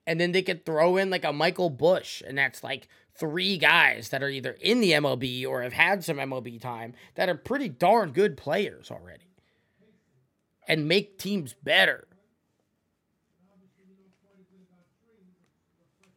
and 0.07 0.19
then 0.19 0.33
they 0.33 0.41
could 0.41 0.65
throw 0.65 0.97
in 0.97 1.11
like 1.11 1.25
a 1.25 1.33
Michael 1.33 1.69
Busch, 1.69 2.23
and 2.27 2.39
that's 2.39 2.65
like 2.65 2.89
three 3.15 3.59
guys 3.59 4.09
that 4.09 4.23
are 4.23 4.31
either 4.31 4.57
in 4.63 4.81
the 4.81 4.93
MLB 4.93 5.47
or 5.47 5.61
have 5.63 5.75
had 5.75 6.03
some 6.03 6.17
MLB 6.17 6.59
time 6.59 6.95
that 7.17 7.29
are 7.29 7.35
pretty 7.35 7.69
darn 7.69 8.13
good 8.13 8.39
players 8.39 8.91
already, 8.91 9.27
and 10.67 10.89
make 10.89 11.19
teams 11.19 11.55
better. 11.63 12.09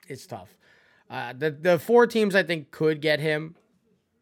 It's 0.08 0.26
tough. 0.26 0.50
Uh, 1.12 1.34
the 1.38 1.52
the 1.52 1.78
four 1.78 2.08
teams 2.08 2.36
I 2.36 2.44
think 2.44 2.72
could 2.72 3.02
get 3.02 3.20
him: 3.20 3.56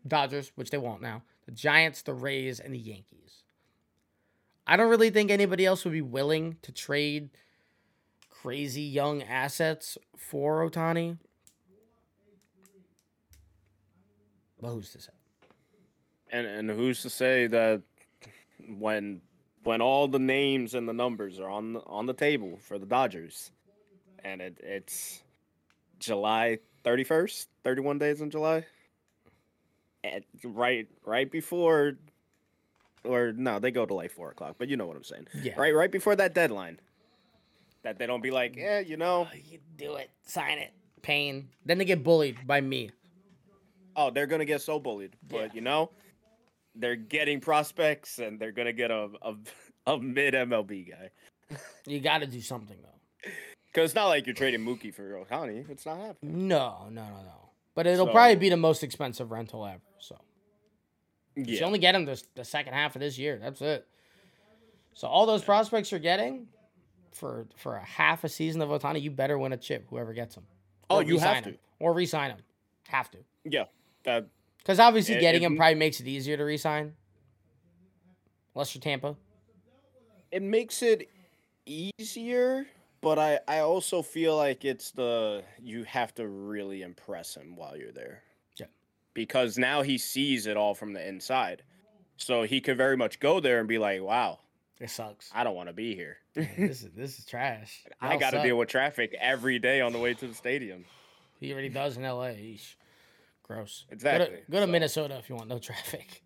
Dodgers, 0.07 0.51
which 0.55 0.71
they 0.71 0.77
won't 0.79 1.03
now, 1.03 1.21
the 1.45 1.51
Giants, 1.51 2.01
the 2.01 2.15
Rays, 2.15 2.59
and 2.59 2.73
the 2.73 2.79
Yankees. 2.79 3.43
I 4.65 4.75
don't 4.75 4.89
really 4.89 5.11
think 5.11 5.29
anybody 5.29 5.67
else 5.67 5.85
would 5.85 5.93
be 5.93 6.01
willing 6.01 6.57
to 6.63 6.71
trade 6.71 7.29
crazy 8.29 8.81
young 8.81 9.21
assets 9.21 9.99
for 10.17 10.67
Ohtani. 10.67 11.17
But 14.59 14.69
who's 14.69 14.91
to 14.93 15.01
say? 15.01 15.11
And 16.31 16.47
and 16.47 16.69
who's 16.71 17.03
to 17.03 17.09
say 17.11 17.45
that 17.47 17.83
when 18.67 19.21
when 19.63 19.79
all 19.79 20.07
the 20.07 20.19
names 20.19 20.73
and 20.73 20.89
the 20.89 20.93
numbers 20.93 21.39
are 21.39 21.49
on 21.49 21.73
the, 21.73 21.81
on 21.81 22.07
the 22.07 22.13
table 22.13 22.57
for 22.59 22.79
the 22.79 22.85
Dodgers, 22.87 23.51
and 24.23 24.41
it, 24.41 24.57
it's 24.63 25.21
July 25.99 26.59
thirty 26.83 27.03
first, 27.03 27.49
thirty 27.63 27.81
one 27.81 27.97
days 27.97 28.21
in 28.21 28.29
July, 28.29 28.65
and 30.03 30.23
right 30.43 30.87
right 31.05 31.29
before, 31.31 31.93
or 33.03 33.31
no, 33.33 33.59
they 33.59 33.71
go 33.71 33.85
to 33.85 33.93
like 33.93 34.11
four 34.11 34.31
o'clock, 34.31 34.55
but 34.57 34.69
you 34.69 34.77
know 34.77 34.85
what 34.87 34.95
I'm 34.97 35.03
saying. 35.03 35.27
Yeah. 35.41 35.53
Right 35.57 35.73
right 35.75 35.91
before 35.91 36.15
that 36.15 36.33
deadline, 36.33 36.79
that 37.83 37.97
they 37.99 38.05
don't 38.07 38.21
be 38.21 38.31
like, 38.31 38.55
yeah, 38.55 38.79
you 38.79 38.97
know, 38.97 39.27
Oh, 39.31 39.35
you 39.35 39.59
do 39.77 39.95
it, 39.95 40.09
sign 40.25 40.57
it, 40.59 40.71
pain. 41.01 41.49
Then 41.65 41.77
they 41.77 41.85
get 41.85 42.03
bullied 42.03 42.37
by 42.47 42.61
me. 42.61 42.91
oh, 43.95 44.09
they're 44.11 44.27
gonna 44.27 44.45
get 44.45 44.61
so 44.61 44.79
bullied, 44.79 45.15
but 45.27 45.47
Yeah. 45.47 45.53
you 45.53 45.61
know, 45.61 45.91
they're 46.75 46.95
getting 46.95 47.39
prospects 47.41 48.19
and 48.19 48.39
they're 48.39 48.51
gonna 48.53 48.73
get 48.73 48.91
a 48.91 49.09
a, 49.21 49.35
a 49.87 49.99
mid 49.99 50.33
MLB 50.33 50.89
guy. 50.89 51.09
You 51.87 51.99
got 51.99 52.19
to 52.19 52.27
do 52.27 52.41
something 52.41 52.77
though. 52.81 53.31
Because 53.71 53.91
it's 53.91 53.95
not 53.95 54.07
like 54.07 54.25
you're 54.25 54.35
trading 54.35 54.61
Mookie 54.61 54.93
for 54.93 55.03
Ohtani. 55.25 55.69
It's 55.69 55.85
not 55.85 55.97
happening. 55.99 56.47
No, 56.47 56.87
no, 56.89 57.03
no, 57.03 57.09
no. 57.09 57.49
But 57.75 57.85
it'll 57.87 58.07
So- 58.07 58.11
probably 58.11 58.35
be 58.35 58.49
the 58.49 58.57
most 58.57 58.83
expensive 58.83 59.31
rental 59.31 59.65
ever. 59.65 59.79
So. 59.99 60.17
yeah. 61.35 61.43
You 61.45 61.61
only 61.65 61.79
get 61.79 61.93
him 61.95 62.05
this, 62.05 62.23
the 62.35 62.43
second 62.43 62.73
half 62.73 62.95
of 62.95 62.99
this 63.01 63.17
year. 63.17 63.37
That's 63.41 63.61
it. 63.61 63.87
So 64.93 65.07
all 65.07 65.25
those 65.25 65.43
prospects 65.43 65.91
you're 65.91 65.99
getting 65.99 66.47
for 67.11 67.47
for 67.55 67.75
a 67.75 67.83
half 67.85 68.23
a 68.23 68.29
season 68.29 68.61
of 68.61 68.69
Ohtani, 68.69 69.01
you 69.01 69.11
better 69.11 69.37
win 69.37 69.53
a 69.53 69.57
chip. 69.57 69.85
Whoever 69.89 70.13
gets 70.13 70.35
him. 70.35 70.43
Oh, 70.89 70.99
you 70.99 71.19
have 71.19 71.43
to. 71.43 71.51
him. 71.51 71.57
or 71.79 71.93
resign 71.93 72.31
him. 72.31 72.39
Have 72.87 73.09
to, 73.11 73.19
Yeah. 73.45 73.65
That 74.03 74.25
because 74.57 74.79
obviously 74.79 75.15
It- 75.15 75.21
getting 75.21 75.43
it- 75.43 75.45
him 75.45 75.55
probably 75.57 75.75
makes 75.75 75.99
it 76.01 76.07
easier 76.07 76.35
to 76.37 76.43
resign. 76.43 76.95
Unless 78.55 78.73
you're 78.75 78.81
Tampa. 78.81 79.15
it 80.31 80.41
makes 80.41 80.81
it 80.81 81.09
easier, 81.65 82.67
but 83.01 83.17
I 83.19 83.39
I 83.47 83.59
also 83.59 84.01
feel 84.01 84.35
like 84.37 84.65
it's 84.65 84.91
the 84.91 85.43
you 85.61 85.83
have 85.83 86.13
to 86.15 86.27
really 86.27 86.81
impress 86.81 87.35
him 87.35 87.55
while 87.55 87.75
you're 87.77 87.91
there. 87.91 88.23
Yeah. 88.57 88.67
Because 89.13 89.57
now 89.57 89.81
he 89.81 89.97
sees 89.97 90.45
it 90.47 90.57
all 90.57 90.73
from 90.73 90.93
the 90.93 91.07
inside. 91.07 91.63
So 92.17 92.43
he 92.43 92.59
could 92.61 92.77
very 92.77 92.97
much 92.97 93.19
go 93.19 93.39
there 93.39 93.59
and 93.59 93.67
be 93.67 93.77
like, 93.77 94.01
"Wow, 94.01 94.39
It 94.79 94.89
sucks. 94.89 95.29
I 95.33 95.43
don't 95.43 95.55
want 95.55 95.69
to 95.69 95.73
be 95.73 95.95
here. 95.95 96.17
this 96.33 96.83
is 96.83 96.89
this 96.95 97.19
is 97.19 97.25
trash. 97.25 97.83
I 98.01 98.17
got 98.17 98.31
to 98.31 98.41
deal 98.43 98.57
with 98.57 98.67
traffic 98.69 99.15
every 99.19 99.57
day 99.59 99.79
on 99.81 99.93
the 99.93 99.99
way 99.99 100.13
to 100.15 100.27
the 100.27 100.33
stadium. 100.33 100.85
He 101.39 101.53
already 101.53 101.69
does 101.69 101.95
in 101.95 102.03
L.A. 102.03 102.31
Eesh. 102.33 102.75
Gross. 103.43 103.85
Go 103.89 103.93
Exactly, 103.93 104.37
to, 104.37 104.51
go 104.51 104.59
to 104.59 104.65
so- 104.65 104.71
Minnesota 104.71 105.17
if 105.17 105.29
you 105.29 105.35
want 105.35 105.47
no 105.47 105.57
traffic. 105.69 106.21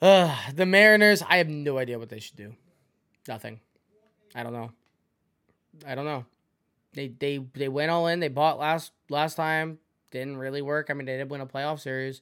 uh, 0.00 0.36
the 0.54 0.66
Mariners. 0.66 1.22
I 1.22 1.38
have 1.38 1.48
no 1.48 1.78
idea 1.78 1.98
what 1.98 2.08
they 2.08 2.20
should 2.20 2.36
do. 2.36 2.54
Nothing. 3.26 3.60
I 4.34 4.42
don't 4.42 4.52
know. 4.52 4.72
I 5.86 5.94
don't 5.94 6.04
know. 6.04 6.24
They 6.94 7.08
they 7.08 7.38
they 7.54 7.68
went 7.68 7.90
all 7.90 8.06
in. 8.06 8.20
They 8.20 8.28
bought 8.28 8.58
last 8.58 8.92
last 9.08 9.34
time. 9.34 9.78
Didn't 10.10 10.36
really 10.36 10.62
work. 10.62 10.88
I 10.90 10.94
mean, 10.94 11.06
they 11.06 11.16
did 11.16 11.30
win 11.30 11.40
a 11.40 11.46
playoff 11.46 11.80
series, 11.80 12.20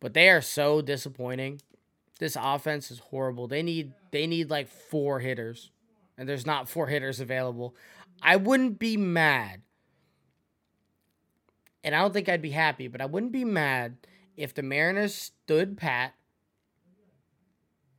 but 0.00 0.14
they 0.14 0.28
are 0.28 0.40
so 0.40 0.80
disappointing. 0.80 1.60
This 2.18 2.36
offense 2.40 2.90
is 2.90 2.98
horrible. 2.98 3.46
They 3.46 3.62
need 3.62 3.92
they 4.10 4.26
need 4.26 4.50
like 4.50 4.68
four 4.68 5.20
hitters, 5.20 5.70
and 6.16 6.28
there's 6.28 6.46
not 6.46 6.68
four 6.68 6.88
hitters 6.88 7.20
available. 7.20 7.76
I 8.20 8.36
wouldn't 8.36 8.80
be 8.80 8.96
mad, 8.96 9.62
and 11.84 11.94
I 11.94 12.00
don't 12.00 12.12
think 12.12 12.28
I'd 12.28 12.42
be 12.42 12.50
happy, 12.50 12.88
but 12.88 13.00
I 13.00 13.06
wouldn't 13.06 13.32
be 13.32 13.44
mad 13.44 13.98
if 14.36 14.52
the 14.52 14.62
Mariners 14.62 15.14
stood 15.14 15.76
pat. 15.76 16.14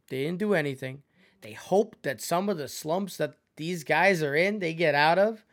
They 0.10 0.24
didn't 0.24 0.40
do 0.40 0.54
anything. 0.54 1.04
They 1.42 1.54
hoped 1.54 2.04
that 2.04 2.22
some 2.22 2.50
of 2.50 2.58
the 2.58 2.68
slumps 2.68 3.16
that 3.18 3.36
these 3.60 3.84
guys 3.84 4.24
are 4.24 4.34
in, 4.34 4.60
they 4.60 4.74
get 4.74 4.96
out 4.96 5.20
of. 5.20 5.44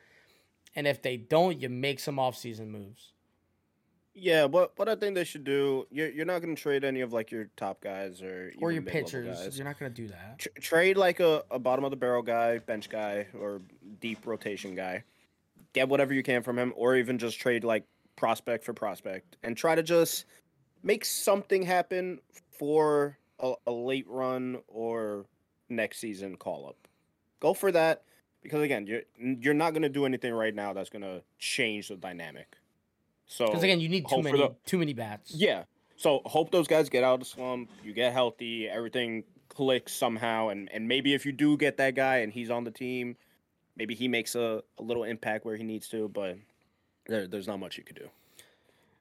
And 0.77 0.87
if 0.87 1.03
they 1.03 1.17
don't, 1.17 1.61
you 1.61 1.69
make 1.69 1.99
some 1.99 2.17
offseason 2.17 2.69
moves. 2.69 3.13
Yeah, 4.15 4.47
but 4.47 4.73
what 4.77 4.89
I 4.89 4.95
think 4.95 5.17
they 5.17 5.25
should 5.25 5.43
do, 5.45 5.87
you're 5.91 6.09
you're 6.09 6.25
not 6.25 6.41
going 6.41 6.55
to 6.55 6.63
trade 6.63 6.85
any 6.85 7.01
of 7.01 7.13
like 7.13 7.31
your 7.33 7.51
top 7.57 7.83
guys 7.83 8.23
or 8.23 8.53
Or 8.61 8.71
your 8.73 8.83
pitchers. 8.83 9.39
guys. 9.41 9.59
You're 9.59 9.67
not 9.67 9.79
going 9.79 9.93
to 9.93 10.03
do 10.03 10.09
that. 10.09 10.39
Tr- 10.39 10.49
trade 10.61 10.97
like 10.97 11.19
a, 11.21 11.43
a 11.51 11.59
bottom 11.59 11.85
of 11.85 11.91
the 11.91 11.97
barrel 11.97 12.23
guy, 12.23 12.59
bench 12.59 12.89
guy, 12.89 13.27
or 13.39 13.61
deep 14.01 14.25
rotation 14.25 14.75
guy. 14.75 15.03
Get 15.75 15.89
whatever 15.89 16.15
you 16.15 16.23
can 16.23 16.43
from 16.43 16.59
him, 16.59 16.73
or 16.77 16.95
even 16.97 17.19
just 17.19 17.39
trade 17.41 17.65
like 17.65 17.85
prospect 18.15 18.65
for 18.65 18.73
prospect, 18.73 19.37
and 19.43 19.57
try 19.57 19.75
to 19.75 19.83
just 19.83 20.25
make 20.83 21.05
something 21.05 21.63
happen 21.63 22.21
for 22.59 23.19
a, 23.41 23.53
a 23.67 23.73
late 23.73 24.07
run 24.09 24.59
or 24.69 25.27
next 25.69 25.99
season 25.99 26.37
call 26.37 26.69
up. 26.69 26.86
Go 27.47 27.55
for 27.55 27.71
that 27.71 28.03
because 28.43 28.61
again, 28.63 28.87
you're 28.89 29.03
you're 29.19 29.55
not 29.55 29.71
going 29.73 29.83
to 29.83 29.89
do 29.89 30.05
anything 30.05 30.33
right 30.33 30.53
now 30.55 30.73
that's 30.73 30.91
going 30.91 31.03
to 31.03 31.23
change 31.39 31.87
the 31.89 31.97
dynamic. 31.97 32.57
So 33.27 33.47
Because 33.47 33.63
again, 33.63 33.79
you 33.81 33.89
need 33.89 34.09
too 34.09 34.21
many 34.23 34.37
the- 34.39 34.55
too 34.65 34.79
many 34.79 34.95
bats. 34.95 35.33
yeah. 35.33 35.63
So 35.97 36.21
hope 36.27 36.51
those 36.51 36.67
guys 36.67 36.89
get 36.89 37.05
out 37.05 37.15
of 37.15 37.21
the 37.21 37.27
slump. 37.27 37.71
You 37.85 37.93
get 37.93 38.13
healthy. 38.13 38.69
Everything 38.69 39.23
clicks 39.49 39.93
somehow. 39.95 40.49
And 40.49 40.69
and 40.73 40.89
maybe 40.89 41.15
if 41.15 41.25
you 41.25 41.31
do 41.33 41.57
get 41.57 41.77
that 41.77 41.95
guy 41.95 42.17
and 42.19 42.33
he's 42.33 42.51
on 42.51 42.65
the 42.65 42.71
team, 42.73 43.17
maybe 43.77 43.95
he 43.95 44.09
makes 44.09 44.35
a, 44.35 44.63
a 44.79 44.83
little 44.83 45.05
impact 45.05 45.45
where 45.45 45.57
he 45.57 45.63
needs 45.63 45.89
to. 45.91 46.09
But 46.09 46.37
there, 47.07 47.29
there's 47.29 47.47
not 47.47 47.61
much 47.61 47.79
you 47.79 47.85
could 47.85 47.97
do. 47.97 48.09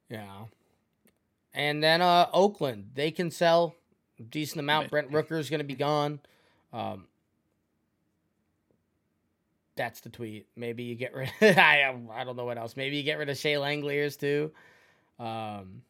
Yeah. 0.09 0.45
And 1.53 1.83
then 1.83 2.01
uh 2.01 2.27
Oakland, 2.31 2.91
they 2.93 3.09
can 3.09 3.31
sell 3.31 3.75
a 4.19 4.23
decent 4.23 4.59
amount. 4.59 4.91
Brent 4.91 5.11
Rooker 5.11 5.39
is 5.39 5.49
going 5.49 5.59
to 5.65 5.71
be 5.75 5.75
gone. 5.75 6.19
Um, 6.71 7.07
that's 9.76 9.99
the 10.01 10.09
tweet. 10.09 10.47
Maybe 10.55 10.84
you 10.84 10.95
get 10.95 11.13
rid. 11.13 11.30
Of, 11.41 11.57
I 11.57 11.93
I 12.13 12.23
don't 12.23 12.36
know 12.36 12.45
what 12.45 12.57
else. 12.57 12.76
Maybe 12.78 12.97
you 12.97 13.03
get 13.03 13.17
rid 13.17 13.30
of 13.30 13.38
Shea 13.38 13.53
Langeliers 13.53 14.17
too. 14.19 14.51
Um, 15.19 15.82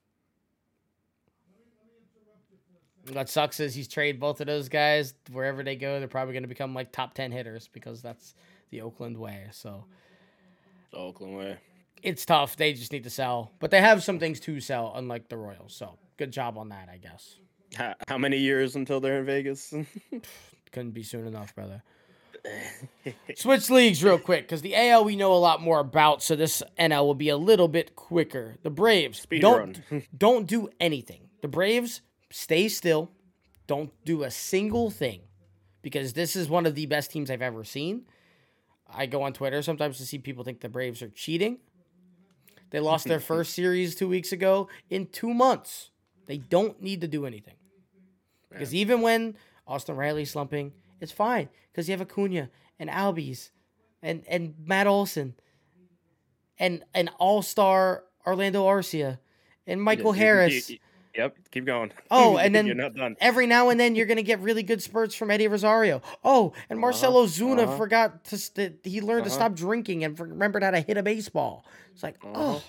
what 3.12 3.30
sucks 3.30 3.60
is 3.60 3.76
he's 3.76 3.88
trade 3.88 4.20
both 4.20 4.42
of 4.42 4.48
those 4.48 4.68
guys 4.70 5.14
wherever 5.32 5.64
they 5.64 5.76
go. 5.76 6.00
They're 6.00 6.08
probably 6.08 6.34
going 6.34 6.44
to 6.44 6.50
become 6.50 6.74
like 6.74 6.92
top 6.92 7.14
ten 7.14 7.32
hitters 7.32 7.70
because 7.72 8.02
that's 8.02 8.34
the 8.72 8.82
Oakland 8.82 9.18
way. 9.18 9.48
So 9.52 9.86
So 10.92 10.98
Oakland 10.98 11.38
way. 11.38 11.58
it's 12.02 12.26
tough. 12.26 12.56
They 12.58 12.74
just 12.74 12.92
need 12.92 13.04
to 13.04 13.10
sell, 13.12 13.52
but 13.60 13.70
they 13.72 13.80
have 13.82 14.04
some 14.04 14.18
things 14.20 14.40
to 14.42 14.60
sell, 14.60 14.94
unlike 14.96 15.30
the 15.30 15.38
Royals. 15.38 15.76
So 15.76 15.98
good 16.18 16.32
job 16.32 16.58
on 16.58 16.70
that, 16.70 16.90
I 16.92 16.98
guess. 16.98 17.36
How, 17.76 17.94
how 18.08 18.18
many 18.18 18.38
years 18.38 18.76
until 18.76 19.00
they're 19.00 19.20
in 19.20 19.26
Vegas? 19.26 19.74
Couldn't 20.72 20.92
be 20.92 21.04
soon 21.04 21.28
enough, 21.28 21.54
brother. 21.54 21.84
Switch 23.36 23.70
leagues 23.70 24.04
real 24.04 24.18
quick 24.18 24.43
because 24.43 24.62
the 24.62 24.76
AL 24.76 25.06
we 25.06 25.16
know 25.16 25.34
a 25.34 25.36
lot 25.36 25.62
more 25.62 25.80
about, 25.80 26.24
so 26.24 26.36
this 26.36 26.64
NL 26.80 27.06
will 27.06 27.16
be 27.16 27.30
a 27.30 27.38
little 27.38 27.68
bit 27.68 27.96
quicker. 27.96 28.56
The 28.64 28.70
Braves 28.70 29.22
Speed 29.22 29.41
don't 29.41 29.82
don't 30.18 30.48
do 30.48 30.70
anything. 30.80 31.30
The 31.41 31.48
Braves 31.48 32.02
stay 32.32 32.68
still, 32.68 33.12
don't 33.68 33.91
do 34.06 34.24
a 34.24 34.32
single 34.32 34.89
thing 34.89 35.22
because 35.82 36.14
this 36.14 36.36
is 36.36 36.50
one 36.50 36.66
of 36.66 36.76
the 36.76 36.86
best 36.88 37.12
teams 37.12 37.30
I've 37.30 37.41
ever 37.41 37.64
seen. 37.64 38.06
I 38.91 39.06
go 39.06 39.24
on 39.24 39.34
Twitter 39.34 39.62
sometimes 39.62 39.98
to 39.98 40.06
see 40.06 40.18
people 40.18 40.43
think 40.43 40.62
the 40.62 40.70
Braves 40.70 41.02
are 41.02 41.10
cheating. 41.10 41.60
They 42.72 42.80
lost 42.80 43.06
their 43.06 43.20
first 43.32 43.54
series 43.54 43.96
two 43.96 44.08
weeks 44.08 44.32
ago 44.32 44.70
in 44.89 45.08
two 45.08 45.34
months. 45.34 45.91
They 46.26 46.38
don't 46.38 46.82
need 46.82 47.02
to 47.02 47.08
do 47.08 47.26
anything. 47.26 47.56
Because 48.50 48.74
even 48.74 49.02
when 49.02 49.36
Austin 49.68 49.96
Riley's 49.96 50.32
slumping, 50.32 50.72
it's 51.02 51.12
fine 51.12 51.50
because 51.72 51.88
you 51.88 51.93
have 51.98 52.02
Acuna 52.02 52.50
and 52.80 52.89
Albies 52.89 53.50
and 54.02 54.24
and 54.28 54.54
Matt 54.64 54.88
Olson 54.88 55.36
and 56.58 56.84
an 56.93 57.10
all-star 57.20 58.04
Orlando 58.26 58.66
Arcia 58.66 59.20
and 59.68 59.82
Michael 59.82 60.16
You- 60.16 60.20
you- 60.22 60.26
Harris. 60.26 60.70
you- 60.70 60.80
yep. 61.14 61.36
Keep 61.52 61.66
going. 61.66 61.91
Oh, 62.12 62.38
and 62.38 62.54
then 62.56 62.66
you're 62.66 62.76
not 62.76 62.93
done. 62.96 63.16
every 63.20 63.48
now 63.48 63.70
and 63.70 63.80
then 63.80 63.96
you're 63.96 64.06
gonna 64.06 64.22
get 64.24 64.39
really 64.39 64.64
good 64.64 64.82
spurts 64.82 65.16
from 65.16 65.32
Eddie 65.32 65.48
Rosario. 65.48 66.02
Oh, 66.24 66.54
and 66.70 66.80
Marcell 66.80 67.14
Ozuna 67.14 67.64
uh-huh. 67.64 67.78
forgot 67.78 68.24
to 68.26 68.38
st- 68.38 68.80
he 68.84 69.02
learned 69.02 69.24
to 69.26 69.30
Uh-huh. 69.30 69.36
stop 69.38 69.54
drinking 69.54 70.04
and 70.04 70.20
remembered 70.20 70.64
how 70.64 70.72
to 70.72 70.80
hit 70.82 70.98
a 70.98 71.04
baseball. 71.04 71.66
It's 71.93 72.04
like, 72.04 72.16
Uh-huh. 72.24 72.34
oh, 72.36 72.64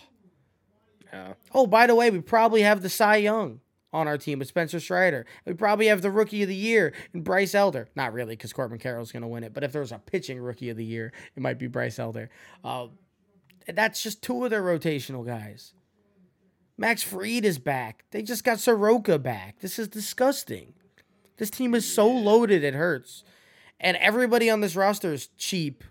Yeah. 1.12 1.33
oh, 1.55 1.66
by 1.66 1.87
the 1.87 1.95
way, 1.95 2.11
we 2.11 2.20
probably 2.20 2.62
have 2.62 2.83
the 2.83 2.89
Cy 2.91 3.16
Young 3.16 3.61
on 3.97 4.07
our 4.07 4.18
team 4.18 4.38
with 4.38 4.49
Spencer 4.49 4.78
Strider. 4.78 5.24
We 5.47 5.55
probably 5.55 5.86
have 5.86 6.03
the 6.03 6.11
Rookie 6.11 6.42
of 6.42 6.49
the 6.49 6.55
Year 6.55 6.92
and 7.14 7.24
Bryce 7.24 7.55
Elder. 7.55 7.88
Not 7.97 8.12
really, 8.12 8.36
because 8.36 8.53
Corbin 8.53 8.78
Carroll's 8.78 9.11
gonna 9.11 9.26
win 9.26 9.42
it. 9.42 9.55
But 9.55 9.64
if 9.64 9.72
there 9.72 9.80
was 9.80 9.92
a 9.92 9.99
pitching 9.99 10.38
Rookie 10.38 10.68
of 10.68 10.76
the 10.76 10.84
Year, 10.84 11.12
it 11.34 11.42
might 11.42 11.59
be 11.59 11.66
Bryce 11.66 11.99
Elder. 11.99 12.28
Uh, 12.62 12.88
that's 13.66 14.03
just 14.03 14.22
two 14.22 14.44
of 14.44 14.51
their 14.51 14.62
rotational 14.62 15.26
guys. 15.26 15.72
Max 16.76 17.03
Fried 17.03 17.44
is 17.44 17.59
back. 17.59 18.05
They 18.11 18.22
just 18.22 18.44
got 18.44 18.61
Soroka 18.61 19.18
back. 19.18 19.61
This 19.61 19.78
is 19.78 19.88
disgusting. 19.88 20.74
This 21.38 21.51
team 21.51 21.74
is 21.74 21.90
so 21.90 22.07
loaded 22.07 22.62
it 22.62 22.74
hurts. 22.74 23.24
And 23.80 23.97
everybody 23.97 24.51
on 24.51 24.61
this 24.61 24.76
roster 24.76 25.12
is 25.12 25.28
cheap. 25.38 25.82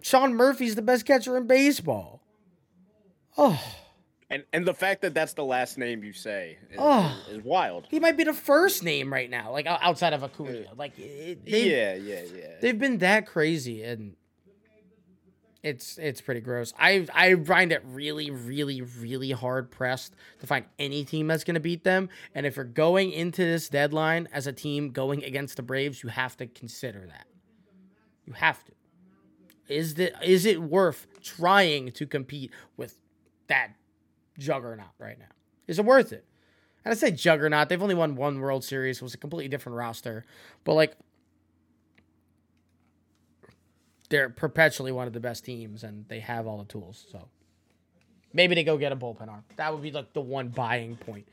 Sean 0.00 0.34
Murphy's 0.34 0.76
the 0.76 0.82
best 0.82 1.04
catcher 1.04 1.36
in 1.36 1.46
baseball. 1.46 2.22
Oh, 3.36 3.62
And 4.30 4.44
and 4.52 4.64
the 4.66 4.74
fact 4.74 5.02
that 5.02 5.12
that's 5.12 5.32
the 5.32 5.44
last 5.44 5.76
name 5.76 6.04
you 6.04 6.12
say 6.12 6.58
is, 6.70 6.76
Oh. 6.78 7.20
is 7.30 7.42
wild. 7.42 7.86
he 7.90 7.98
might 7.98 8.16
be 8.16 8.24
the 8.24 8.32
first 8.32 8.84
name 8.84 9.12
right 9.12 9.28
now, 9.28 9.50
like 9.50 9.66
outside 9.66 10.12
of 10.12 10.22
Acuna. 10.22 10.60
Uh, 10.60 10.74
like 10.76 10.96
it, 10.98 11.44
they, 11.44 11.68
Yeah, 11.70 11.94
yeah, 11.94 12.22
yeah. 12.34 12.46
they've 12.60 12.78
been 12.78 12.98
that 12.98 13.26
crazy 13.26 13.82
and 13.82 14.14
it's 15.62 15.98
it's 15.98 16.20
pretty 16.22 16.40
gross. 16.40 16.72
I 16.78 17.06
I 17.12 17.34
find 17.34 17.70
it 17.72 17.82
really 17.84 18.30
really 18.30 18.80
really 18.80 19.32
hard 19.32 19.70
pressed 19.70 20.14
to 20.38 20.46
find 20.46 20.64
any 20.78 21.04
team 21.04 21.26
that's 21.26 21.44
going 21.44 21.54
to 21.54 21.60
beat 21.60 21.84
them. 21.84 22.08
And 22.34 22.46
if 22.46 22.56
you're 22.56 22.64
going 22.64 23.12
into 23.12 23.42
this 23.44 23.68
deadline 23.68 24.28
as 24.32 24.46
a 24.46 24.52
team 24.52 24.90
going 24.90 25.22
against 25.24 25.56
the 25.56 25.62
Braves, 25.62 26.02
you 26.02 26.08
have 26.08 26.36
to 26.38 26.46
consider 26.46 27.06
that. 27.08 27.26
You 28.24 28.32
have 28.34 28.64
to. 28.64 28.72
Is 29.68 29.94
the 29.94 30.12
is 30.26 30.46
it 30.46 30.62
worth 30.62 31.06
trying 31.22 31.92
to 31.92 32.06
compete 32.06 32.52
with 32.78 32.96
that 33.48 33.72
juggernaut 34.38 34.92
right 34.98 35.18
now? 35.18 35.26
Is 35.66 35.78
it 35.78 35.84
worth 35.84 36.12
it? 36.12 36.24
And 36.84 36.92
I 36.92 36.96
say 36.96 37.10
juggernaut. 37.10 37.68
They've 37.68 37.82
only 37.82 37.94
won 37.94 38.16
one 38.16 38.40
World 38.40 38.64
Series. 38.64 38.96
It 38.98 39.02
was 39.02 39.14
a 39.14 39.18
completely 39.18 39.48
different 39.48 39.76
roster, 39.76 40.24
but 40.64 40.74
like 40.74 40.96
they're 44.08 44.28
perpetually 44.28 44.92
one 44.92 45.06
of 45.06 45.12
the 45.12 45.20
best 45.20 45.44
teams 45.44 45.84
and 45.84 46.06
they 46.08 46.20
have 46.20 46.46
all 46.46 46.58
the 46.58 46.64
tools. 46.64 47.06
So 47.10 47.28
maybe 48.32 48.54
they 48.54 48.64
go 48.64 48.76
get 48.76 48.92
a 48.92 48.96
bullpen 48.96 49.28
arm. 49.28 49.44
That 49.56 49.72
would 49.72 49.82
be 49.82 49.92
like 49.92 50.12
the 50.12 50.20
one 50.20 50.48
buying 50.48 50.96
point. 50.96 51.26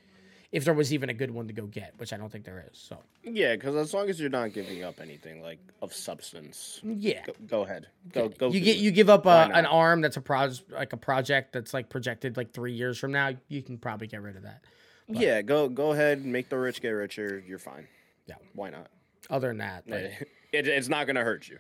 If 0.52 0.64
there 0.64 0.74
was 0.74 0.94
even 0.94 1.10
a 1.10 1.14
good 1.14 1.30
one 1.30 1.48
to 1.48 1.54
go 1.54 1.66
get, 1.66 1.94
which 1.98 2.14
I 2.14 2.18
don't 2.18 2.32
think 2.32 2.46
there 2.46 2.66
is. 2.72 2.80
So 2.80 2.98
Yeah, 3.24 3.56
because 3.56 3.76
as 3.76 3.94
long 3.94 4.10
as 4.10 4.20
you're 4.20 4.30
not 4.30 4.54
giving 4.54 4.82
up 4.84 5.02
anything 5.02 5.42
like 5.42 5.60
of 5.82 5.94
substance, 5.94 6.80
yeah. 6.84 7.26
go, 7.26 7.34
go 7.48 7.62
ahead. 7.64 7.88
Go 8.14 8.30
go. 8.30 8.50
you 8.50 8.62
get 8.62 8.78
you 8.78 8.92
give 8.92 9.10
up 9.10 9.26
a, 9.26 9.50
an 9.54 9.66
arm 9.66 10.00
that's 10.00 10.16
a 10.16 10.22
proj 10.22 10.64
like 10.72 10.94
a 10.94 10.98
project 10.98 11.52
that's 11.52 11.74
like 11.74 11.90
projected 11.90 12.38
like 12.38 12.54
three 12.54 12.72
years 12.72 12.98
from 12.98 13.12
now. 13.12 13.32
You 13.50 13.62
can 13.62 13.78
probably 13.78 14.08
get 14.08 14.22
rid 14.22 14.38
of 14.38 14.44
that. 14.44 14.64
Yeah, 15.10 15.42
go 15.42 15.68
go 15.68 15.92
ahead. 15.92 16.26
Make 16.26 16.48
the 16.48 16.58
rich 16.58 16.82
get 16.82 16.90
richer. 16.92 17.44
You're 17.46 17.60
fine. 17.60 17.88
Yeah. 18.28 18.36
Why 18.54 18.70
not? 18.70 18.88
Other 19.30 19.50
than 19.50 19.58
that, 19.58 19.84
like, 19.88 20.30
It, 20.54 20.66
it's 20.68 20.88
not 20.88 21.08
gonna 21.08 21.24
hurt 21.24 21.50
you. 21.50 21.60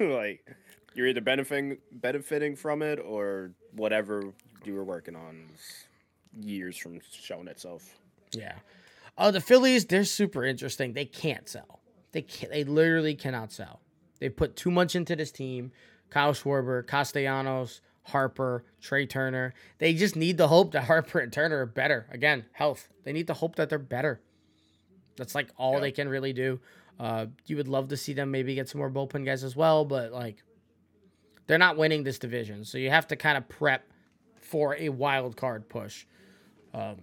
like 0.00 0.44
you're 0.94 1.06
either 1.06 1.20
benefiting 1.20 1.78
benefiting 1.92 2.56
from 2.56 2.82
it 2.82 2.98
or 2.98 3.52
whatever 3.72 4.32
you 4.64 4.74
were 4.74 4.84
working 4.84 5.14
on. 5.14 5.48
years 6.40 6.76
from 6.76 7.00
showing 7.10 7.48
itself. 7.48 7.98
Yeah. 8.32 8.54
Uh, 9.16 9.30
the 9.30 9.40
Phillies, 9.40 9.84
they're 9.84 10.04
super 10.04 10.44
interesting. 10.44 10.92
They 10.92 11.04
can't 11.04 11.48
sell. 11.48 11.80
They 12.12 12.22
can't, 12.22 12.52
they 12.52 12.64
literally 12.64 13.14
cannot 13.14 13.52
sell. 13.52 13.80
They 14.20 14.28
put 14.28 14.56
too 14.56 14.70
much 14.70 14.94
into 14.94 15.16
this 15.16 15.30
team. 15.30 15.72
Kyle 16.10 16.32
Schwarber, 16.32 16.86
Castellanos, 16.86 17.80
Harper, 18.04 18.64
Trea 18.80 19.06
Turner. 19.06 19.54
They 19.78 19.94
just 19.94 20.16
need 20.16 20.38
to 20.38 20.46
hope 20.46 20.72
that 20.72 20.84
Harper 20.84 21.18
and 21.18 21.32
Turner 21.32 21.60
are 21.60 21.66
better. 21.66 22.06
Again, 22.10 22.46
health. 22.52 22.88
They 23.04 23.12
need 23.12 23.26
to 23.26 23.34
hope 23.34 23.56
that 23.56 23.68
they're 23.68 23.78
better. 23.78 24.20
That's 25.16 25.34
like 25.34 25.48
all 25.56 25.74
yeah. 25.74 25.80
they 25.80 25.92
can 25.92 26.08
really 26.08 26.32
do. 26.32 26.60
Uh, 26.98 27.26
you 27.46 27.56
would 27.56 27.68
love 27.68 27.88
to 27.88 27.96
see 27.96 28.12
them 28.12 28.30
maybe 28.30 28.54
get 28.54 28.68
some 28.68 28.78
more 28.78 28.90
bullpen 28.90 29.24
guys 29.24 29.44
as 29.44 29.54
well, 29.54 29.84
but 29.84 30.12
like 30.12 30.42
they're 31.46 31.58
not 31.58 31.76
winning 31.76 32.02
this 32.02 32.18
division, 32.18 32.64
so 32.64 32.78
you 32.78 32.90
have 32.90 33.06
to 33.08 33.16
kind 33.16 33.38
of 33.38 33.48
prep 33.48 33.84
for 34.36 34.76
a 34.76 34.88
wild 34.88 35.36
card 35.36 35.68
push. 35.68 36.06
Um, 36.74 36.96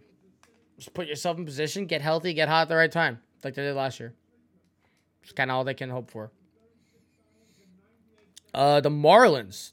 just 0.77 0.93
put 0.93 1.07
yourself 1.07 1.37
in 1.37 1.45
position, 1.45 1.85
get 1.85 2.01
healthy, 2.01 2.33
get 2.33 2.49
hot 2.49 2.63
at 2.63 2.69
the 2.69 2.75
right 2.75 2.91
time, 2.91 3.19
like 3.43 3.55
they 3.55 3.63
did 3.63 3.75
last 3.75 3.99
year. 3.99 4.13
It's 5.23 5.31
kind 5.31 5.49
of 5.49 5.57
all 5.57 5.63
they 5.63 5.73
can 5.73 5.89
hope 5.89 6.09
for. 6.09 6.31
Uh, 8.53 8.79
the 8.79 8.89
Marlins, 8.89 9.71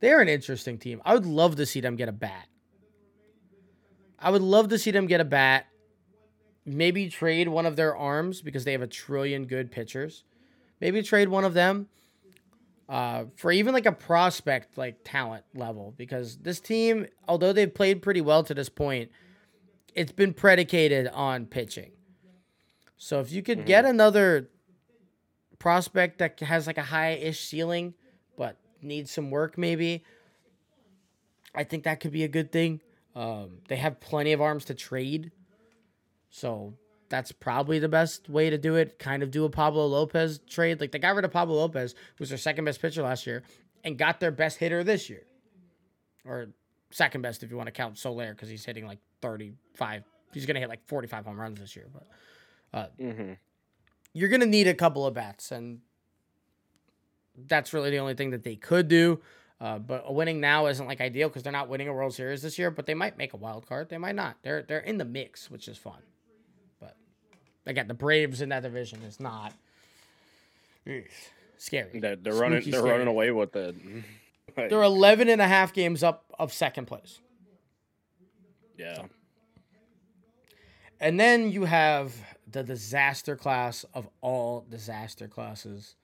they're 0.00 0.20
an 0.20 0.28
interesting 0.28 0.78
team. 0.78 1.00
I 1.04 1.14
would 1.14 1.26
love 1.26 1.56
to 1.56 1.66
see 1.66 1.80
them 1.80 1.96
get 1.96 2.08
a 2.08 2.12
bat. 2.12 2.46
I 4.18 4.30
would 4.30 4.42
love 4.42 4.68
to 4.68 4.78
see 4.78 4.90
them 4.90 5.06
get 5.06 5.20
a 5.20 5.24
bat. 5.24 5.66
Maybe 6.64 7.08
trade 7.08 7.48
one 7.48 7.66
of 7.66 7.76
their 7.76 7.96
arms 7.96 8.42
because 8.42 8.64
they 8.64 8.72
have 8.72 8.82
a 8.82 8.86
trillion 8.86 9.46
good 9.46 9.70
pitchers. 9.70 10.24
Maybe 10.80 11.02
trade 11.02 11.28
one 11.28 11.44
of 11.44 11.54
them 11.54 11.88
uh, 12.88 13.24
for 13.36 13.52
even 13.52 13.74
like 13.74 13.86
a 13.86 13.92
prospect 13.92 14.78
like 14.78 14.98
talent 15.04 15.44
level 15.54 15.94
because 15.96 16.38
this 16.38 16.60
team, 16.60 17.06
although 17.26 17.52
they've 17.52 17.72
played 17.72 18.02
pretty 18.02 18.20
well 18.20 18.42
to 18.44 18.54
this 18.54 18.68
point, 18.68 19.10
it's 19.94 20.12
been 20.12 20.34
predicated 20.34 21.08
on 21.08 21.46
pitching. 21.46 21.92
So 22.96 23.20
if 23.20 23.32
you 23.32 23.42
could 23.42 23.58
mm-hmm. 23.58 23.66
get 23.66 23.84
another 23.84 24.48
prospect 25.58 26.18
that 26.18 26.38
has 26.40 26.66
like 26.66 26.78
a 26.78 26.82
high-ish 26.82 27.40
ceiling 27.40 27.94
but 28.36 28.56
needs 28.82 29.10
some 29.10 29.30
work 29.30 29.58
maybe, 29.58 30.04
I 31.54 31.64
think 31.64 31.84
that 31.84 32.00
could 32.00 32.12
be 32.12 32.24
a 32.24 32.28
good 32.28 32.52
thing. 32.52 32.80
Um, 33.14 33.58
they 33.68 33.76
have 33.76 34.00
plenty 34.00 34.32
of 34.32 34.40
arms 34.40 34.66
to 34.66 34.74
trade. 34.74 35.32
So 36.30 36.74
that's 37.08 37.32
probably 37.32 37.78
the 37.78 37.88
best 37.88 38.28
way 38.28 38.50
to 38.50 38.58
do 38.58 38.76
it. 38.76 38.98
Kind 38.98 39.22
of 39.22 39.30
do 39.30 39.44
a 39.44 39.50
Pablo 39.50 39.86
Lopez 39.86 40.38
trade. 40.48 40.80
Like 40.80 40.92
they 40.92 40.98
got 40.98 41.16
rid 41.16 41.24
of 41.24 41.32
Pablo 41.32 41.56
Lopez, 41.56 41.92
who 41.92 42.22
was 42.22 42.28
their 42.28 42.38
second 42.38 42.64
best 42.64 42.80
pitcher 42.80 43.02
last 43.02 43.26
year, 43.26 43.42
and 43.82 43.98
got 43.98 44.20
their 44.20 44.30
best 44.30 44.58
hitter 44.58 44.84
this 44.84 45.08
year. 45.08 45.22
Or 46.24 46.48
second 46.90 47.22
best 47.22 47.42
if 47.42 47.50
you 47.50 47.56
want 47.56 47.66
to 47.66 47.72
count 47.72 47.98
Soler 47.98 48.32
because 48.32 48.48
he's 48.48 48.64
hitting 48.64 48.86
like 48.86 48.98
35. 49.22 50.04
He's 50.32 50.46
going 50.46 50.54
to 50.54 50.60
hit 50.60 50.68
like 50.68 50.86
45 50.86 51.24
home 51.26 51.40
runs 51.40 51.60
this 51.60 51.74
year. 51.76 51.86
But 51.92 52.06
uh, 52.72 52.86
mm-hmm. 53.00 53.32
You're 54.12 54.28
going 54.28 54.40
to 54.40 54.46
need 54.46 54.66
a 54.66 54.74
couple 54.74 55.06
of 55.06 55.14
bats, 55.14 55.52
and 55.52 55.80
that's 57.46 57.72
really 57.72 57.90
the 57.90 57.98
only 57.98 58.14
thing 58.14 58.30
that 58.30 58.42
they 58.42 58.56
could 58.56 58.88
do. 58.88 59.20
Uh, 59.60 59.78
but 59.78 60.12
winning 60.14 60.40
now 60.40 60.66
isn't 60.66 60.86
like 60.86 61.00
ideal 61.00 61.28
because 61.28 61.42
they're 61.42 61.52
not 61.52 61.68
winning 61.68 61.88
a 61.88 61.92
World 61.92 62.14
Series 62.14 62.42
this 62.42 62.58
year. 62.58 62.70
But 62.70 62.86
they 62.86 62.94
might 62.94 63.18
make 63.18 63.32
a 63.32 63.36
wild 63.36 63.66
card. 63.66 63.88
They 63.88 63.98
might 63.98 64.14
not. 64.14 64.36
They're 64.42 64.62
they're 64.62 64.78
in 64.78 64.98
the 64.98 65.04
mix, 65.04 65.50
which 65.50 65.68
is 65.68 65.76
fun. 65.76 66.00
But 66.80 66.96
again, 67.66 67.88
the 67.88 67.94
Braves 67.94 68.40
in 68.40 68.50
that 68.50 68.62
division 68.62 69.02
is 69.02 69.18
not 69.18 69.52
scary. 71.58 71.98
They're, 72.00 72.16
they're 72.16 72.34
running. 72.34 72.62
They're 72.62 72.80
scary. 72.80 72.90
running 72.90 73.08
away 73.08 73.30
with 73.30 73.56
it. 73.56 73.74
They're 74.68 74.82
11 74.82 75.28
and 75.28 75.40
a 75.40 75.48
half 75.48 75.72
games 75.72 76.02
up 76.02 76.24
of 76.38 76.52
second 76.52 76.86
place. 76.86 77.20
Yeah. 78.76 78.96
So. 78.96 79.08
And 81.00 81.18
then 81.18 81.52
you 81.52 81.64
have 81.64 82.14
the 82.50 82.62
disaster 82.62 83.36
class 83.36 83.84
of 83.94 84.08
all 84.20 84.66
disaster 84.68 85.28
classes, 85.28 85.94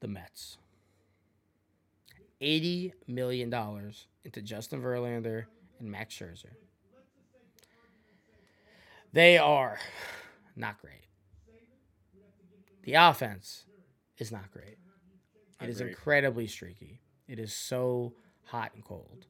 the 0.00 0.08
Mets. 0.08 0.56
$80 2.40 2.92
million 3.06 3.52
into 4.24 4.42
Justin 4.42 4.82
Verlander 4.82 5.44
and 5.78 5.90
Max 5.90 6.14
Scherzer. 6.14 6.52
They 9.12 9.38
are 9.38 9.78
not 10.56 10.80
great. 10.80 11.06
The 12.82 12.94
offense 12.94 13.64
is 14.18 14.30
not 14.30 14.50
great. 14.50 14.76
It 15.60 15.68
is 15.68 15.80
incredibly 15.80 16.46
streaky. 16.46 17.00
It 17.28 17.38
is 17.38 17.54
so 17.54 18.14
hot 18.44 18.72
and 18.74 18.84
cold. 18.84 19.26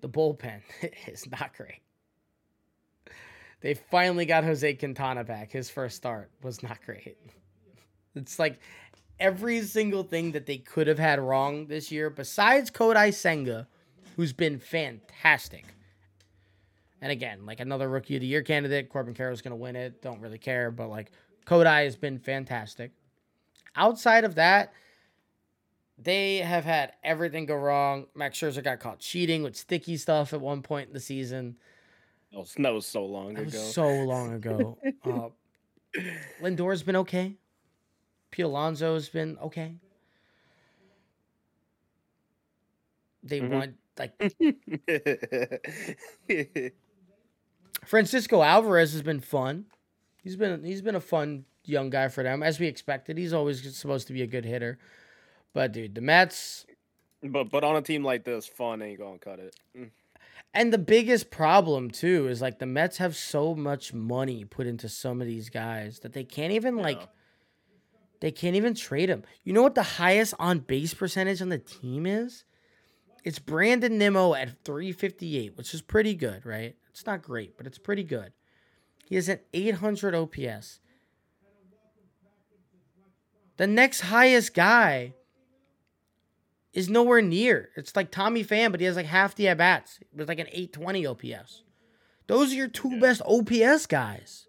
The 0.00 0.08
bullpen 0.08 0.60
is 1.06 1.30
not 1.30 1.56
great. 1.56 1.80
They 3.60 3.74
finally 3.74 4.26
got 4.26 4.44
Jose 4.44 4.74
Quintana 4.74 5.24
back. 5.24 5.52
His 5.52 5.70
first 5.70 5.96
start 5.96 6.30
was 6.42 6.62
not 6.62 6.84
great. 6.84 7.16
It's 8.14 8.38
like 8.38 8.58
every 9.20 9.62
single 9.62 10.02
thing 10.02 10.32
that 10.32 10.46
they 10.46 10.58
could 10.58 10.88
have 10.88 10.98
had 10.98 11.20
wrong 11.20 11.66
this 11.66 11.92
year, 11.92 12.10
besides 12.10 12.70
Kodai 12.70 13.14
Senga, 13.14 13.68
who's 14.16 14.32
been 14.32 14.58
fantastic. 14.58 15.64
And 17.00 17.10
again, 17.12 17.46
like 17.46 17.60
another 17.60 17.88
rookie 17.88 18.16
of 18.16 18.20
the 18.20 18.26
year 18.26 18.42
candidate, 18.42 18.88
Corbin 18.88 19.14
Carroll's 19.14 19.42
going 19.42 19.52
to 19.52 19.56
win 19.56 19.76
it. 19.76 20.02
Don't 20.02 20.20
really 20.20 20.38
care, 20.38 20.70
but 20.70 20.88
like 20.88 21.12
Kodai 21.46 21.84
has 21.84 21.96
been 21.96 22.18
fantastic. 22.18 22.90
Outside 23.76 24.24
of 24.24 24.34
that, 24.34 24.72
they 25.98 26.38
have 26.38 26.64
had 26.64 26.92
everything 27.04 27.46
go 27.46 27.54
wrong. 27.54 28.06
Max 28.14 28.38
Scherzer 28.38 28.62
got 28.62 28.80
caught 28.80 28.98
cheating 28.98 29.42
with 29.42 29.56
sticky 29.56 29.96
stuff 29.96 30.32
at 30.32 30.40
one 30.40 30.62
point 30.62 30.88
in 30.88 30.94
the 30.94 31.00
season. 31.00 31.56
That 32.58 32.72
was 32.72 32.86
so 32.86 33.04
long 33.04 33.34
that 33.34 33.48
ago. 33.48 33.58
so 33.58 33.88
long 33.88 34.32
ago. 34.32 34.78
uh, 35.04 35.28
Lindor's 36.40 36.82
been 36.82 36.96
okay. 36.96 37.34
Pete 38.30 38.46
Alonso's 38.46 39.10
been 39.10 39.36
okay. 39.42 39.74
They 43.22 43.40
mm-hmm. 43.40 43.54
want 43.54 43.74
like 43.98 44.14
Francisco 47.84 48.42
Alvarez 48.42 48.92
has 48.92 49.02
been 49.02 49.20
fun. 49.20 49.66
He's 50.22 50.36
been 50.36 50.64
he's 50.64 50.82
been 50.82 50.94
a 50.94 51.00
fun 51.00 51.44
young 51.64 51.90
guy 51.90 52.08
for 52.08 52.22
them, 52.22 52.42
as 52.42 52.58
we 52.58 52.66
expected. 52.66 53.18
He's 53.18 53.32
always 53.32 53.76
supposed 53.76 54.06
to 54.06 54.12
be 54.12 54.22
a 54.22 54.26
good 54.26 54.44
hitter. 54.44 54.78
But 55.52 55.72
dude, 55.72 55.94
the 55.94 56.00
Mets. 56.00 56.66
But 57.22 57.50
but 57.50 57.64
on 57.64 57.76
a 57.76 57.82
team 57.82 58.04
like 58.04 58.24
this, 58.24 58.46
fun 58.46 58.82
ain't 58.82 58.98
gonna 58.98 59.18
cut 59.18 59.38
it. 59.38 59.54
Mm. 59.76 59.90
And 60.54 60.72
the 60.72 60.78
biggest 60.78 61.30
problem 61.30 61.90
too 61.90 62.28
is 62.28 62.42
like 62.42 62.58
the 62.58 62.66
Mets 62.66 62.98
have 62.98 63.16
so 63.16 63.54
much 63.54 63.94
money 63.94 64.44
put 64.44 64.66
into 64.66 64.88
some 64.88 65.20
of 65.20 65.26
these 65.26 65.48
guys 65.48 66.00
that 66.00 66.12
they 66.12 66.24
can't 66.24 66.52
even 66.52 66.76
yeah. 66.76 66.82
like 66.82 67.08
they 68.20 68.30
can't 68.30 68.56
even 68.56 68.74
trade 68.74 69.08
them. 69.08 69.24
You 69.44 69.52
know 69.52 69.62
what 69.62 69.74
the 69.74 69.82
highest 69.82 70.34
on 70.38 70.60
base 70.60 70.94
percentage 70.94 71.42
on 71.42 71.48
the 71.48 71.58
team 71.58 72.06
is? 72.06 72.44
It's 73.24 73.38
Brandon 73.38 73.98
Nimmo 73.98 74.34
at 74.34 74.64
358, 74.64 75.56
which 75.56 75.74
is 75.74 75.80
pretty 75.80 76.14
good, 76.14 76.44
right? 76.44 76.74
It's 76.90 77.06
not 77.06 77.22
great, 77.22 77.56
but 77.56 77.66
it's 77.66 77.78
pretty 77.78 78.04
good. 78.04 78.32
He 79.06 79.14
has 79.14 79.28
an 79.28 79.40
800 79.52 80.14
OPS. 80.14 80.80
The 83.58 83.66
next 83.66 84.00
highest 84.00 84.54
guy 84.54 85.14
is 86.72 86.88
nowhere 86.88 87.22
near. 87.22 87.70
It's 87.76 87.94
like 87.94 88.10
Tommy 88.10 88.44
Pham, 88.44 88.70
but 88.70 88.80
he 88.80 88.86
has 88.86 88.96
like 88.96 89.06
half 89.06 89.34
the 89.34 89.48
at 89.48 89.58
bats 89.58 90.00
with 90.14 90.28
like 90.28 90.38
an 90.38 90.48
820 90.48 91.06
OPS. 91.06 91.62
Those 92.26 92.52
are 92.52 92.56
your 92.56 92.68
two 92.68 92.94
yeah. 92.94 93.00
best 93.00 93.22
OPS 93.26 93.86
guys. 93.86 94.46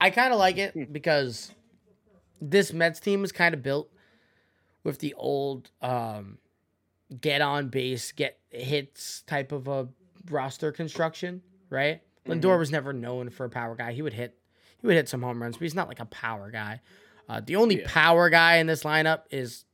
I 0.00 0.10
kind 0.10 0.32
of 0.32 0.38
like 0.38 0.58
it 0.58 0.72
hmm. 0.72 0.84
because 0.90 1.52
this 2.40 2.72
Mets 2.72 3.00
team 3.00 3.22
is 3.22 3.30
kind 3.30 3.54
of 3.54 3.62
built 3.62 3.88
with 4.82 4.98
the 4.98 5.14
old 5.14 5.70
um, 5.80 6.38
get 7.20 7.40
on 7.40 7.68
base, 7.68 8.10
get 8.12 8.38
hits 8.50 9.22
type 9.22 9.52
of 9.52 9.68
a 9.68 9.88
roster 10.28 10.72
construction, 10.72 11.42
right? 11.70 12.02
Mm-hmm. 12.26 12.32
Lindor 12.32 12.58
was 12.58 12.70
never 12.70 12.92
known 12.92 13.30
for 13.30 13.46
a 13.46 13.50
power 13.50 13.76
guy. 13.76 13.92
He 13.92 14.02
would 14.02 14.12
hit 14.12 14.36
he 14.82 14.86
would 14.88 14.96
hit 14.96 15.08
some 15.08 15.22
home 15.22 15.40
runs, 15.40 15.56
but 15.56 15.62
he's 15.62 15.74
not 15.74 15.88
like 15.88 16.00
a 16.00 16.06
power 16.06 16.50
guy. 16.50 16.80
Uh, 17.28 17.40
the 17.44 17.56
only 17.56 17.80
yeah. 17.80 17.86
power 17.86 18.28
guy 18.28 18.56
in 18.56 18.66
this 18.66 18.82
lineup 18.82 19.22
is 19.30 19.64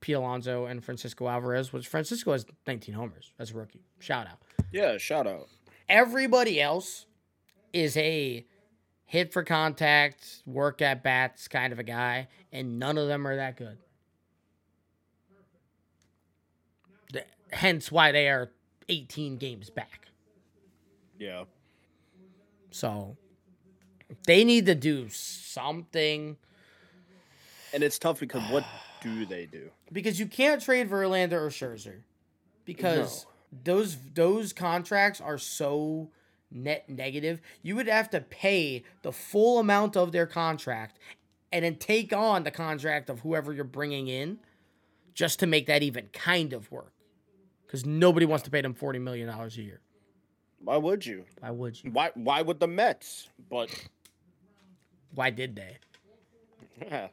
Pete 0.00 0.14
Alonso 0.14 0.66
and 0.66 0.84
Francisco 0.84 1.26
Alvarez, 1.26 1.72
which 1.72 1.88
Francisco 1.88 2.32
has 2.32 2.44
19 2.66 2.94
homers 2.94 3.32
as 3.38 3.50
a 3.50 3.54
rookie. 3.54 3.82
Shout 3.98 4.26
out. 4.26 4.38
Yeah, 4.70 4.98
shout 4.98 5.26
out. 5.26 5.48
Everybody 5.88 6.60
else 6.60 7.06
is 7.72 7.96
a 7.96 8.46
hit 9.06 9.32
for 9.32 9.42
contact, 9.42 10.42
work 10.44 10.82
at 10.82 11.02
bats 11.02 11.48
kind 11.48 11.72
of 11.72 11.78
a 11.78 11.82
guy, 11.82 12.28
and 12.52 12.78
none 12.78 12.98
of 12.98 13.08
them 13.08 13.26
are 13.26 13.36
that 13.36 13.56
good. 13.56 13.78
The, 17.14 17.24
hence 17.50 17.90
why 17.90 18.12
they 18.12 18.28
are 18.28 18.50
18 18.90 19.38
games 19.38 19.70
back. 19.70 20.08
Yeah. 21.18 21.44
So 22.70 23.16
they 24.28 24.44
need 24.44 24.66
to 24.66 24.74
do 24.74 25.08
something. 25.08 26.36
And 27.72 27.82
it's 27.82 27.98
tough 27.98 28.20
because 28.20 28.42
what 28.50 28.64
do 29.00 29.24
they 29.24 29.46
do? 29.46 29.70
Because 29.90 30.20
you 30.20 30.26
can't 30.26 30.62
trade 30.62 30.90
Verlander 30.90 31.32
or 31.32 31.48
Scherzer. 31.48 32.02
Because 32.66 33.24
those 33.64 33.96
those 34.14 34.52
contracts 34.52 35.22
are 35.22 35.38
so 35.38 36.10
net 36.50 36.88
negative. 36.90 37.40
You 37.62 37.74
would 37.76 37.88
have 37.88 38.10
to 38.10 38.20
pay 38.20 38.84
the 39.00 39.12
full 39.12 39.58
amount 39.58 39.96
of 39.96 40.12
their 40.12 40.26
contract 40.26 40.98
and 41.50 41.64
then 41.64 41.76
take 41.76 42.12
on 42.12 42.44
the 42.44 42.50
contract 42.50 43.08
of 43.08 43.20
whoever 43.20 43.54
you're 43.54 43.64
bringing 43.64 44.08
in 44.08 44.38
just 45.14 45.38
to 45.38 45.46
make 45.46 45.66
that 45.66 45.82
even 45.82 46.08
kind 46.12 46.52
of 46.52 46.70
work. 46.70 46.92
Because 47.66 47.86
nobody 47.86 48.26
wants 48.26 48.44
to 48.44 48.50
pay 48.50 48.60
them 48.60 48.74
forty 48.74 48.98
million 48.98 49.28
dollars 49.28 49.56
a 49.56 49.62
year. 49.62 49.80
Why 50.62 50.76
would 50.76 51.06
you? 51.06 51.24
Why 51.40 51.50
would 51.50 51.82
you? 51.82 51.90
Why 51.92 52.10
why 52.14 52.42
would 52.42 52.60
the 52.60 52.68
Mets? 52.68 53.28
But 53.48 53.70
Why 55.14 55.30
did 55.30 55.56
they? 55.56 55.78
Yeah. 56.80 57.08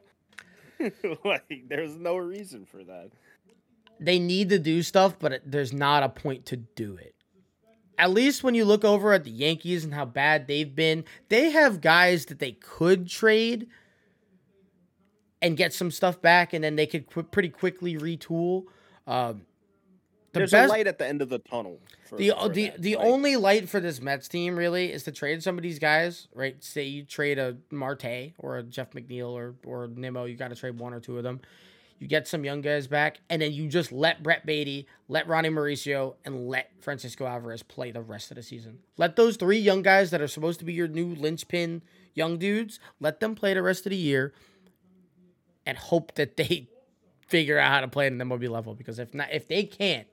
like 1.24 1.64
there's 1.68 1.96
no 1.96 2.16
reason 2.16 2.66
for 2.66 2.84
that. 2.84 3.10
They 3.98 4.18
need 4.18 4.50
to 4.50 4.58
do 4.58 4.82
stuff, 4.82 5.18
but 5.18 5.32
it, 5.32 5.42
there's 5.50 5.72
not 5.72 6.02
a 6.02 6.08
point 6.08 6.46
to 6.46 6.56
do 6.56 6.96
it. 6.96 7.14
At 7.98 8.10
least 8.10 8.44
when 8.44 8.54
you 8.54 8.66
look 8.66 8.84
over 8.84 9.14
at 9.14 9.24
the 9.24 9.30
Yankees 9.30 9.82
and 9.82 9.94
how 9.94 10.04
bad 10.04 10.46
they've 10.46 10.74
been, 10.74 11.04
they 11.30 11.50
have 11.50 11.80
guys 11.80 12.26
that 12.26 12.38
they 12.38 12.52
could 12.52 13.08
trade 13.08 13.68
and 15.40 15.56
get 15.56 15.72
some 15.72 15.90
stuff 15.90 16.20
back, 16.20 16.52
and 16.52 16.62
then 16.62 16.76
they 16.76 16.86
could 16.86 17.10
qu- 17.10 17.22
pretty 17.22 17.48
quickly 17.48 17.96
retool. 17.96 18.64
Um, 19.06 19.42
the 20.36 20.40
There's 20.40 20.50
best, 20.52 20.70
a 20.70 20.72
light 20.72 20.86
at 20.86 20.98
the 20.98 21.06
end 21.06 21.22
of 21.22 21.28
the 21.28 21.38
tunnel. 21.38 21.80
For, 22.08 22.16
the 22.16 22.32
uh, 22.32 22.42
for 22.42 22.48
the 22.50 22.70
that. 22.70 22.82
the 22.82 22.96
only 22.96 23.36
light 23.36 23.68
for 23.68 23.80
this 23.80 24.00
Mets 24.00 24.28
team 24.28 24.56
really 24.56 24.92
is 24.92 25.04
to 25.04 25.12
trade 25.12 25.42
some 25.42 25.56
of 25.56 25.62
these 25.62 25.78
guys, 25.78 26.28
right? 26.34 26.62
Say 26.62 26.84
you 26.84 27.04
trade 27.04 27.38
a 27.38 27.56
Marte 27.70 28.32
or 28.38 28.58
a 28.58 28.62
Jeff 28.62 28.90
McNeil 28.92 29.30
or 29.30 29.54
or 29.64 29.88
Nimmo, 29.88 30.24
you 30.24 30.36
got 30.36 30.48
to 30.48 30.56
trade 30.56 30.78
one 30.78 30.92
or 30.92 31.00
two 31.00 31.16
of 31.16 31.24
them. 31.24 31.40
You 31.98 32.06
get 32.06 32.28
some 32.28 32.44
young 32.44 32.60
guys 32.60 32.86
back, 32.86 33.20
and 33.30 33.40
then 33.40 33.52
you 33.52 33.68
just 33.68 33.90
let 33.90 34.22
Brett 34.22 34.44
Baty, 34.44 34.86
let 35.08 35.26
Ronnie 35.26 35.48
Mauricio, 35.48 36.16
and 36.26 36.46
let 36.46 36.70
Francisco 36.80 37.24
Alvarez 37.24 37.62
play 37.62 37.90
the 37.90 38.02
rest 38.02 38.30
of 38.30 38.34
the 38.34 38.42
season. 38.42 38.80
Let 38.98 39.16
those 39.16 39.36
three 39.38 39.58
young 39.58 39.80
guys 39.80 40.10
that 40.10 40.20
are 40.20 40.28
supposed 40.28 40.58
to 40.58 40.66
be 40.66 40.74
your 40.74 40.88
new 40.88 41.14
linchpin 41.14 41.80
young 42.12 42.36
dudes, 42.36 42.80
let 43.00 43.20
them 43.20 43.34
play 43.34 43.54
the 43.54 43.62
rest 43.62 43.86
of 43.86 43.90
the 43.90 43.96
year, 43.96 44.34
and 45.64 45.78
hope 45.78 46.14
that 46.16 46.36
they 46.36 46.68
figure 47.26 47.58
out 47.58 47.70
how 47.70 47.80
to 47.80 47.88
play 47.88 48.06
at 48.06 48.12
an 48.12 48.18
MLB 48.18 48.50
level. 48.50 48.74
Because 48.74 48.98
if 48.98 49.14
not, 49.14 49.32
if 49.32 49.48
they 49.48 49.64
can't, 49.64 50.06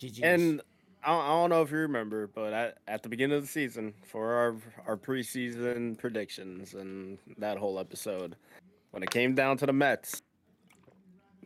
GG's. 0.00 0.20
And 0.20 0.62
I 1.04 1.08
don't, 1.08 1.24
I 1.24 1.28
don't 1.28 1.50
know 1.50 1.62
if 1.62 1.70
you 1.70 1.78
remember, 1.78 2.26
but 2.26 2.52
at, 2.52 2.78
at 2.88 3.02
the 3.02 3.08
beginning 3.08 3.36
of 3.36 3.42
the 3.42 3.48
season, 3.48 3.94
for 4.04 4.32
our 4.34 4.56
our 4.86 4.96
preseason 4.96 5.98
predictions 5.98 6.74
and 6.74 7.18
that 7.38 7.58
whole 7.58 7.78
episode, 7.78 8.36
when 8.90 9.02
it 9.02 9.10
came 9.10 9.34
down 9.34 9.56
to 9.58 9.66
the 9.66 9.72
Mets, 9.72 10.22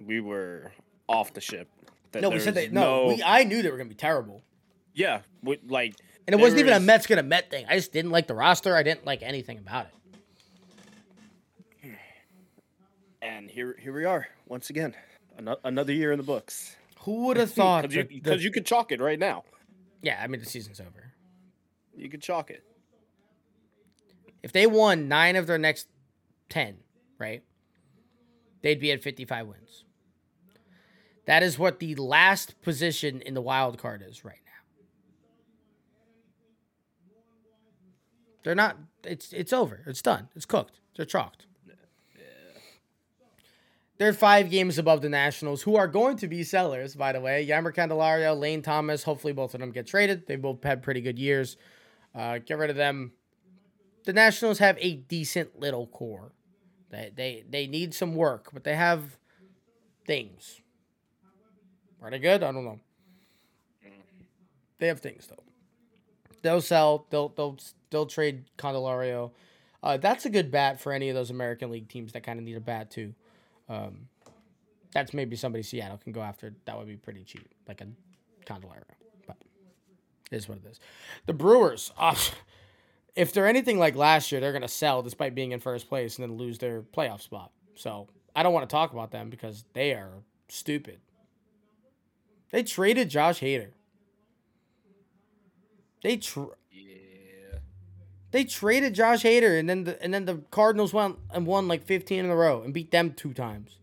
we 0.04 0.20
were 0.20 0.72
off 1.08 1.32
the 1.34 1.40
ship. 1.40 1.68
No, 2.14 2.30
we 2.30 2.40
said 2.40 2.54
that. 2.54 2.72
No, 2.72 3.06
we, 3.08 3.22
I 3.22 3.44
knew 3.44 3.62
they 3.62 3.70
were 3.70 3.76
gonna 3.76 3.88
be 3.88 3.94
terrible, 3.94 4.42
yeah, 4.94 5.20
we, 5.42 5.58
like, 5.66 5.94
and 6.26 6.34
it 6.34 6.40
wasn't 6.40 6.58
there 6.58 6.66
even 6.66 6.82
a 6.82 6.84
Mets 6.84 7.06
gonna 7.06 7.22
Met 7.22 7.50
thing. 7.50 7.64
I 7.68 7.76
just 7.76 7.92
didn't 7.92 8.10
like 8.10 8.26
the 8.26 8.34
roster. 8.34 8.76
I 8.76 8.82
didn't 8.82 9.06
like 9.06 9.22
anything 9.22 9.58
about 9.58 9.86
it. 11.82 11.94
and 13.22 13.50
here 13.50 13.76
here 13.78 13.92
we 13.92 14.04
are 14.04 14.28
once 14.46 14.70
again, 14.70 14.94
another, 15.36 15.60
another 15.64 15.92
year 15.92 16.12
in 16.12 16.18
the 16.18 16.24
books. 16.24 16.76
Who 17.10 17.26
would 17.26 17.36
have 17.38 17.50
thought? 17.62 17.88
Because 17.88 17.96
you, 18.12 18.20
the- 18.22 18.38
you 18.38 18.50
could 18.50 18.64
chalk 18.66 18.92
it 18.92 19.00
right 19.00 19.18
now. 19.18 19.42
yeah, 20.02 20.20
I 20.22 20.26
mean 20.28 20.40
the 20.40 20.46
season's 20.46 20.80
over. 20.80 21.12
You 21.96 22.08
could 22.08 22.22
chalk 22.22 22.50
it. 22.50 22.62
If 24.42 24.52
they 24.52 24.66
won 24.66 25.08
nine 25.08 25.36
of 25.36 25.46
their 25.46 25.58
next 25.58 25.88
ten, 26.48 26.78
right, 27.18 27.42
they'd 28.62 28.80
be 28.80 28.92
at 28.92 29.02
fifty-five 29.02 29.46
wins. 29.46 29.84
That 31.26 31.42
is 31.42 31.58
what 31.58 31.78
the 31.80 31.94
last 31.96 32.60
position 32.62 33.20
in 33.20 33.34
the 33.34 33.42
wild 33.42 33.76
card 33.78 34.02
is 34.08 34.24
right 34.24 34.38
now. 34.46 34.50
They're 38.44 38.54
not. 38.54 38.76
It's 39.04 39.32
it's 39.32 39.52
over. 39.52 39.82
It's 39.86 40.00
done. 40.00 40.28
It's 40.34 40.46
cooked. 40.46 40.78
They're 40.96 41.04
chalked. 41.06 41.46
They're 44.00 44.14
five 44.14 44.48
games 44.48 44.78
above 44.78 45.02
the 45.02 45.10
Nationals, 45.10 45.60
who 45.60 45.76
are 45.76 45.86
going 45.86 46.16
to 46.16 46.26
be 46.26 46.42
sellers, 46.42 46.94
by 46.94 47.12
the 47.12 47.20
way. 47.20 47.46
Jeimer 47.46 47.70
Candelario, 47.70 48.34
Lane 48.34 48.62
Thomas. 48.62 49.02
Hopefully, 49.02 49.34
both 49.34 49.52
of 49.52 49.60
them 49.60 49.72
get 49.72 49.86
traded. 49.86 50.26
They 50.26 50.36
both 50.36 50.64
had 50.64 50.82
pretty 50.82 51.02
good 51.02 51.18
years. 51.18 51.58
Uh, 52.14 52.38
get 52.38 52.56
rid 52.56 52.70
of 52.70 52.76
them. 52.76 53.12
The 54.06 54.14
Nationals 54.14 54.58
have 54.58 54.78
a 54.80 54.94
decent 54.94 55.60
little 55.60 55.86
core. 55.86 56.32
They 56.88 57.12
they 57.14 57.44
they 57.46 57.66
need 57.66 57.92
some 57.92 58.14
work, 58.14 58.48
but 58.54 58.64
they 58.64 58.74
have 58.74 59.18
things. 60.06 60.62
Are 62.00 62.10
they 62.10 62.20
good? 62.20 62.42
I 62.42 62.52
don't 62.52 62.64
know. 62.64 62.80
They 64.78 64.86
have 64.86 65.00
things 65.00 65.26
though. 65.26 65.44
They'll 66.40 66.62
sell. 66.62 67.04
They'll 67.10 67.28
they'll 67.28 67.58
they'll 67.90 68.06
trade 68.06 68.46
Candelario. 68.56 69.32
Uh, 69.82 69.98
that's 69.98 70.24
a 70.24 70.30
good 70.30 70.50
bat 70.50 70.80
for 70.80 70.90
any 70.90 71.10
of 71.10 71.14
those 71.14 71.28
American 71.28 71.70
League 71.70 71.90
teams 71.90 72.14
that 72.14 72.22
kind 72.22 72.38
of 72.38 72.46
need 72.46 72.56
a 72.56 72.60
bat 72.60 72.90
too. 72.90 73.12
Um, 73.70 74.08
that's 74.92 75.14
maybe 75.14 75.36
somebody 75.36 75.62
Seattle 75.62 75.98
can 75.98 76.12
go 76.12 76.20
after. 76.20 76.52
That 76.64 76.76
would 76.76 76.88
be 76.88 76.96
pretty 76.96 77.22
cheap, 77.22 77.48
like 77.68 77.80
a 77.80 77.86
Candelario. 78.44 78.82
But 79.26 79.36
it 80.30 80.36
is 80.36 80.48
what 80.48 80.58
it 80.58 80.68
is. 80.68 80.80
The 81.26 81.32
Brewers, 81.32 81.92
uh, 81.96 82.16
if 83.14 83.32
they're 83.32 83.46
anything 83.46 83.78
like 83.78 83.94
last 83.94 84.32
year, 84.32 84.40
they're 84.40 84.52
going 84.52 84.62
to 84.62 84.68
sell 84.68 85.02
despite 85.02 85.34
being 85.34 85.52
in 85.52 85.60
first 85.60 85.88
place 85.88 86.18
and 86.18 86.28
then 86.28 86.36
lose 86.36 86.58
their 86.58 86.82
playoff 86.82 87.20
spot. 87.20 87.52
So 87.76 88.08
I 88.34 88.42
don't 88.42 88.52
want 88.52 88.68
to 88.68 88.72
talk 88.72 88.92
about 88.92 89.12
them 89.12 89.30
because 89.30 89.64
they 89.72 89.92
are 89.92 90.10
stupid. 90.48 90.98
They 92.50 92.64
traded 92.64 93.08
Josh 93.08 93.40
Hader. 93.40 93.70
They 96.02 96.16
tr-. 96.16 96.56
They 98.30 98.44
traded 98.44 98.94
Josh 98.94 99.22
Hader, 99.22 99.58
and 99.58 99.68
then 99.68 99.84
the 99.84 100.02
and 100.02 100.14
then 100.14 100.24
the 100.24 100.42
Cardinals 100.50 100.92
went 100.92 101.16
and 101.32 101.46
won 101.46 101.66
like 101.66 101.84
15 101.84 102.24
in 102.24 102.30
a 102.30 102.36
row 102.36 102.62
and 102.62 102.72
beat 102.72 102.90
them 102.90 103.12
two 103.12 103.32
times. 103.32 103.78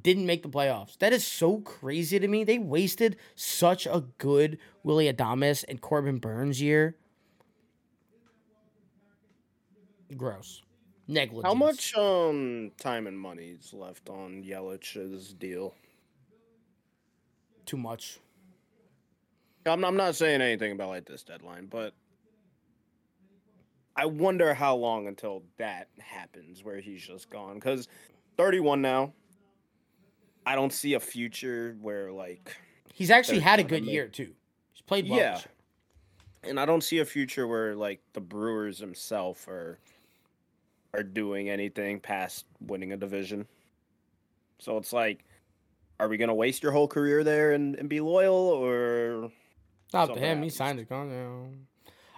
Didn't 0.00 0.26
make 0.26 0.42
the 0.42 0.48
playoffs. 0.48 0.98
That 0.98 1.12
is 1.12 1.26
so 1.26 1.58
crazy 1.58 2.18
to 2.18 2.28
me. 2.28 2.44
They 2.44 2.58
wasted 2.58 3.16
such 3.34 3.86
a 3.86 4.04
good 4.18 4.58
Willy 4.82 5.12
Adames 5.12 5.64
and 5.68 5.80
Corbin 5.80 6.18
Burnes 6.18 6.60
year. 6.60 6.96
Gross. 10.16 10.62
Negligence. 11.08 11.46
How 11.46 11.54
much 11.54 11.94
um 11.96 12.70
time 12.78 13.06
and 13.06 13.18
money 13.18 13.56
is 13.58 13.72
left 13.72 14.08
on 14.08 14.42
Yelich's 14.44 15.32
deal? 15.32 15.74
Too 17.64 17.76
much. 17.76 18.18
I'm, 19.64 19.84
I'm 19.84 19.96
not 19.96 20.16
saying 20.16 20.40
anything 20.40 20.72
about 20.72 20.88
like 20.88 21.06
this 21.06 21.22
deadline, 21.22 21.66
but 21.66 21.94
I 23.96 24.06
wonder 24.06 24.54
how 24.54 24.74
long 24.76 25.06
until 25.06 25.42
that 25.58 25.88
happens 25.98 26.64
where 26.64 26.80
he's 26.80 27.02
just 27.06 27.28
gone. 27.30 27.54
Because 27.54 27.88
31 28.36 28.80
now, 28.80 29.12
I 30.46 30.54
don't 30.54 30.72
see 30.72 30.94
a 30.94 31.00
future 31.00 31.76
where 31.80 32.10
like, 32.12 32.56
He's 32.94 33.10
actually 33.10 33.40
had 33.40 33.58
a 33.60 33.64
good 33.64 33.82
enough. 33.82 33.92
year 33.92 34.08
too. 34.08 34.32
He's 34.72 34.82
played 34.82 35.08
well. 35.08 35.18
Yeah. 35.18 35.40
and 36.44 36.58
I 36.60 36.64
don't 36.66 36.82
see 36.82 36.98
a 36.98 37.04
future 37.04 37.46
where 37.46 37.74
like 37.74 38.00
the 38.12 38.20
Brewers 38.20 38.78
themselves 38.78 39.46
are 39.48 39.78
are 40.94 41.02
doing 41.02 41.48
anything 41.48 42.00
past 42.00 42.44
winning 42.60 42.92
a 42.92 42.96
division. 42.98 43.46
So 44.58 44.76
it's 44.76 44.92
like, 44.92 45.24
are 45.98 46.08
we 46.08 46.16
gonna 46.18 46.34
waste 46.34 46.62
your 46.62 46.72
whole 46.72 46.86
career 46.88 47.24
there 47.24 47.52
and, 47.52 47.76
and 47.76 47.88
be 47.88 48.00
loyal, 48.00 48.34
or 48.34 49.30
Not 49.94 50.06
to 50.06 50.12
him. 50.14 50.18
He 50.20 50.26
happens. 50.26 50.56
signed 50.56 50.78
his 50.80 50.88
contract. 50.88 51.54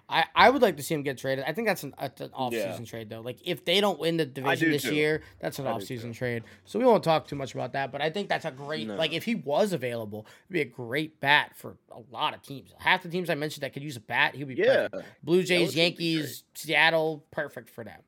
I, 0.07 0.25
I 0.35 0.51
would 0.51 0.61
like 0.61 0.77
to 0.77 0.83
see 0.83 0.95
him 0.95 1.03
get 1.03 1.17
traded. 1.17 1.45
I 1.49 1.53
think 1.55 1.67
that's 1.67 1.83
an, 1.83 1.95
that's 1.99 2.21
an 2.21 2.31
off-season 2.35 2.81
Yeah. 2.81 2.85
trade 2.85 3.09
though. 3.09 3.21
Like 3.23 3.39
if 3.43 3.65
they 3.65 3.81
don't 3.81 3.99
win 3.99 4.19
the 4.19 4.27
division 4.27 4.71
this 4.71 4.83
too. 4.83 4.95
year, 4.95 5.23
that's 5.41 5.59
an 5.59 5.67
I 5.67 5.71
off-season 5.71 6.13
trade. 6.13 6.43
So 6.67 6.79
we 6.79 6.85
won't 6.85 7.03
talk 7.03 7.27
too 7.27 7.37
much 7.37 7.55
about 7.55 7.73
that. 7.73 7.91
But 7.91 8.03
I 8.03 8.11
think 8.11 8.29
that's 8.29 8.45
a 8.45 8.51
great 8.51 8.87
No. 8.87 8.97
like 8.97 9.13
if 9.15 9.25
he 9.25 9.35
was 9.35 9.73
available, 9.73 10.27
it'd 10.47 10.53
be 10.53 10.61
a 10.61 10.65
great 10.67 11.21
bat 11.21 11.57
for 11.57 11.79
a 11.91 12.01
lot 12.13 12.35
of 12.35 12.43
teams. 12.43 12.71
Half 12.79 13.03
the 13.05 13.09
teams 13.09 13.31
I 13.31 13.35
mentioned 13.35 13.63
that 13.63 13.73
could 13.73 13.83
use 13.83 13.97
a 13.97 14.01
bat, 14.01 14.35
he'd 14.35 14.47
be 14.47 14.55
yeah, 14.57 14.89
perfect. 14.89 15.09
Blue 15.25 15.43
Jays, 15.43 15.75
Yankees, 15.75 16.45
Seattle, 16.55 17.25
perfect 17.31 17.71
for 17.71 17.83
them. 17.83 18.01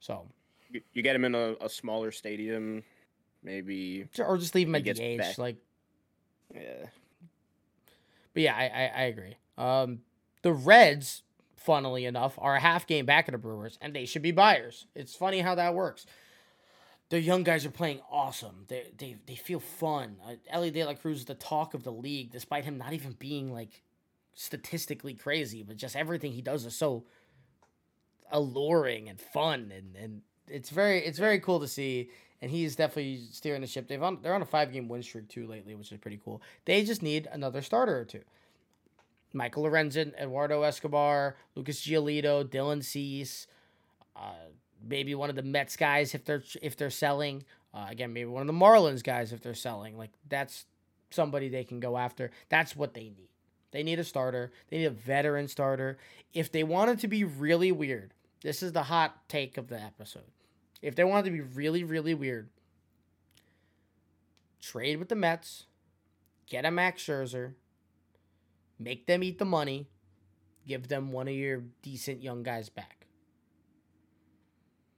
So 0.00 0.26
you, 0.70 0.80
you 0.94 1.02
get 1.02 1.14
him 1.14 1.26
in 1.26 1.34
a, 1.34 1.56
a 1.60 1.68
smaller 1.68 2.10
stadium, 2.10 2.82
maybe. 3.42 4.06
or 4.18 4.38
just 4.38 4.54
leave 4.54 4.66
him 4.68 4.74
at 4.76 4.84
the 4.84 4.98
age. 4.98 5.18
back. 5.18 5.36
Like 5.36 5.56
Yeah, 6.54 6.86
But 8.32 8.42
yeah, 8.42 8.54
I, 8.56 8.64
I, 8.64 8.92
I 8.96 9.02
agree. 9.04 9.36
Um, 9.58 10.00
the 10.42 10.52
Reds, 10.52 11.22
funnily 11.64 12.04
enough, 12.04 12.38
are 12.38 12.56
a 12.56 12.60
half 12.60 12.86
game 12.86 13.06
back 13.06 13.26
of 13.26 13.32
the 13.32 13.38
Brewers, 13.38 13.78
and 13.80 13.94
they 13.94 14.04
should 14.04 14.22
be 14.22 14.32
buyers. 14.32 14.86
It's 14.94 15.14
funny 15.14 15.40
how 15.40 15.54
that 15.54 15.74
works. 15.74 16.04
The 17.08 17.20
young 17.20 17.42
guys 17.42 17.64
are 17.64 17.70
playing 17.70 18.00
awesome. 18.10 18.64
They 18.68 18.92
they, 18.96 19.16
they 19.26 19.34
feel 19.34 19.60
fun. 19.60 20.16
Uh, 20.26 20.34
Elly 20.48 20.70
De 20.70 20.84
La 20.84 20.94
Cruz 20.94 21.20
is 21.20 21.24
the 21.24 21.34
talk 21.34 21.74
of 21.74 21.82
the 21.82 21.92
league, 21.92 22.30
despite 22.30 22.64
him 22.64 22.76
not 22.76 22.92
even 22.92 23.12
being 23.18 23.52
like 23.52 23.82
statistically 24.34 25.14
crazy, 25.14 25.62
but 25.62 25.76
just 25.76 25.96
everything 25.96 26.32
he 26.32 26.42
does 26.42 26.64
is 26.64 26.76
so 26.76 27.04
alluring 28.30 29.08
and 29.08 29.20
fun, 29.20 29.72
and 29.74 29.96
and 29.96 30.22
it's 30.48 30.70
very 30.70 30.98
it's 30.98 31.18
very 31.18 31.40
cool 31.40 31.60
to 31.60 31.68
see, 31.68 32.10
and 32.42 32.50
he's 32.50 32.76
definitely 32.76 33.22
steering 33.30 33.60
the 33.62 33.66
ship. 33.66 33.88
They've 33.88 34.02
on 34.02 34.18
they're 34.22 34.34
on 34.34 34.42
a 34.42 34.46
five 34.46 34.72
game 34.72 34.88
win 34.88 35.02
streak 35.02 35.28
too 35.28 35.46
lately, 35.46 35.74
which 35.74 35.92
is 35.92 35.98
pretty 35.98 36.20
cool. 36.22 36.42
They 36.64 36.84
just 36.84 37.02
need 37.02 37.28
another 37.32 37.62
starter 37.62 37.98
or 37.98 38.04
two. 38.04 38.22
Michael 39.34 39.64
Lorenzen, 39.64 40.14
Eduardo 40.18 40.62
Escobar, 40.62 41.36
Lucas 41.54 41.80
Giolito, 41.80 42.44
Dylan 42.44 42.82
Cease, 42.82 43.46
uh, 44.16 44.32
maybe 44.82 45.14
one 45.14 45.28
of 45.28 45.36
the 45.36 45.42
Mets 45.42 45.76
guys 45.76 46.14
if 46.14 46.24
they're 46.24 46.42
if 46.62 46.76
they're 46.76 46.90
selling. 46.90 47.44
Uh, 47.74 47.86
again, 47.90 48.12
maybe 48.12 48.28
one 48.30 48.40
of 48.40 48.46
the 48.46 48.52
Marlins 48.52 49.02
guys 49.02 49.32
if 49.32 49.42
they're 49.42 49.54
selling. 49.54 49.98
Like 49.98 50.12
that's 50.28 50.66
somebody 51.10 51.48
they 51.48 51.64
can 51.64 51.80
go 51.80 51.98
after. 51.98 52.30
That's 52.48 52.76
what 52.76 52.94
they 52.94 53.04
need. 53.04 53.28
They 53.72 53.82
need 53.82 53.98
a 53.98 54.04
starter. 54.04 54.52
They 54.68 54.78
need 54.78 54.84
a 54.84 54.90
veteran 54.90 55.48
starter. 55.48 55.98
If 56.32 56.52
they 56.52 56.62
wanted 56.62 57.00
to 57.00 57.08
be 57.08 57.24
really 57.24 57.72
weird, 57.72 58.14
this 58.42 58.62
is 58.62 58.72
the 58.72 58.84
hot 58.84 59.28
take 59.28 59.58
of 59.58 59.68
the 59.68 59.80
episode. 59.80 60.30
If 60.80 60.94
they 60.94 61.02
wanted 61.02 61.24
to 61.24 61.30
be 61.32 61.40
really, 61.40 61.82
really 61.82 62.14
weird, 62.14 62.50
trade 64.60 64.98
with 64.98 65.08
the 65.08 65.16
Mets, 65.16 65.64
get 66.46 66.64
a 66.64 66.70
Max 66.70 67.02
Scherzer, 67.02 67.54
make 68.78 69.06
them 69.06 69.22
eat 69.22 69.38
the 69.38 69.44
money, 69.44 69.88
give 70.66 70.88
them 70.88 71.12
one 71.12 71.28
of 71.28 71.34
your 71.34 71.62
decent 71.82 72.22
young 72.22 72.42
guys 72.42 72.68
back. 72.68 73.06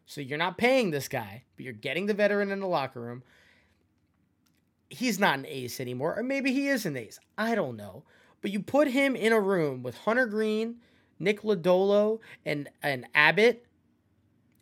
So 0.06 0.20
you're 0.20 0.38
not 0.38 0.56
paying 0.56 0.90
this 0.90 1.08
guy, 1.08 1.44
but 1.56 1.64
you're 1.64 1.72
getting 1.72 2.06
the 2.06 2.14
veteran 2.14 2.52
in 2.52 2.60
the 2.60 2.66
locker 2.66 3.00
room. 3.00 3.24
He's 4.88 5.18
not 5.18 5.38
an 5.38 5.46
ace 5.46 5.80
anymore, 5.80 6.16
or 6.16 6.22
maybe 6.22 6.52
he 6.52 6.68
is 6.68 6.86
an 6.86 6.96
ace. 6.96 7.18
I 7.36 7.56
don't 7.56 7.76
know. 7.76 8.04
But 8.40 8.52
you 8.52 8.60
put 8.60 8.88
him 8.88 9.16
in 9.16 9.32
a 9.32 9.40
room 9.40 9.82
with 9.82 9.96
Hunter 9.98 10.26
Greene, 10.26 10.76
Nick 11.18 11.42
Lodolo, 11.42 12.20
and 12.44 12.68
and 12.82 13.06
Abbott, 13.14 13.66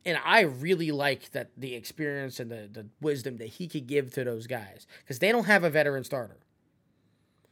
and 0.06 0.18
I 0.24 0.40
really 0.40 0.90
like 0.90 1.32
that 1.32 1.50
the 1.56 1.74
experience 1.74 2.40
and 2.40 2.50
the, 2.50 2.68
the 2.70 2.86
wisdom 3.00 3.36
that 3.38 3.48
he 3.48 3.68
could 3.68 3.86
give 3.86 4.12
to 4.14 4.24
those 4.24 4.46
guys 4.46 4.86
because 5.00 5.18
they 5.18 5.32
don't 5.32 5.44
have 5.44 5.64
a 5.64 5.70
veteran 5.70 6.04
starter. 6.04 6.38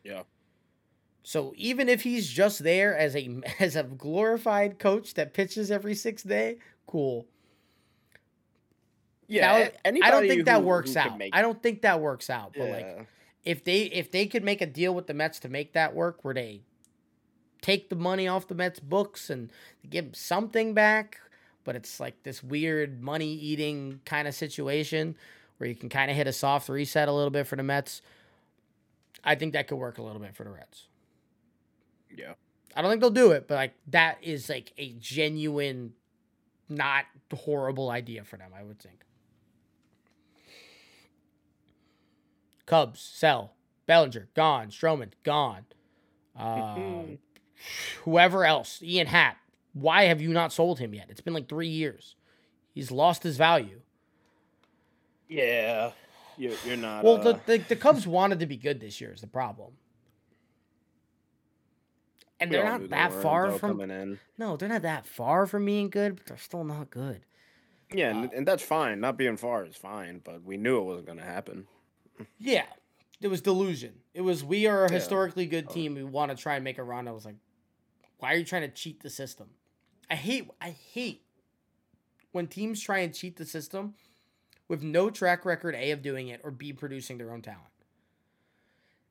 Yeah. 0.04 0.22
So 1.22 1.52
even 1.56 1.88
if 1.88 2.02
he's 2.02 2.28
just 2.28 2.62
there 2.64 2.96
as 2.96 3.14
a 3.16 3.40
as 3.60 3.76
a 3.76 3.82
glorified 3.84 4.78
coach 4.78 5.14
that 5.14 5.34
pitches 5.34 5.70
every 5.70 5.94
sixth 5.94 6.26
day, 6.28 6.58
cool. 6.86 7.26
Yeah, 9.28 9.58
That- 9.58 9.80
I 10.04 10.10
don't 10.10 10.22
think 10.28 10.44
that 10.46 10.62
works 10.64 10.96
out. 10.96 11.20
I 11.32 11.42
don't 11.42 11.62
think 11.62 11.82
that 11.82 12.00
works 12.00 12.28
out. 12.28 12.52
But 12.56 12.68
like 12.70 13.08
if 13.44 13.64
they 13.64 13.82
if 13.82 14.10
they 14.10 14.26
could 14.26 14.44
make 14.44 14.60
a 14.60 14.66
deal 14.66 14.94
with 14.94 15.06
the 15.06 15.14
Mets 15.14 15.40
to 15.40 15.48
make 15.48 15.72
that 15.72 15.94
work, 15.94 16.24
where 16.24 16.34
they 16.34 16.60
take 17.60 17.88
the 17.88 17.96
money 17.96 18.26
off 18.28 18.48
the 18.48 18.54
Mets 18.54 18.80
books 18.80 19.30
and 19.30 19.50
give 19.88 20.16
something 20.16 20.74
back, 20.74 21.18
but 21.64 21.76
it's 21.76 22.00
like 22.00 22.22
this 22.24 22.42
weird 22.42 23.00
money 23.00 23.32
eating 23.32 24.00
kind 24.04 24.26
of 24.28 24.34
situation 24.34 25.14
where 25.58 25.68
you 25.68 25.76
can 25.76 25.88
kind 25.88 26.10
of 26.10 26.16
hit 26.16 26.26
a 26.26 26.32
soft 26.32 26.68
reset 26.68 27.08
a 27.08 27.12
little 27.12 27.30
bit 27.30 27.46
for 27.46 27.54
the 27.56 27.62
Mets. 27.62 28.02
I 29.24 29.36
think 29.36 29.52
that 29.52 29.68
could 29.68 29.76
work 29.76 29.98
a 29.98 30.02
little 30.02 30.20
bit 30.20 30.34
for 30.34 30.42
the 30.42 30.50
Reds. 30.50 30.88
Yeah. 32.16 32.34
I 32.74 32.82
don't 32.82 32.90
think 32.90 33.00
they'll 33.00 33.10
do 33.10 33.32
it, 33.32 33.48
but 33.48 33.54
like 33.56 33.74
that 33.88 34.18
is 34.22 34.48
like 34.48 34.72
a 34.78 34.94
genuine, 34.98 35.92
not 36.68 37.04
horrible 37.34 37.90
idea 37.90 38.24
for 38.24 38.36
them. 38.36 38.50
I 38.56 38.62
would 38.62 38.78
think. 38.80 39.00
Cubs 42.66 43.00
sell 43.00 43.54
Bellinger 43.86 44.28
gone, 44.34 44.68
Stroman 44.68 45.10
gone, 45.24 45.64
uh, 46.38 47.02
whoever 48.04 48.44
else, 48.44 48.80
Ian 48.82 49.08
Happ. 49.08 49.36
Why 49.74 50.04
have 50.04 50.20
you 50.20 50.28
not 50.30 50.52
sold 50.52 50.78
him 50.78 50.94
yet? 50.94 51.06
It's 51.08 51.20
been 51.20 51.34
like 51.34 51.48
three 51.48 51.68
years. 51.68 52.14
He's 52.74 52.90
lost 52.90 53.22
his 53.22 53.36
value. 53.36 53.80
Yeah. 55.28 55.92
You're, 56.36 56.54
you're 56.66 56.76
not. 56.76 57.04
Well, 57.04 57.16
uh, 57.16 57.32
the, 57.32 57.40
the 57.46 57.58
the 57.68 57.76
Cubs 57.76 58.06
wanted 58.18 58.40
to 58.40 58.46
be 58.46 58.56
good 58.56 58.80
this 58.80 59.00
year 59.00 59.12
is 59.12 59.20
the 59.20 59.26
problem, 59.26 59.72
and 62.42 62.50
we 62.50 62.56
they're 62.56 62.64
not 62.64 62.90
that 62.90 63.12
far 63.12 63.52
from 63.52 63.78
coming 63.78 63.90
in. 63.90 64.18
No, 64.36 64.56
they're 64.56 64.68
not 64.68 64.82
that 64.82 65.06
far 65.06 65.46
from 65.46 65.64
being 65.64 65.88
good, 65.90 66.16
but 66.16 66.26
they're 66.26 66.36
still 66.36 66.64
not 66.64 66.90
good. 66.90 67.24
Yeah, 67.92 68.10
and, 68.10 68.26
uh, 68.26 68.36
and 68.36 68.46
that's 68.46 68.62
fine. 68.62 69.00
Not 69.00 69.16
being 69.16 69.36
far 69.36 69.64
is 69.64 69.76
fine, 69.76 70.20
but 70.24 70.42
we 70.42 70.56
knew 70.56 70.78
it 70.78 70.84
wasn't 70.84 71.06
going 71.06 71.18
to 71.18 71.24
happen. 71.24 71.66
Yeah, 72.38 72.64
it 73.20 73.28
was 73.28 73.40
delusion. 73.40 73.94
It 74.14 74.22
was 74.22 74.44
we 74.44 74.66
are 74.66 74.84
a 74.84 74.90
Yeah. 74.90 74.96
historically 74.96 75.46
good 75.46 75.66
oh. 75.68 75.72
team. 75.72 75.94
We 75.94 76.04
want 76.04 76.30
to 76.30 76.36
try 76.36 76.56
and 76.56 76.64
make 76.64 76.78
a 76.78 76.82
run. 76.82 77.08
I 77.08 77.12
was 77.12 77.24
like, 77.24 77.36
why 78.18 78.34
are 78.34 78.36
you 78.36 78.44
trying 78.44 78.62
to 78.62 78.68
cheat 78.68 79.02
the 79.02 79.10
system? 79.10 79.48
I 80.10 80.14
hate 80.16 80.50
I 80.60 80.70
hate 80.70 81.24
when 82.32 82.46
teams 82.46 82.80
try 82.80 82.98
and 82.98 83.14
cheat 83.14 83.36
the 83.36 83.46
system 83.46 83.94
with 84.68 84.82
no 84.82 85.10
track 85.10 85.44
record 85.44 85.74
A 85.74 85.90
of 85.90 86.02
doing 86.02 86.28
it 86.28 86.40
or 86.44 86.50
B 86.50 86.72
producing 86.72 87.18
their 87.18 87.32
own 87.32 87.42
talent. 87.42 87.71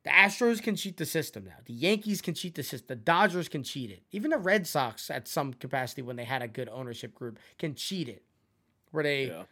The 0.04 0.10
Astros 0.10 0.62
can 0.64 0.76
cheat 0.76 0.98
the 0.98 1.06
system 1.06 1.46
now. 1.46 1.58
The 1.66 1.74
Yankees 1.74 2.22
can 2.22 2.34
cheat 2.34 2.56
the 2.56 2.64
system. 2.64 2.88
The 2.88 2.96
Dodgers 2.96 3.48
can 3.48 3.64
cheat 3.64 3.92
it. 3.92 4.02
Even 4.12 4.32
the 4.32 4.38
Red 4.40 4.66
Sox, 4.66 5.12
at 5.12 5.28
some 5.28 5.54
capacity, 5.54 6.02
when 6.02 6.16
they 6.16 6.24
had 6.24 6.42
a 6.42 6.48
good 6.48 6.70
ownership 6.70 7.14
group, 7.14 7.38
can 7.60 7.76
cheat 7.76 8.10
it. 8.10 8.24
Where 8.92 9.04
they 9.04 9.28
Yeah. 9.28 9.44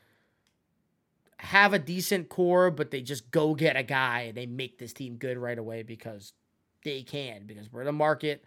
have 1.38 1.74
a 1.74 1.80
decent 1.80 2.30
core, 2.30 2.72
but 2.72 2.90
they 2.92 3.02
just 3.02 3.30
go 3.32 3.54
get 3.54 3.78
a 3.78 3.84
guy 3.84 4.22
and 4.22 4.36
they 4.38 4.48
make 4.48 4.80
this 4.80 4.92
team 4.92 5.18
good 5.18 5.38
right 5.38 5.58
away 5.58 5.84
because 5.84 6.34
they 6.84 7.04
can, 7.04 7.46
because 7.46 7.72
we're 7.72 7.86
the 7.86 7.92
market. 7.92 8.44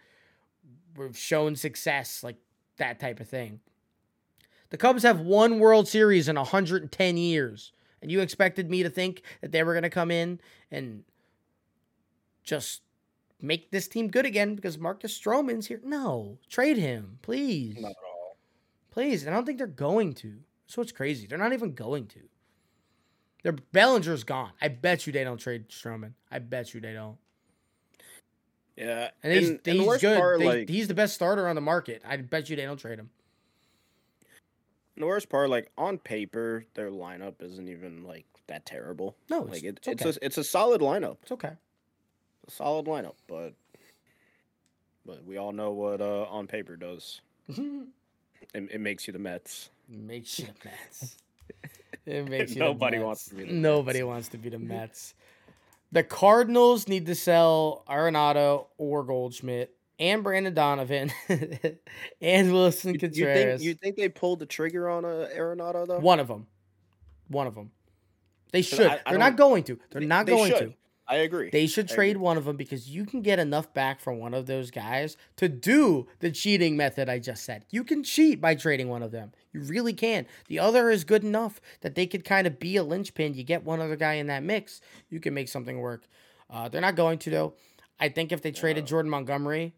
We've 0.97 1.17
shown 1.17 1.55
success, 1.55 2.21
like 2.21 2.37
that 2.77 2.99
type 2.99 3.19
of 3.19 3.29
thing. 3.29 3.61
The 4.69 4.77
Cubs 4.77 5.03
have 5.03 5.21
one 5.21 5.59
World 5.59 5.87
Series 5.87 6.27
in 6.27 6.35
110 6.35 7.17
years. 7.17 7.71
And 8.01 8.11
you 8.11 8.19
expected 8.19 8.69
me 8.69 8.83
to 8.83 8.89
think 8.89 9.21
that 9.39 9.53
they 9.53 9.63
were 9.63 9.73
going 9.73 9.83
to 9.83 9.89
come 9.89 10.11
in 10.11 10.41
and 10.69 11.05
just 12.43 12.81
make 13.41 13.71
this 13.71 13.87
team 13.87 14.09
good 14.09 14.25
again 14.25 14.55
because 14.55 14.77
Marcus 14.77 15.17
Stroman's 15.17 15.67
here? 15.67 15.79
No, 15.83 16.37
trade 16.49 16.77
him, 16.77 17.19
please. 17.21 17.77
Not 17.79 17.91
at 17.91 17.97
all. 18.05 18.37
Please. 18.91 19.23
And 19.23 19.33
I 19.33 19.37
don't 19.37 19.45
think 19.45 19.57
they're 19.57 19.67
going 19.67 20.13
to. 20.15 20.35
So 20.67 20.81
it's 20.81 20.91
crazy. 20.91 21.27
They're 21.27 21.37
not 21.37 21.53
even 21.53 21.73
going 21.73 22.07
to. 22.07 22.19
Their 23.43 23.51
Bellinger's 23.53 24.23
gone. 24.23 24.51
I 24.61 24.69
bet 24.69 25.05
you 25.05 25.11
they 25.13 25.23
don't 25.23 25.37
trade 25.37 25.67
Stroman. 25.69 26.13
I 26.31 26.39
bet 26.39 26.73
you 26.73 26.79
they 26.79 26.93
don't. 26.93 27.17
Yeah. 28.77 29.09
And 29.21 29.33
he's, 29.33 29.49
and, 29.49 29.59
and 29.67 29.79
the 29.81 29.97
good. 29.99 30.17
part, 30.17 30.39
They- 30.39 30.45
like, 30.45 30.69
he's 30.69 30.87
the 30.87 30.93
best 30.93 31.13
starter 31.15 31.47
on 31.47 31.55
the 31.55 31.61
market. 31.61 32.01
I 32.07 32.17
bet 32.17 32.49
you 32.49 32.55
they 32.55 32.63
don't 32.63 32.77
trade 32.79 32.99
him. 32.99 33.09
the 34.97 35.05
worst 35.05 35.29
part, 35.29 35.49
like 35.49 35.69
on 35.77 35.97
paper, 35.97 36.65
their 36.73 36.89
lineup 36.89 37.41
isn't 37.41 37.67
even 37.67 38.03
like 38.03 38.25
that 38.47 38.65
terrible. 38.65 39.15
No, 39.29 39.43
it's, 39.43 39.51
Like 39.51 39.63
it, 39.63 39.79
it's 39.85 40.03
it's 40.03 40.17
a 40.17 40.25
it's 40.25 40.37
a 40.37 40.43
solid 40.43 40.81
lineup. 40.81 41.17
it's 41.23 41.31
okay. 41.33 41.51
A 42.47 42.51
solid 42.51 42.85
lineup, 42.85 43.15
but 43.27 43.53
but 45.05 45.23
we 45.25 45.37
all 45.37 45.51
know 45.51 45.71
what 45.71 46.01
uh, 46.01 46.23
on 46.23 46.47
paper 46.47 46.75
does. 46.75 47.21
It, 48.53 48.69
it 48.73 48.81
makes 48.81 49.07
you 49.07 49.13
the 49.13 49.19
Mets. 49.19 49.69
makes 49.89 50.37
you 50.37 50.45
the 50.45 50.69
Mets. 50.69 51.15
It 52.05 52.27
makes 52.29 52.49
you 52.51 52.55
the 52.55 52.59
Nobody 52.65 52.97
Mets. 52.97 53.05
wants 53.05 53.25
to 53.29 53.35
be 53.35 53.45
the 53.45 53.53
Nobody 53.53 53.99
Mets. 53.99 54.07
wants 54.07 54.27
to 54.29 54.37
be 54.37 54.49
the 54.49 54.59
Mets. 54.59 55.13
The 55.93 56.03
Cardinals 56.03 56.87
need 56.89 57.05
to 57.05 57.15
sell 57.15 57.83
Arenado 57.89 58.67
or 58.77 59.03
Goldschmidt 59.05 59.73
and 59.97 60.23
Brendan 60.23 60.53
Donovan 60.53 61.11
and 62.21 62.51
Wilson 62.53 62.89
You, 62.93 62.93
you 62.95 62.99
Contreras. 62.99 63.61
think 63.61 63.67
you 63.67 63.73
think 63.75 63.95
they 63.95 64.09
pulled 64.09 64.39
the 64.39 64.45
trigger 64.45 64.89
on 64.89 65.05
a 65.05 65.29
Arenado 65.35 65.87
though? 65.87 65.99
One 65.99 66.19
of 66.19 66.27
them. 66.27 66.45
One 67.29 67.47
of 67.47 67.55
them. 67.55 67.71
They 68.51 68.61
should. 68.61 68.85
I- 68.87 68.99
I 69.05 69.11
They're 69.11 69.19
not 69.19 69.37
going 69.37 69.63
to. 69.63 69.79
They're 69.89 70.01
They- 70.01 70.05
not 70.07 70.25
they 70.25 70.33
going 70.33 70.51
to. 70.51 70.73
I 71.07 71.17
agree. 71.17 71.49
They 71.49 71.67
should 71.67 71.91
I 71.91 71.95
trade 71.95 72.11
agree. 72.11 72.23
one 72.23 72.37
of 72.37 72.45
them 72.45 72.55
because 72.55 72.89
you 72.89 73.05
can 73.05 73.21
get 73.21 73.37
enough 73.39 73.73
back 73.73 73.99
from 73.99 74.19
one 74.19 74.33
of 74.33 74.45
those 74.45 74.71
guys 74.71 75.17
to 75.35 75.49
do 75.49 76.07
the 76.19 76.31
cheating 76.31 76.77
method 76.77 77.09
I 77.09 77.19
just 77.19 77.43
said. 77.43 77.65
You 77.69 77.83
can 77.83 78.03
cheat 78.03 78.39
by 78.39 78.55
trading 78.55 78.87
one 78.87 79.03
of 79.03 79.11
them. 79.11 79.33
You 79.51 79.61
really 79.61 79.93
can. 79.93 80.25
The 80.47 80.59
other 80.59 80.89
is 80.89 81.03
good 81.03 81.23
enough 81.23 81.59
that 81.81 81.95
they 81.95 82.07
could 82.07 82.23
kind 82.23 82.47
of 82.47 82.59
be 82.59 82.77
a 82.77 82.83
linchpin. 82.83 83.33
You 83.33 83.43
get 83.43 83.65
one 83.65 83.81
other 83.81 83.97
guy 83.97 84.13
in 84.13 84.27
that 84.27 84.43
mix, 84.43 84.79
you 85.09 85.19
can 85.19 85.33
make 85.33 85.49
something 85.49 85.79
work. 85.79 86.07
Uh, 86.49 86.69
they're 86.69 86.81
not 86.81 86.95
going 86.95 87.17
to 87.19 87.29
though. 87.29 87.53
I 87.99 88.09
think 88.09 88.31
if 88.31 88.41
they 88.41 88.51
traded. 88.51 88.87
Jordan 88.87 89.09
Montgomery, 89.09 89.73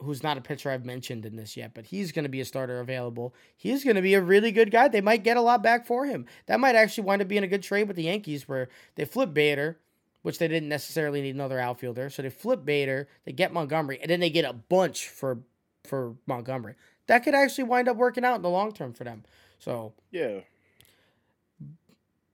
who's 0.00 0.22
not 0.22 0.36
a 0.36 0.40
pitcher 0.40 0.70
I've 0.70 0.84
mentioned 0.84 1.24
in 1.24 1.36
this 1.36 1.56
yet, 1.56 1.72
but 1.74 1.86
he's 1.86 2.12
going 2.12 2.24
to 2.24 2.28
be 2.28 2.40
a 2.40 2.44
starter 2.44 2.80
available. 2.80 3.34
He's 3.56 3.84
going 3.84 3.96
to 3.96 4.02
be 4.02 4.14
a 4.14 4.20
really 4.20 4.52
good 4.52 4.70
guy. 4.70 4.88
They 4.88 5.00
might 5.00 5.24
get 5.24 5.36
a 5.36 5.42
lot 5.42 5.62
back 5.62 5.86
for 5.86 6.06
him. 6.06 6.26
That 6.46 6.60
might 6.60 6.74
actually 6.76 7.04
wind 7.04 7.22
up 7.22 7.28
being 7.28 7.44
a 7.44 7.48
good 7.48 7.62
trade 7.62 7.88
with 7.88 7.96
the 7.96 8.04
Yankees 8.04 8.48
where 8.48 8.68
they 8.96 9.04
flip 9.04 9.32
Bader, 9.32 9.78
which 10.26 10.38
they 10.38 10.48
didn't 10.48 10.68
necessarily 10.68 11.22
need 11.22 11.36
another 11.36 11.60
outfielder. 11.60 12.10
So 12.10 12.20
they 12.20 12.30
flip 12.30 12.64
Bader, 12.64 13.06
they 13.24 13.30
get 13.30 13.52
Montgomery, 13.52 14.00
and 14.02 14.10
then 14.10 14.18
they 14.18 14.28
get 14.28 14.44
a 14.44 14.52
bunch 14.52 15.06
for 15.08 15.38
for 15.84 16.16
Montgomery. 16.26 16.74
That 17.06 17.20
could 17.20 17.32
actually 17.32 17.62
wind 17.62 17.88
up 17.88 17.96
working 17.96 18.24
out 18.24 18.34
in 18.34 18.42
the 18.42 18.50
long 18.50 18.72
term 18.72 18.92
for 18.92 19.04
them. 19.04 19.22
So 19.60 19.92
Yeah. 20.10 20.40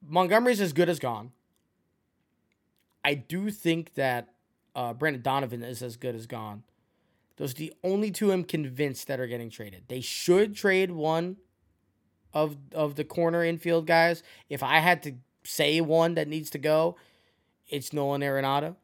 Montgomery's 0.09 0.59
as 0.59 0.73
good 0.73 0.89
as 0.89 0.99
gone. 0.99 1.33
I 3.05 3.13
do 3.13 3.51
think 3.51 3.93
that 3.93 4.31
uh, 4.75 4.95
Brendan 4.95 5.21
Donovan 5.21 5.63
is 5.63 5.83
as 5.83 5.99
good 5.99 6.15
as 6.15 6.27
gone. 6.27 6.63
Those 7.37 7.51
are 7.53 7.59
the 7.59 7.75
only 7.85 8.11
two 8.11 8.33
I'm 8.33 8.45
convinced 8.45 9.07
that 9.09 9.21
are 9.21 9.27
getting 9.27 9.51
traded. 9.51 9.85
They 9.89 10.01
should 10.01 10.57
trade 10.57 10.93
one 10.93 11.37
of 12.33 12.57
of 12.73 12.95
the 12.95 13.05
corner 13.05 13.45
infield 13.45 13.87
guys. 13.87 14.23
If 14.49 14.63
I 14.63 14.79
had 14.79 15.03
to 15.03 15.17
say 15.45 15.83
one 15.83 16.15
that 16.15 16.27
needs 16.27 16.49
to 16.49 16.59
go, 16.59 16.97
it's 17.73 17.93
Nolan 17.93 18.21
Arenado. 18.21 18.77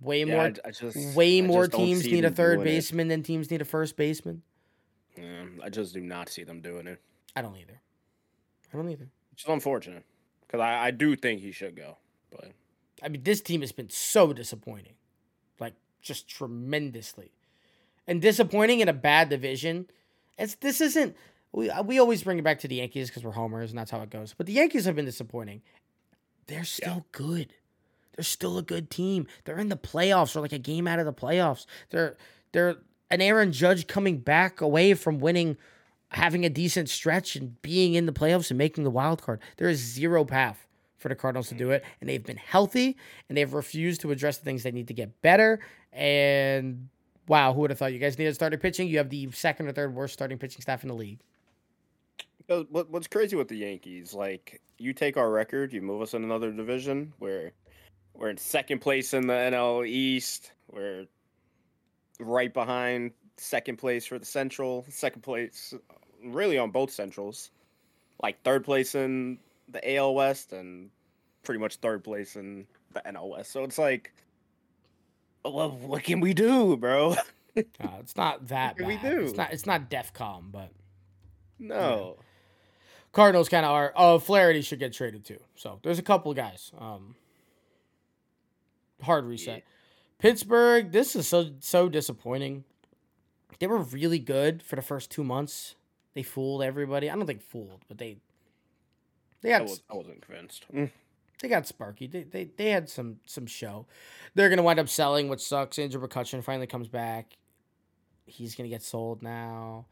Way 0.00 0.20
Yeah, 0.24 0.34
more, 0.34 0.42
I, 0.44 0.54
I 0.64 0.70
just 0.70 1.16
way 1.16 1.38
I 1.38 1.42
more 1.42 1.66
teams 1.66 2.04
need 2.04 2.24
a 2.24 2.30
third 2.30 2.56
doing 2.56 2.68
it. 2.68 2.70
baseman 2.70 3.08
than 3.08 3.22
teams 3.22 3.50
need 3.50 3.60
a 3.60 3.64
first 3.64 3.96
baseman. 3.96 4.42
Yeah, 5.16 5.44
I 5.62 5.68
just 5.70 5.94
do 5.94 6.00
not 6.00 6.28
see 6.28 6.44
them 6.44 6.60
doing 6.60 6.86
it. 6.86 7.00
I 7.36 7.42
don't 7.42 7.56
either. 7.56 7.80
I 8.72 8.76
don't 8.76 8.88
either. 8.90 9.08
Which 9.30 9.42
is 9.44 9.48
unfortunate 9.48 10.04
because 10.46 10.60
I, 10.60 10.86
I 10.86 10.90
do 10.90 11.16
think 11.16 11.40
he 11.40 11.52
should 11.52 11.76
go, 11.76 11.96
but 12.30 12.52
I 13.02 13.08
mean, 13.08 13.22
this 13.22 13.40
team 13.40 13.60
has 13.60 13.72
been 13.72 13.90
so 13.90 14.32
disappointing, 14.32 14.94
like 15.58 15.74
just 16.02 16.28
tremendously, 16.28 17.32
and 18.06 18.20
disappointing 18.20 18.80
in 18.80 18.88
a 18.88 18.92
bad 18.92 19.28
division. 19.28 19.86
It's 20.38 20.54
this 20.56 20.80
isn't. 20.80 21.16
We 21.52 21.70
uh, 21.70 21.82
we 21.82 21.98
always 21.98 22.22
bring 22.24 22.38
it 22.38 22.42
back 22.42 22.58
to 22.60 22.68
the 22.68 22.76
Yankees 22.76 23.08
because 23.08 23.24
we're 23.24 23.32
homers 23.32 23.70
and 23.70 23.78
that's 23.78 23.90
how 23.90 24.00
it 24.02 24.10
goes. 24.10 24.34
But 24.36 24.46
the 24.46 24.52
Yankees 24.52 24.84
have 24.84 24.96
been 24.96 25.04
disappointing. 25.04 25.62
They're 26.46 26.64
still 26.64 27.06
good. 27.12 27.54
They're 28.14 28.24
still 28.24 28.58
a 28.58 28.62
good 28.62 28.90
team. 28.90 29.26
They're 29.44 29.58
in 29.58 29.68
the 29.68 29.76
playoffs 29.76 30.36
or 30.36 30.40
like 30.40 30.52
a 30.52 30.58
game 30.58 30.86
out 30.86 30.98
of 30.98 31.06
the 31.06 31.12
playoffs. 31.12 31.66
They're 31.90 32.16
they're 32.52 32.76
an 33.10 33.20
Aaron 33.20 33.52
Judge 33.52 33.86
coming 33.86 34.18
back 34.18 34.60
away 34.60 34.94
from 34.94 35.18
winning, 35.18 35.56
having 36.10 36.44
a 36.44 36.48
decent 36.48 36.88
stretch 36.88 37.36
and 37.36 37.60
being 37.62 37.94
in 37.94 38.06
the 38.06 38.12
playoffs 38.12 38.50
and 38.50 38.58
making 38.58 38.84
the 38.84 38.90
wild 38.90 39.22
card. 39.22 39.40
There 39.56 39.68
is 39.68 39.78
zero 39.78 40.24
path 40.24 40.66
for 40.98 41.08
the 41.08 41.14
Cardinals 41.14 41.48
to 41.48 41.54
do 41.54 41.70
it, 41.70 41.84
and 42.00 42.08
they've 42.08 42.24
been 42.24 42.36
healthy 42.36 42.96
and 43.28 43.36
they've 43.36 43.52
refused 43.52 44.00
to 44.02 44.10
address 44.10 44.38
the 44.38 44.44
things 44.44 44.62
they 44.62 44.70
need 44.70 44.88
to 44.88 44.94
get 44.94 45.20
better. 45.20 45.60
And 45.92 46.88
wow, 47.28 47.52
who 47.52 47.60
would 47.60 47.70
have 47.70 47.78
thought 47.78 47.92
you 47.92 47.98
guys 47.98 48.18
needed 48.18 48.34
starting 48.34 48.58
pitching? 48.58 48.88
You 48.88 48.98
have 48.98 49.10
the 49.10 49.30
second 49.32 49.68
or 49.68 49.72
third 49.72 49.94
worst 49.94 50.14
starting 50.14 50.38
pitching 50.38 50.62
staff 50.62 50.82
in 50.82 50.88
the 50.88 50.94
league. 50.94 51.18
What's 52.46 53.06
crazy 53.06 53.36
with 53.36 53.48
the 53.48 53.56
Yankees, 53.56 54.12
like 54.12 54.60
you 54.78 54.92
take 54.92 55.16
our 55.16 55.30
record, 55.30 55.72
you 55.72 55.80
move 55.80 56.02
us 56.02 56.14
in 56.14 56.24
another 56.24 56.52
division 56.52 57.12
where 57.18 57.52
we're 58.14 58.30
in 58.30 58.36
second 58.36 58.80
place 58.80 59.14
in 59.14 59.26
the 59.26 59.32
NL 59.34 59.86
East, 59.86 60.52
we're 60.70 61.06
right 62.20 62.52
behind 62.52 63.12
second 63.36 63.76
place 63.78 64.06
for 64.06 64.18
the 64.18 64.24
Central, 64.24 64.84
second 64.88 65.22
place 65.22 65.74
really 66.24 66.56
on 66.58 66.70
both 66.70 66.90
Centrals, 66.90 67.50
like 68.22 68.42
third 68.42 68.64
place 68.64 68.94
in 68.94 69.38
the 69.68 69.96
AL 69.96 70.14
West 70.14 70.52
and 70.52 70.90
pretty 71.42 71.58
much 71.60 71.76
third 71.76 72.04
place 72.04 72.36
in 72.36 72.66
the 72.92 73.00
NL 73.00 73.30
West. 73.30 73.50
So 73.52 73.64
it's 73.64 73.78
like, 73.78 74.12
well, 75.44 75.70
what 75.72 76.04
can 76.04 76.20
we 76.20 76.34
do, 76.34 76.76
bro? 76.76 77.16
Uh, 77.56 77.86
it's 78.00 78.16
not 78.16 78.48
that 78.48 78.80
What 78.80 79.00
bad. 79.00 79.04
we 79.14 79.24
It's 79.26 79.36
not. 79.36 79.52
It's 79.52 79.64
not 79.64 79.88
DEFCON, 79.88 80.50
but 80.50 80.70
No. 81.60 82.16
Cardinals 83.12 83.48
kind 83.48 83.64
of 83.64 83.70
are. 83.70 83.92
Oh, 83.94 84.18
Flaherty 84.18 84.60
should 84.60 84.80
get 84.80 84.92
traded 84.92 85.24
too. 85.24 85.38
So 85.54 85.78
there's 85.84 86.00
a 86.00 86.02
couple 86.02 86.32
of 86.32 86.36
guys. 86.36 86.72
Um, 86.76 87.14
hard 89.04 89.24
reset. 89.24 89.62
Pittsburgh. 90.18 90.92
This 90.92 91.14
is 91.16 91.28
so 91.28 91.50
so 91.60 91.88
disappointing. 91.88 92.64
They 93.58 93.66
were 93.66 93.78
really 93.78 94.18
good 94.18 94.62
for 94.62 94.76
the 94.76 94.82
first 94.82 95.10
two 95.10 95.24
months. 95.24 95.74
They 96.14 96.22
fooled 96.22 96.62
everybody. 96.62 97.10
I 97.10 97.14
don't 97.14 97.26
think 97.26 97.42
fooled, 97.42 97.82
but 97.88 97.98
they 97.98 98.18
they 99.42 99.52
I, 99.52 99.58
got 99.58 99.68
was, 99.68 99.82
I 99.90 99.94
wasn't 99.94 100.22
convinced. 100.22 100.66
Mm. 100.72 100.90
they 101.40 101.48
got 101.48 101.66
Sparky. 101.66 102.06
They, 102.06 102.22
they 102.22 102.44
they 102.44 102.70
had 102.70 102.88
some 102.88 103.20
some 103.26 103.46
show. 103.46 103.86
They're 104.34 104.48
gonna 104.48 104.62
wind 104.62 104.80
up 104.80 104.88
selling, 104.88 105.28
which 105.28 105.40
sucks. 105.40 105.78
Andrew 105.78 106.00
McCutchen 106.06 106.42
finally 106.42 106.66
comes 106.66 106.88
back. 106.88 107.36
He's 108.26 108.54
gonna 108.54 108.68
get 108.68 108.82
sold 108.82 109.22
now. 109.22 109.86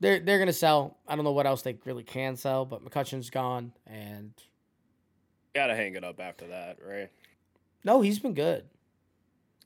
They're 0.00 0.20
they're 0.20 0.38
gonna 0.38 0.52
sell. 0.52 0.98
I 1.08 1.16
don't 1.16 1.24
know 1.24 1.32
what 1.32 1.46
else 1.46 1.62
they 1.62 1.78
really 1.84 2.04
can 2.04 2.36
sell, 2.36 2.64
but 2.64 2.84
McCutchen's 2.84 3.30
gone, 3.30 3.72
and 3.86 4.32
Gotta 5.54 5.74
hang 5.74 5.94
it 5.96 6.04
up 6.04 6.20
after 6.20 6.46
that, 6.48 6.78
right? 6.86 7.10
No, 7.84 8.00
he's 8.00 8.18
been 8.18 8.34
good. 8.34 8.64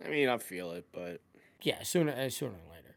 I 0.04 0.08
mean, 0.08 0.28
I 0.28 0.38
feel 0.38 0.72
it, 0.72 0.86
but 0.92 1.20
Yeah, 1.62 1.82
sooner 1.82 2.12
uh, 2.12 2.28
sooner 2.28 2.52
than 2.52 2.70
later. 2.70 2.96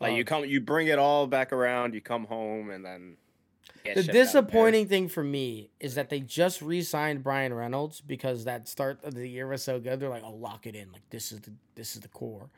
like 0.00 0.12
you 0.14 0.20
Um, 0.22 0.24
come, 0.24 0.44
you 0.44 0.60
bring 0.60 0.86
it 0.88 0.98
all 0.98 1.26
back 1.26 1.52
around. 1.52 1.94
You 1.94 2.00
come 2.00 2.24
home, 2.26 2.70
and 2.70 2.84
then 2.84 3.16
The 3.84 3.90
shipped 3.94 3.98
out 3.98 4.04
there. 4.06 4.12
disappointing 4.24 4.86
thing 4.88 5.08
for 5.08 5.24
me 5.24 5.70
is 5.80 5.94
that 5.96 6.08
they 6.10 6.20
just 6.20 6.62
re-signed 6.62 7.22
Bryan 7.22 7.52
Reynolds 7.54 8.00
because 8.00 8.44
that 8.44 8.68
start 8.68 9.02
of 9.04 9.14
the 9.14 9.26
year 9.28 9.46
was 9.48 9.62
so 9.62 9.80
good. 9.80 9.98
They're 10.00 10.08
like, 10.08 10.22
"Oh, 10.24 10.34
lock 10.34 10.66
it 10.66 10.74
in. 10.76 10.92
Like 10.92 11.08
this 11.10 11.32
is 11.32 11.40
the 11.40 11.52
this 11.74 11.94
is 11.96 12.00
the 12.02 12.08
core," 12.08 12.50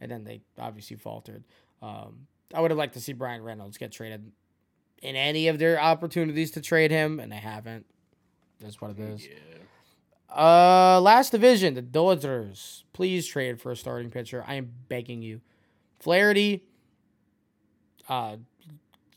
and 0.00 0.10
then 0.10 0.24
they 0.24 0.40
obviously 0.58 0.96
faltered. 0.96 1.44
Um, 1.82 2.26
I 2.54 2.60
would 2.60 2.70
have 2.70 2.78
liked 2.78 2.94
to 2.94 3.00
see 3.00 3.12
Bryan 3.12 3.42
Reynolds 3.42 3.76
get 3.76 3.92
traded 3.92 4.32
in 5.02 5.14
any 5.16 5.48
of 5.48 5.58
their 5.58 5.78
opportunities 5.80 6.50
to 6.52 6.60
trade 6.62 6.90
him, 6.90 7.20
and 7.20 7.30
they 7.30 7.36
haven't. 7.36 7.84
That's 8.60 8.80
what 8.80 8.92
it 8.92 8.98
is. 9.00 9.26
Yeah. 9.26 9.32
Uh, 10.34 11.00
last 11.00 11.30
division, 11.30 11.74
the 11.74 11.82
Dodgers. 11.82 12.84
Please 12.92 13.26
trade 13.26 13.60
for 13.60 13.72
a 13.72 13.76
starting 13.76 14.10
pitcher. 14.10 14.44
I 14.46 14.54
am 14.54 14.72
begging 14.88 15.22
you. 15.22 15.40
Flaherty, 15.98 16.62
uh, 18.08 18.36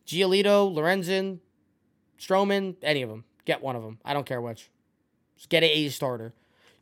Giolito, 0.06 0.74
Lorenzen, 0.74 1.40
Stroman, 2.20 2.76
any 2.82 3.02
of 3.02 3.10
them. 3.10 3.24
Get 3.46 3.62
one 3.62 3.76
of 3.76 3.84
them. 3.84 4.00
I 4.04 4.14
don't 4.14 4.26
care 4.26 4.42
which. 4.42 4.70
Just 5.36 5.50
get 5.50 5.64
an 5.64 5.70
A 5.72 5.90
starter. 5.90 6.34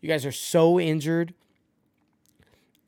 You 0.02 0.10
guys 0.10 0.26
are 0.26 0.32
so 0.32 0.80
injured. 0.80 1.34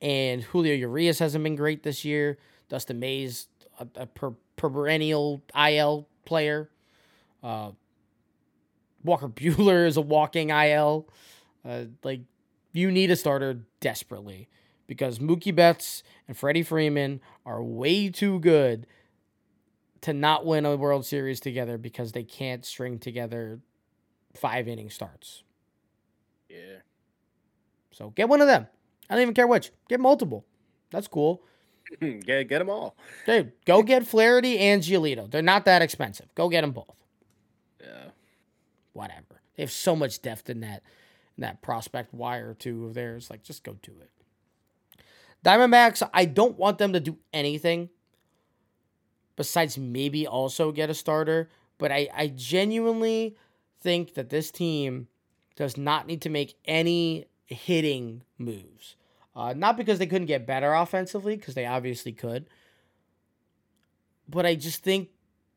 And 0.02 0.44
Julio 0.44 0.74
Urias 0.74 1.20
hasn't 1.20 1.44
been 1.44 1.56
great 1.56 1.84
this 1.84 2.06
year. 2.06 2.38
Dustin 2.70 3.00
May's, 3.00 3.48
a, 3.80 3.88
a 3.96 4.06
per, 4.06 4.34
perennial 4.56 5.42
IL 5.56 6.08
player. 6.26 6.70
Uh, 7.44 7.72
Walker 9.04 9.28
Buehler 9.30 9.88
is 9.88 9.98
a 9.98 10.02
walking 10.02 10.50
IL. 10.50 11.08
Uh, 11.68 11.86
like, 12.04 12.22
you 12.74 12.92
need 12.92 13.12
a 13.12 13.16
starter 13.16 13.62
desperately 13.80 14.48
because 14.88 15.20
Mookie 15.20 15.56
Betts 15.56 16.04
and 16.28 16.36
Freddie 16.36 16.64
Freeman 16.64 17.22
are 17.46 17.64
way 17.64 18.10
too 18.10 18.40
good 18.40 18.88
to 20.02 20.14
not 20.14 20.46
win 20.46 20.66
a 20.66 20.76
World 20.76 21.06
Series 21.06 21.40
together 21.40 21.78
because 21.78 22.12
they 22.12 22.24
can't 22.24 22.66
string 22.66 23.00
together 23.00 23.60
five 24.36 24.68
inning 24.68 24.90
starts. 24.90 25.44
Yeah. 26.50 26.80
So 27.92 28.12
get 28.12 28.30
one 28.30 28.42
of 28.42 28.48
them. 28.48 28.68
I 29.10 29.16
don't 29.16 29.24
even 29.24 29.34
care 29.34 29.48
which. 29.48 29.72
Get 29.90 30.00
multiple. 30.00 30.46
That's 30.92 31.08
cool. 31.08 31.44
get 32.00 32.48
get 32.48 32.60
them 32.60 32.70
all. 32.70 32.96
Dude, 33.26 33.52
go 33.66 33.84
get 33.84 34.08
Flaherty 34.08 34.60
and 34.60 34.82
Giolito. 34.82 35.30
They're 35.30 35.42
not 35.42 35.66
that 35.66 35.82
expensive. 35.82 36.34
Go 36.36 36.50
get 36.50 36.62
them 36.62 36.72
both. 36.72 36.96
Yeah. 37.82 38.10
Whatever. 38.94 39.42
They 39.56 39.64
have 39.64 39.72
so 39.72 39.96
much 39.96 40.22
depth 40.22 40.50
in 40.50 40.62
that 40.62 40.84
in 41.38 41.42
that 41.42 41.62
prospect 41.62 42.14
wire 42.14 42.54
too 42.54 42.86
of 42.86 42.94
theirs. 42.94 43.30
Like, 43.30 43.44
just 43.44 43.64
go 43.64 43.78
do 43.82 43.94
it. 44.02 44.12
Diamondbacks, 45.44 46.08
I 46.14 46.26
don't 46.26 46.58
want 46.58 46.78
them 46.80 46.94
to 46.94 47.00
do 47.00 47.18
anything 47.34 47.90
besides 49.36 49.78
maybe 49.78 50.28
also 50.28 50.72
get 50.72 50.90
a 50.90 50.94
starter. 50.94 51.50
But 51.78 51.94
I, 51.94 52.10
I 52.14 52.28
genuinely 52.28 53.38
think 53.80 54.16
that 54.16 54.30
this 54.30 54.52
team 54.52 55.08
does 55.56 55.78
not 55.78 56.08
need 56.08 56.22
to 56.24 56.30
make 56.30 56.58
any 56.66 57.26
hitting 57.46 58.24
moves. 58.38 58.96
Uh, 59.36 59.54
not 59.56 59.78
because 59.78 60.00
they 60.00 60.08
couldn't 60.08 60.28
get 60.28 60.46
better 60.46 60.74
offensively, 60.74 61.38
because 61.38 61.56
they 61.56 61.66
obviously 61.66 62.12
could. 62.12 62.48
But 64.28 64.46
I 64.46 64.56
just 64.56 64.84
think 64.84 65.10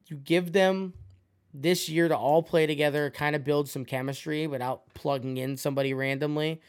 you 0.07 0.17
give 0.17 0.53
them 0.53 0.95
this 1.55 1.89
year 1.89 2.09
to 2.09 2.17
all 2.17 2.43
play 2.43 2.67
together, 2.67 3.11
kind 3.11 3.37
of 3.37 3.45
build 3.45 3.69
some 3.69 3.85
chemistry 3.85 4.47
without 4.47 4.95
plugging 4.95 5.37
in 5.37 5.57
somebody 5.57 5.93
randomly. 5.93 6.61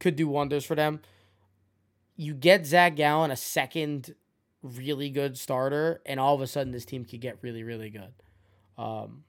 Could 0.00 0.16
do 0.16 0.28
wonders 0.28 0.64
for 0.64 0.74
them. 0.74 1.00
You 2.16 2.34
get 2.34 2.66
Zach 2.66 2.96
Gallen 2.96 3.30
a 3.30 3.36
second 3.36 4.14
really 4.62 5.10
good 5.10 5.38
starter, 5.38 6.00
and 6.06 6.18
all 6.18 6.34
of 6.34 6.40
a 6.40 6.46
sudden 6.46 6.72
this 6.72 6.84
team 6.84 7.04
could 7.04 7.20
get 7.20 7.38
really, 7.42 7.62
really 7.62 7.90
good. 7.90 8.12
Um, 8.76 9.24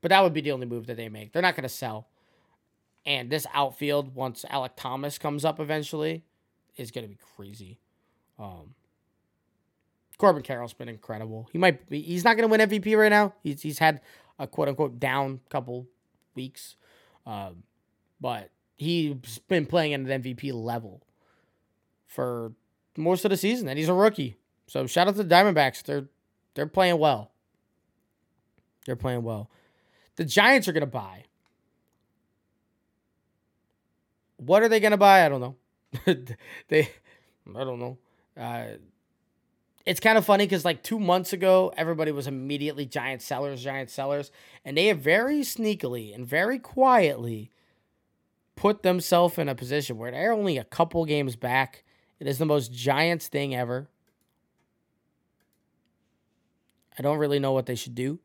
but 0.00 0.10
that 0.10 0.22
would 0.22 0.32
be 0.32 0.40
the 0.40 0.52
only 0.52 0.66
move 0.66 0.86
that 0.86 0.96
they 0.96 1.08
make. 1.08 1.32
They're 1.32 1.42
not 1.42 1.54
going 1.54 1.62
to 1.62 1.68
sell. 1.68 2.08
And 3.06 3.30
this 3.30 3.46
outfield, 3.54 4.14
once 4.14 4.44
Alek 4.50 4.72
Thomas 4.76 5.18
comes 5.18 5.44
up 5.44 5.60
eventually, 5.60 6.24
is 6.76 6.90
going 6.90 7.04
to 7.04 7.08
be 7.08 7.18
crazy. 7.36 7.78
Um, 8.38 8.74
Corbin 10.18 10.42
Carroll's 10.42 10.74
been 10.74 10.88
incredible. 10.88 11.48
He 11.52 11.58
might 11.58 11.88
be, 11.88 12.02
he's 12.02 12.24
not 12.24 12.36
going 12.36 12.48
to 12.48 12.50
win 12.50 12.68
MVP 12.68 12.98
right 12.98 13.08
now. 13.08 13.34
He's, 13.42 13.62
he's 13.62 13.78
had 13.78 14.00
a 14.38 14.46
quote 14.46 14.68
unquote 14.68 14.98
down 14.98 15.40
couple 15.48 15.86
weeks. 16.34 16.76
Um, 17.24 17.62
but 18.20 18.50
he's 18.76 19.38
been 19.48 19.66
playing 19.66 19.94
at 19.94 20.00
an 20.00 20.22
MVP 20.22 20.52
level 20.52 21.02
for 22.06 22.52
most 22.96 23.24
of 23.24 23.30
the 23.30 23.36
season, 23.36 23.68
and 23.68 23.78
he's 23.78 23.88
a 23.88 23.94
rookie. 23.94 24.36
So 24.66 24.86
shout 24.86 25.08
out 25.08 25.16
to 25.16 25.22
the 25.22 25.34
Diamondbacks. 25.34 25.82
They're 25.82 26.08
they're 26.54 26.66
playing 26.66 26.98
well. 26.98 27.30
They're 28.86 28.96
playing 28.96 29.22
well. 29.22 29.50
The 30.16 30.24
Giants 30.24 30.66
are 30.66 30.72
gonna 30.72 30.86
buy. 30.86 31.24
What 34.36 34.62
are 34.62 34.68
they 34.68 34.80
gonna 34.80 34.96
buy? 34.96 35.24
I 35.24 35.28
don't 35.28 35.40
know. 35.40 35.56
they 36.68 36.90
I 37.54 37.64
don't 37.64 37.78
know. 37.78 37.98
Uh, 38.36 38.64
it's 39.88 40.00
kind 40.00 40.18
of 40.18 40.24
funny 40.26 40.44
because 40.44 40.66
like 40.66 40.82
two 40.82 41.00
months 41.00 41.32
ago, 41.32 41.72
everybody 41.74 42.12
was 42.12 42.26
immediately 42.26 42.84
giant 42.84 43.22
sellers, 43.22 43.62
giant 43.62 43.88
sellers, 43.88 44.30
and 44.62 44.76
they 44.76 44.88
have 44.88 44.98
very 44.98 45.40
sneakily 45.40 46.14
and 46.14 46.26
very 46.26 46.58
quietly 46.58 47.50
put 48.54 48.82
themselves 48.82 49.38
in 49.38 49.48
a 49.48 49.54
position 49.54 49.96
where 49.96 50.10
they're 50.10 50.34
only 50.34 50.58
a 50.58 50.64
couple 50.64 51.06
games 51.06 51.36
back. 51.36 51.84
It 52.20 52.26
is 52.26 52.36
the 52.36 52.44
most 52.44 52.70
Giants 52.70 53.28
thing 53.28 53.54
ever. 53.54 53.88
I 56.98 57.02
don't 57.02 57.16
really 57.16 57.38
know 57.38 57.52
what 57.52 57.64
they 57.64 57.74
should 57.74 57.94
do. 57.94 58.18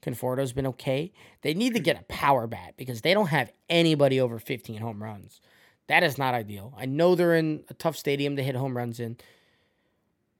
Conforto's 0.00 0.54
been 0.54 0.68
okay. 0.68 1.12
They 1.42 1.52
need 1.52 1.74
to 1.74 1.80
get 1.80 2.00
a 2.00 2.04
power 2.04 2.46
bat 2.46 2.74
because 2.78 3.02
they 3.02 3.12
don't 3.12 3.26
have 3.26 3.52
anybody 3.68 4.22
over 4.22 4.38
15 4.38 4.80
home 4.80 5.02
runs. 5.02 5.42
That 5.86 6.02
is 6.02 6.16
not 6.16 6.32
ideal. 6.32 6.72
I 6.78 6.86
know 6.86 7.14
they're 7.14 7.34
in 7.34 7.64
a 7.68 7.74
tough 7.74 7.98
stadium 7.98 8.36
to 8.36 8.42
hit 8.42 8.54
home 8.54 8.74
runs 8.74 9.00
in, 9.00 9.18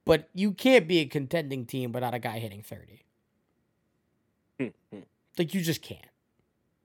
but 0.05 0.29
you 0.35 0.53
can't 0.53 0.89
be 0.89 0.99
a 0.99 1.07
contending 1.07 1.67
team 1.67 1.93
without 1.93 2.15
a 2.15 2.19
guy 2.19 2.39
hitting 2.39 2.63
30. 2.63 3.03
like 5.39 5.55
you 5.55 5.61
just 5.61 5.83
can't. 5.83 6.01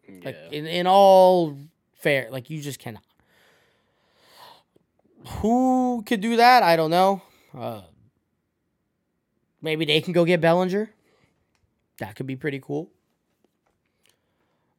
Yeah. 0.07 0.20
Like 0.24 0.38
in, 0.51 0.66
in 0.66 0.88
all 0.88 1.57
fair, 1.93 2.30
like 2.32 2.49
you 2.49 2.61
just 2.61 2.80
cannot. 2.80 3.03
Who 5.39 6.03
could 6.05 6.22
do 6.22 6.38
that? 6.38 6.63
I 6.63 6.76
don't 6.76 6.91
know. 6.91 7.22
Uh, 7.57 7.82
maybe 9.61 9.86
they 9.86 10.01
can 10.01 10.13
go 10.13 10.24
get 10.24 10.39
Bellinger. 10.39 10.89
That 11.99 12.16
could 12.16 12.28
be 12.28 12.36
pretty 12.36 12.59
cool. 12.59 12.91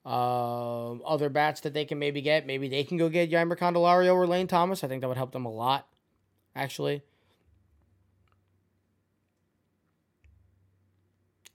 Um, 0.05 1.03
other 1.05 1.29
bats 1.29 1.63
that 1.63 1.75
they 1.75 1.85
can 1.85 1.99
maybe 1.99 2.21
get, 2.21 2.47
maybe 2.47 2.69
they 2.69 2.85
can 2.85 2.97
go 2.97 3.09
get 3.09 3.29
Jeimer 3.29 3.59
Candelario 3.59 4.15
or 4.15 4.27
Lane 4.27 4.47
Thomas. 4.47 4.85
I 4.85 4.89
think 4.89 5.01
that 5.01 5.09
would 5.09 5.17
help 5.17 5.33
them 5.33 5.45
a 5.45 5.51
lot, 5.51 5.89
actually. 6.55 7.03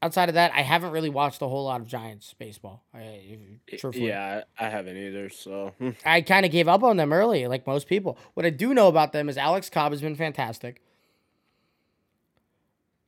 Outside 0.04 0.30
of 0.30 0.36
that, 0.36 0.52
I 0.56 0.62
haven't 0.62 0.92
really 0.92 1.10
watched 1.10 1.42
a 1.44 1.48
whole 1.48 1.66
lot 1.66 1.80
of 1.80 1.88
Giants 1.88 2.34
baseball. 2.34 2.84
I, 2.94 3.48
truthfully. 3.78 4.08
yeah, 4.08 4.44
I 4.58 4.70
haven't 4.70 4.98
either. 4.98 5.30
So. 5.30 5.74
I 6.06 6.22
kind 6.22 6.46
of 6.46 6.52
gave 6.52 6.68
up 6.68 6.82
on 6.84 6.98
them 6.98 7.14
early, 7.14 7.46
like 7.48 7.68
most 7.68 7.88
people. 7.88 8.18
What 8.34 8.46
I 8.46 8.50
do 8.50 8.74
know 8.74 8.88
about 8.88 9.14
them 9.14 9.30
is 9.30 9.38
Alex 9.38 9.70
Cobb 9.70 9.92
has 9.92 10.02
been 10.02 10.16
fantastic. 10.16 10.82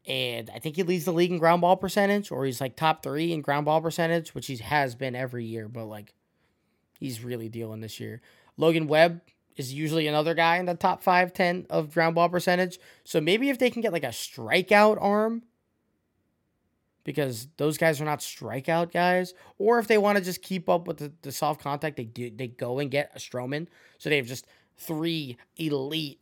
And 0.06 0.52
I 0.54 0.60
think 0.60 0.76
he 0.76 0.84
leads 0.84 1.06
the 1.06 1.14
league 1.14 1.32
in 1.32 1.40
ground 1.40 1.62
ball 1.62 1.78
percentage, 1.78 2.30
or 2.30 2.46
he's 2.46 2.60
like 2.60 2.76
top 2.76 3.02
three 3.04 3.32
in 3.32 3.42
ground 3.42 3.66
ball 3.66 3.82
percentage, 3.82 4.36
which 4.36 4.48
he 4.48 4.58
has 4.58 4.96
been 4.96 5.16
every 5.16 5.46
year, 5.46 5.68
but 5.68 5.86
like 5.86 6.14
he's 7.00 7.24
really 7.24 7.50
dealing 7.50 7.82
this 7.82 8.00
year. 8.00 8.22
Logan 8.58 8.88
Webb 8.88 9.22
is 9.56 9.74
usually 9.74 10.08
another 10.08 10.34
guy 10.34 10.58
in 10.58 10.66
the 10.66 10.76
top 10.76 11.04
five, 11.04 11.34
10 11.34 11.68
of 11.70 11.94
ground 11.94 12.16
ball 12.16 12.30
percentage. 12.30 12.80
So 13.04 13.22
maybe 13.22 13.50
if 13.50 13.60
they 13.60 13.70
can 13.70 13.82
get 13.82 13.94
like 13.94 14.04
a 14.04 14.08
strikeout 14.08 14.98
arm, 15.02 15.44
because 17.04 17.48
those 17.58 17.78
guys 17.78 18.00
are 18.00 18.06
not 18.06 18.20
strikeout 18.20 18.92
guys, 18.92 19.34
or 19.58 19.80
if 19.80 19.88
they 19.88 19.98
want 19.98 20.18
to 20.18 20.24
just 20.24 20.42
keep 20.42 20.70
up 20.70 20.88
with 20.88 20.98
the, 20.98 21.12
the 21.22 21.32
soft 21.32 21.62
contact, 21.62 21.98
they 21.98 22.06
do 22.06 22.30
they 22.30 22.48
go 22.48 22.80
and 22.80 22.90
get 22.92 23.12
a 23.16 23.20
Stroman. 23.20 23.68
So 23.98 24.10
they 24.10 24.18
have 24.18 24.26
just 24.26 24.48
three 24.78 25.38
elite 25.58 26.20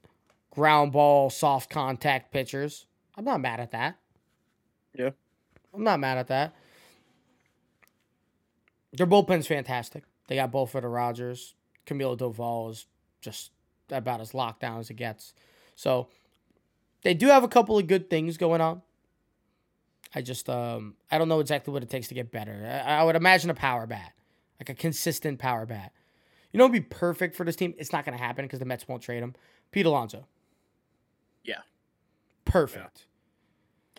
ground 0.50 0.92
ball 0.92 1.30
soft 1.30 1.70
contact 1.70 2.32
pitchers. 2.32 2.86
I'm 3.16 3.26
not 3.26 3.42
mad 3.42 3.60
at 3.60 3.72
that. 3.72 3.98
Yeah. 4.94 5.12
I'm 5.74 5.84
not 5.84 6.00
mad 6.00 6.18
at 6.18 6.28
that. 6.28 6.56
Their 8.94 9.08
bullpen's 9.08 9.48
fantastic. 9.48 10.04
They 10.28 10.36
got 10.36 10.52
both 10.52 10.72
for 10.72 10.82
the 10.82 10.88
Rogers. 10.88 11.56
Camilo 11.86 12.18
Doval 12.18 12.72
is 12.72 12.86
just 13.22 13.52
about 13.90 14.22
as 14.22 14.34
locked 14.34 14.62
down 14.62 14.80
as 14.80 14.90
it 14.90 14.96
gets. 14.96 15.34
So 15.76 16.08
they 17.04 17.14
do 17.14 17.28
have 17.28 17.44
a 17.44 17.48
couple 17.48 17.78
of 17.78 17.88
good 17.88 18.10
things 18.10 18.38
going 18.38 18.62
on. 18.62 18.82
I 20.14 20.22
just 20.22 20.50
um 20.50 20.96
I 21.10 21.18
don't 21.18 21.30
know 21.30 21.40
exactly 21.40 21.74
what 21.74 21.84
it 21.84 21.90
takes 21.90 22.08
to 22.10 22.14
get 22.14 22.32
better. 22.32 22.84
I, 22.86 23.00
I 23.00 23.04
would 23.04 23.16
imagine 23.16 23.50
a 23.50 23.54
power 23.54 23.88
bat, 23.88 24.14
like 24.60 24.70
a 24.70 24.74
consistent 24.74 25.40
power 25.40 25.66
bat. 25.66 25.94
You 26.52 26.58
know, 26.58 26.66
it'd 26.66 26.74
be 26.74 26.82
perfect 26.82 27.36
for 27.36 27.46
this 27.46 27.56
team. 27.56 27.74
It's 27.78 27.94
not 27.94 28.06
going 28.06 28.18
to 28.18 28.24
happen 28.24 28.44
because 28.46 28.60
the 28.60 28.66
Mets 28.66 28.88
won't 28.88 29.02
trade 29.02 29.24
him. 29.24 29.36
Pete 29.72 29.86
Alonso. 29.86 30.28
Yeah. 31.44 31.62
Perfect. 32.44 33.06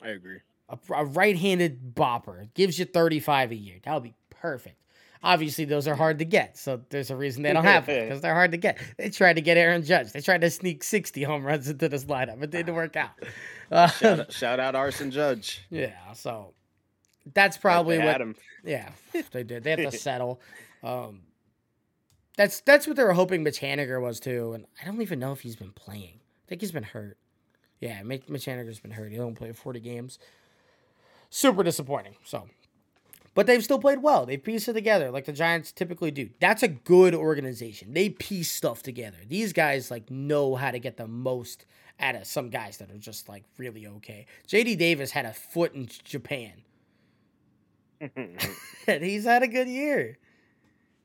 I 0.02 0.08
agree. 0.08 0.40
A, 0.68 0.78
a 0.94 1.04
right-handed 1.04 1.94
bopper 1.94 2.52
gives 2.54 2.78
you 2.78 2.84
35 2.84 3.52
a 3.52 3.54
year. 3.54 3.76
That 3.84 3.94
would 3.94 4.02
be 4.02 4.14
perfect. 4.28 4.76
Obviously, 5.24 5.64
those 5.64 5.86
are 5.86 5.94
hard 5.94 6.18
to 6.18 6.24
get, 6.24 6.58
so 6.58 6.80
there's 6.90 7.10
a 7.10 7.16
reason 7.16 7.42
they 7.44 7.52
don't 7.52 7.62
have 7.64 7.86
them 7.86 8.06
because 8.06 8.20
they're 8.22 8.34
hard 8.34 8.50
to 8.50 8.56
get. 8.56 8.78
They 8.98 9.08
tried 9.08 9.34
to 9.34 9.40
get 9.40 9.56
Aaron 9.56 9.84
Judge. 9.84 10.10
They 10.12 10.20
tried 10.20 10.40
to 10.40 10.50
sneak 10.50 10.82
60 10.82 11.22
home 11.22 11.44
runs 11.44 11.68
into 11.68 11.88
this 11.88 12.06
lineup. 12.06 12.42
It 12.42 12.50
didn't 12.50 12.74
work 12.74 12.96
out. 12.96 13.10
Uh, 13.70 13.86
Shout 13.88 14.20
out, 14.20 14.32
shout 14.34 14.60
out 14.60 14.74
Arson 14.74 15.10
Judge. 15.10 15.62
yeah, 15.70 16.12
so 16.12 16.52
that's 17.32 17.56
probably 17.56 17.96
They 17.96 18.04
what 18.04 18.20
him. 18.20 18.34
Yeah, 18.62 18.90
they 19.30 19.44
did. 19.44 19.64
They 19.64 19.70
have 19.70 19.90
to 19.90 19.98
settle. 19.98 20.42
Um, 20.82 21.20
that's 22.36 22.60
that's 22.60 22.86
what 22.86 22.96
they 22.96 23.02
were 23.04 23.14
hoping 23.14 23.42
Mitch 23.42 23.60
Haniger 23.60 23.98
was 24.02 24.20
too, 24.20 24.52
and 24.52 24.66
I 24.78 24.84
don't 24.84 25.00
even 25.00 25.18
know 25.18 25.32
if 25.32 25.40
he's 25.40 25.56
been 25.56 25.72
playing. 25.72 26.20
I 26.44 26.48
think 26.48 26.60
he's 26.60 26.70
been 26.72 26.82
hurt. 26.82 27.16
Yeah, 27.80 28.02
Mitch, 28.02 28.28
Mitch 28.28 28.44
Haniger's 28.44 28.78
been 28.80 28.90
hurt. 28.90 29.10
He 29.10 29.18
only 29.18 29.34
played 29.36 29.56
forty 29.56 29.80
games. 29.80 30.18
Super 31.30 31.62
disappointing. 31.62 32.16
So, 32.24 32.48
but 33.34 33.46
they've 33.46 33.64
still 33.64 33.78
played 33.78 34.02
well. 34.02 34.26
They 34.26 34.36
pieced 34.36 34.68
it 34.68 34.74
together 34.74 35.10
like 35.10 35.24
the 35.24 35.32
Giants 35.32 35.72
typically 35.72 36.10
do. 36.10 36.30
That's 36.40 36.62
a 36.62 36.68
good 36.68 37.14
organization. 37.14 37.94
They 37.94 38.10
piece 38.10 38.50
stuff 38.50 38.82
together. 38.82 39.18
These 39.26 39.52
guys 39.52 39.90
like 39.90 40.10
know 40.10 40.54
how 40.54 40.70
to 40.70 40.78
get 40.78 40.96
the 40.96 41.08
most 41.08 41.64
out 42.00 42.14
of 42.14 42.26
some 42.26 42.50
guys 42.50 42.78
that 42.78 42.90
are 42.90 42.98
just 42.98 43.28
like 43.28 43.44
really 43.58 43.86
okay. 43.86 44.26
JD 44.48 44.78
Davis 44.78 45.10
had 45.12 45.24
a 45.24 45.32
foot 45.32 45.74
in 45.74 45.88
Japan 46.04 46.52
and 48.86 49.04
he's 49.04 49.24
had 49.24 49.42
a 49.42 49.48
good 49.48 49.68
year. 49.68 50.18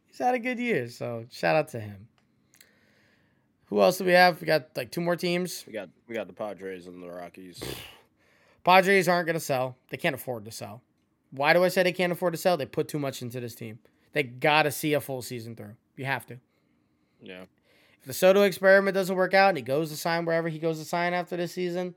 He's 0.08 0.18
had 0.18 0.36
a 0.36 0.40
good 0.40 0.60
year, 0.60 0.90
so 0.90 1.26
shout 1.32 1.56
out 1.56 1.70
to 1.70 1.80
him. 1.80 2.08
Who 3.66 3.82
else 3.82 3.98
do 3.98 4.06
we 4.06 4.14
have? 4.14 4.40
We 4.42 4.48
got 4.48 4.76
like 4.76 4.92
two 4.92 5.02
more 5.02 5.16
teams. 5.16 5.64
we 5.68 5.74
got 5.74 5.90
we 6.08 6.16
got 6.16 6.28
the 6.28 6.34
Padres 6.34 6.88
and 6.88 7.04
the 7.04 7.12
Rockies. 7.12 7.62
Padres 8.64 9.08
aren't 9.08 9.28
gonna 9.28 9.40
sell. 9.40 9.78
They 9.90 9.98
can't 9.98 10.16
afford 10.16 10.46
to 10.46 10.52
sell. 10.52 10.82
Why 11.32 11.54
do 11.54 11.64
I 11.64 11.68
say 11.68 11.84
they 11.84 11.92
can't 11.92 12.12
afford 12.12 12.34
to 12.34 12.38
sell? 12.38 12.58
They 12.58 12.66
put 12.66 12.88
too 12.88 13.00
much 13.00 13.22
into 13.22 13.40
this 13.40 13.56
team. 13.56 13.80
They 14.14 14.24
gotta 14.24 14.72
see 14.72 14.94
a 14.94 15.02
full 15.02 15.22
season 15.22 15.56
through. 15.56 15.76
You 15.96 16.06
have 16.06 16.26
to. 16.28 16.40
Yeah. 17.22 17.44
If 18.00 18.06
the 18.06 18.14
Soto 18.14 18.44
experiment 18.44 18.96
doesn't 18.96 19.16
work 19.16 19.34
out 19.34 19.50
and 19.50 19.58
he 19.58 19.64
goes 19.64 19.90
to 19.90 19.98
sign 19.98 20.26
wherever 20.26 20.48
he 20.50 20.60
goes 20.60 20.80
to 20.80 20.86
sign 20.86 21.14
after 21.14 21.36
this 21.36 21.52
season, 21.54 21.96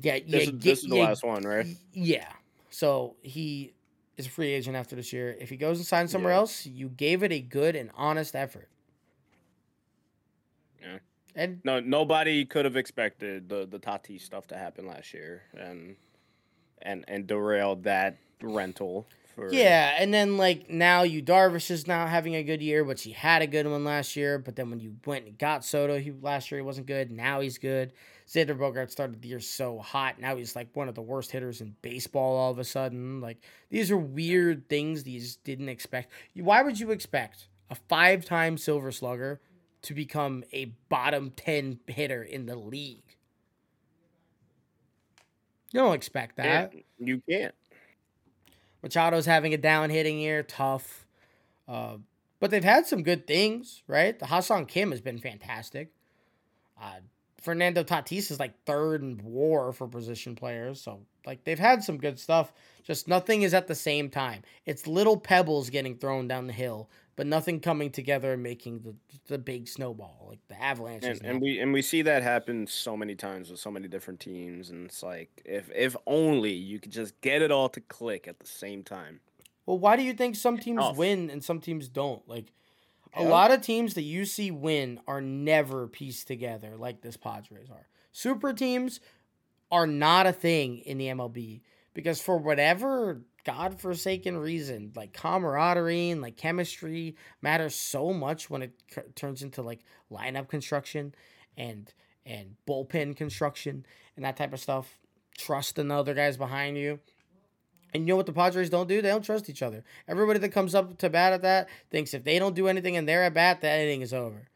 yeah, 0.00 0.16
yeah, 0.16 0.20
This, 0.26 0.48
is, 0.48 0.58
this 0.58 0.78
is 0.82 0.90
the 0.90 0.96
last 0.96 1.24
one, 1.24 1.42
right? 1.44 1.66
Yeah. 1.92 2.30
So 2.70 3.16
he 3.22 3.72
is 4.18 4.26
a 4.26 4.30
free 4.30 4.52
agent 4.52 4.76
after 4.76 4.94
this 4.96 5.12
year. 5.12 5.34
If 5.40 5.48
he 5.48 5.56
goes 5.56 5.78
and 5.78 5.86
signs 5.86 6.10
somewhere 6.12 6.32
Yeah. 6.32 6.38
else, 6.40 6.66
you 6.66 6.88
gave 6.88 7.22
it 7.22 7.32
a 7.32 7.40
good 7.40 7.74
and 7.76 7.90
honest 7.94 8.36
effort. 8.36 8.68
Yeah. 10.82 10.98
And 11.34 11.60
No, 11.64 11.80
nobody 11.80 12.44
could 12.44 12.64
have 12.66 12.76
expected 12.76 13.48
the 13.48 13.66
the 13.66 13.78
Tati 13.78 14.18
stuff 14.18 14.46
to 14.48 14.56
happen 14.56 14.86
last 14.86 15.12
year, 15.14 15.42
and 15.58 15.96
and 16.82 17.04
and 17.08 17.26
derailed 17.26 17.84
that 17.84 18.16
rental 18.42 19.06
for 19.36 19.52
yeah, 19.52 19.96
and 19.98 20.12
then 20.12 20.38
like 20.38 20.70
now 20.70 21.02
you 21.02 21.22
Darvish 21.22 21.70
is 21.70 21.86
now 21.86 22.06
having 22.06 22.34
a 22.34 22.42
good 22.42 22.62
year, 22.62 22.84
but 22.84 22.98
she 22.98 23.12
had 23.12 23.42
a 23.42 23.46
good 23.46 23.66
one 23.66 23.84
last 23.84 24.16
year. 24.16 24.38
But 24.38 24.56
then 24.56 24.70
when 24.70 24.80
you 24.80 24.96
went 25.04 25.26
and 25.26 25.38
got 25.38 25.64
Soto, 25.64 25.98
he 25.98 26.10
last 26.10 26.50
year 26.50 26.58
he 26.58 26.64
wasn't 26.64 26.86
good. 26.86 27.10
Now 27.10 27.40
he's 27.40 27.58
good. 27.58 27.92
Xander 28.26 28.56
Bogaerts 28.56 28.90
started 28.90 29.20
the 29.20 29.28
year 29.28 29.40
so 29.40 29.78
hot. 29.78 30.18
Now 30.18 30.36
he's 30.36 30.56
like 30.56 30.68
one 30.72 30.88
of 30.88 30.94
the 30.94 31.02
worst 31.02 31.30
hitters 31.30 31.60
in 31.60 31.76
baseball. 31.82 32.36
All 32.36 32.50
of 32.50 32.58
a 32.58 32.64
sudden, 32.64 33.20
like 33.20 33.38
these 33.68 33.90
are 33.90 33.96
weird 33.98 34.68
things 34.68 35.02
these 35.02 35.36
didn't 35.36 35.68
expect. 35.68 36.10
Why 36.34 36.62
would 36.62 36.80
you 36.80 36.90
expect 36.90 37.48
a 37.70 37.74
five-time 37.74 38.56
Silver 38.56 38.90
Slugger 38.90 39.40
to 39.82 39.94
become 39.94 40.44
a 40.52 40.66
bottom 40.88 41.30
ten 41.36 41.78
hitter 41.86 42.22
in 42.22 42.46
the 42.46 42.56
league? 42.56 43.02
You 45.76 45.82
don't 45.82 45.94
expect 45.94 46.36
that. 46.36 46.72
Yeah, 46.72 46.80
you 46.98 47.22
can't. 47.28 47.54
Machado's 48.82 49.26
having 49.26 49.52
a 49.52 49.58
down 49.58 49.90
hitting 49.90 50.18
year, 50.18 50.42
tough. 50.42 51.04
Uh, 51.68 51.98
but 52.40 52.50
they've 52.50 52.64
had 52.64 52.86
some 52.86 53.02
good 53.02 53.26
things, 53.26 53.82
right? 53.86 54.18
The 54.18 54.24
Ha-Seong 54.24 54.68
Kim 54.68 54.90
has 54.90 55.02
been 55.02 55.18
fantastic. 55.18 55.90
Uh, 56.80 57.00
Fernando 57.42 57.82
Tatis 57.82 58.30
is 58.30 58.40
like 58.40 58.54
third 58.64 59.02
in 59.02 59.20
WAR 59.22 59.70
for 59.74 59.86
position 59.86 60.34
players, 60.34 60.80
so 60.80 61.00
like 61.26 61.44
they've 61.44 61.58
had 61.58 61.84
some 61.84 61.98
good 61.98 62.18
stuff. 62.18 62.54
Just 62.82 63.06
nothing 63.06 63.42
is 63.42 63.52
at 63.52 63.66
the 63.66 63.74
same 63.74 64.08
time. 64.08 64.44
It's 64.64 64.86
little 64.86 65.18
pebbles 65.18 65.68
getting 65.68 65.98
thrown 65.98 66.26
down 66.26 66.46
the 66.46 66.54
hill, 66.54 66.88
but 67.16 67.26
nothing 67.26 67.60
coming 67.60 67.90
together 67.90 68.32
and 68.34 68.42
making 68.42 68.80
the 68.80 68.94
the 69.28 69.38
big 69.38 69.66
snowball 69.68 70.26
like 70.28 70.38
the 70.48 70.62
avalanche. 70.62 71.04
And, 71.04 71.20
and 71.24 71.40
we 71.40 71.58
and 71.58 71.72
we 71.72 71.82
see 71.82 72.02
that 72.02 72.22
happen 72.22 72.66
so 72.66 72.96
many 72.96 73.14
times 73.14 73.50
with 73.50 73.58
so 73.58 73.70
many 73.70 73.88
different 73.88 74.20
teams, 74.20 74.70
and 74.70 74.86
it's 74.86 75.02
like 75.02 75.42
if 75.44 75.70
if 75.74 75.96
only 76.06 76.52
you 76.52 76.78
could 76.78 76.92
just 76.92 77.20
get 77.22 77.42
it 77.42 77.50
all 77.50 77.68
to 77.70 77.80
click 77.80 78.28
at 78.28 78.38
the 78.38 78.46
same 78.46 78.82
time. 78.82 79.20
Well, 79.64 79.78
why 79.78 79.96
do 79.96 80.02
you 80.02 80.12
think 80.12 80.36
some 80.36 80.58
teams 80.58 80.78
Tough. 80.80 80.96
win 80.96 81.28
and 81.30 81.42
some 81.42 81.60
teams 81.60 81.88
don't? 81.88 82.26
Like 82.28 82.52
a 83.14 83.22
Yeah. 83.22 83.28
lot 83.28 83.50
of 83.50 83.62
teams 83.62 83.94
that 83.94 84.02
you 84.02 84.24
see 84.24 84.50
win 84.50 85.00
are 85.08 85.20
never 85.20 85.88
pieced 85.88 86.26
together 86.28 86.76
like 86.76 87.00
this 87.00 87.16
Padres 87.16 87.70
are. 87.70 87.88
Super 88.12 88.52
teams 88.52 89.00
are 89.70 89.86
not 89.86 90.26
a 90.26 90.32
thing 90.32 90.78
in 90.78 90.98
the 90.98 91.06
MLB 91.06 91.60
because 91.94 92.20
for 92.20 92.38
whatever 92.38 93.22
godforsaken 93.44 94.36
reason, 94.36 94.92
like 94.96 95.12
camaraderie 95.12 96.10
and 96.10 96.20
like 96.20 96.36
chemistry 96.36 97.16
matters 97.40 97.74
so 97.74 98.12
much 98.12 98.50
when 98.50 98.62
it 98.62 98.72
c- 98.90 99.02
turns 99.14 99.42
into 99.42 99.62
like 99.62 99.80
lineup 100.10 100.48
construction 100.48 101.14
and 101.56 101.92
and 102.24 102.56
bullpen 102.68 103.16
construction 103.16 103.86
and 104.16 104.24
that 104.24 104.36
type 104.36 104.52
of 104.52 104.60
stuff. 104.60 104.98
Trust 105.38 105.78
in 105.78 105.88
the 105.88 105.94
other 105.94 106.14
guys 106.14 106.36
behind 106.36 106.76
you. 106.76 106.98
And 107.94 108.02
you 108.02 108.12
know 108.12 108.16
what 108.16 108.26
the 108.26 108.32
Padres 108.32 108.68
don't 108.68 108.88
do? 108.88 109.00
They 109.00 109.08
don't 109.08 109.24
trust 109.24 109.48
each 109.48 109.62
other. 109.62 109.84
Everybody 110.08 110.38
that 110.40 110.48
comes 110.50 110.74
up 110.74 110.98
to 110.98 111.08
bat 111.08 111.32
at 111.32 111.42
that 111.42 111.68
thinks 111.90 112.14
if 112.14 112.24
they 112.24 112.38
don't 112.38 112.54
do 112.54 112.68
anything 112.68 112.96
and 112.96 113.08
they're 113.08 113.22
at 113.22 113.34
bat, 113.34 113.60
that 113.60 113.80
inning 113.80 114.02
is 114.02 114.12
over. 114.12 114.48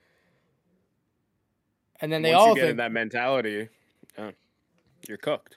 And 2.01 2.13
then 2.13 2.23
they 2.23 2.33
Once 2.33 2.41
all 2.41 2.49
you 2.49 2.55
get 2.57 2.61
think 2.63 2.71
in 2.73 2.77
that 2.79 2.93
mentality, 2.93 3.69
uh, 4.19 4.33
you're 5.09 5.19
cooked. 5.19 5.57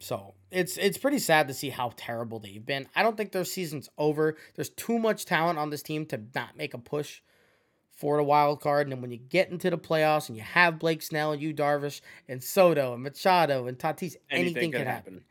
so 0.00 0.34
it's 0.50 0.76
it's 0.76 0.98
pretty 0.98 1.18
sad 1.18 1.48
to 1.48 1.54
see 1.54 1.70
how 1.70 1.92
terrible 1.96 2.38
they've 2.38 2.64
been. 2.64 2.88
I 2.94 3.02
don't 3.02 3.16
think 3.16 3.32
their 3.32 3.44
season's 3.44 3.88
over. 3.98 4.36
There's 4.54 4.70
too 4.70 4.98
much 4.98 5.24
talent 5.24 5.58
on 5.58 5.70
this 5.70 5.82
team 5.82 6.06
to 6.06 6.20
not 6.34 6.56
make 6.56 6.74
a 6.74 6.78
push 6.78 7.20
for 7.94 8.16
the 8.16 8.24
wild 8.24 8.60
card. 8.60 8.86
And 8.86 8.92
then 8.92 9.00
when 9.00 9.10
you 9.10 9.18
get 9.18 9.50
into 9.50 9.70
the 9.70 9.78
playoffs 9.78 10.28
and 10.28 10.36
you 10.36 10.42
have 10.42 10.78
Blake 10.78 11.02
Snell 11.02 11.32
and 11.32 11.40
you 11.40 11.54
Darvish 11.54 12.00
and 12.28 12.42
Soto 12.42 12.94
and 12.94 13.02
Machado 13.02 13.66
and 13.66 13.78
Tatis, 13.78 14.16
anything, 14.30 14.72
can 14.72 14.86
happen. 14.86 15.24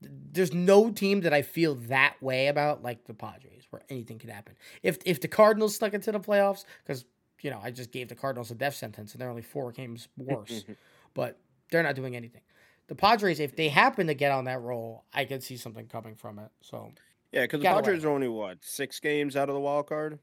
There's 0.00 0.54
no 0.54 0.90
team 0.90 1.22
that 1.22 1.34
I 1.34 1.42
feel 1.42 1.74
that 1.88 2.14
way 2.22 2.46
about 2.48 2.82
like 2.82 3.04
the 3.04 3.14
Padres, 3.14 3.66
where 3.70 3.82
anything 3.88 4.18
could 4.18 4.30
happen. 4.30 4.54
If 4.82 4.98
if 5.04 5.20
the 5.20 5.28
Cardinals 5.28 5.74
stuck 5.74 5.94
into 5.94 6.12
the 6.12 6.20
playoffs, 6.20 6.64
because 6.84 7.04
you 7.42 7.50
know 7.50 7.60
I 7.62 7.70
just 7.70 7.90
gave 7.92 8.08
the 8.08 8.14
Cardinals 8.14 8.50
a 8.50 8.54
death 8.54 8.74
sentence 8.74 9.12
and 9.12 9.20
they're 9.20 9.30
only 9.30 9.42
four 9.42 9.72
games 9.72 10.08
worse, 10.16 10.64
but 11.14 11.38
they're 11.70 11.82
not 11.82 11.94
doing 11.94 12.16
anything. 12.16 12.42
The 12.88 12.94
Padres, 12.94 13.38
if 13.38 13.54
they 13.54 13.68
happen 13.68 14.06
to 14.08 14.14
get 14.14 14.32
on 14.32 14.44
that 14.46 14.60
roll, 14.60 15.04
I 15.12 15.24
could 15.24 15.42
see 15.42 15.56
something 15.56 15.86
coming 15.86 16.14
from 16.14 16.38
it. 16.38 16.50
So 16.62 16.92
Yeah, 17.32 17.42
because 17.42 17.60
the 17.60 17.66
Padres 17.66 18.04
are 18.04 18.10
only 18.10 18.28
what 18.28 18.58
six 18.62 18.98
games 18.98 19.36
out 19.36 19.48
of 19.48 19.54
the 19.54 19.60
wild 19.60 19.86
card. 19.86 20.18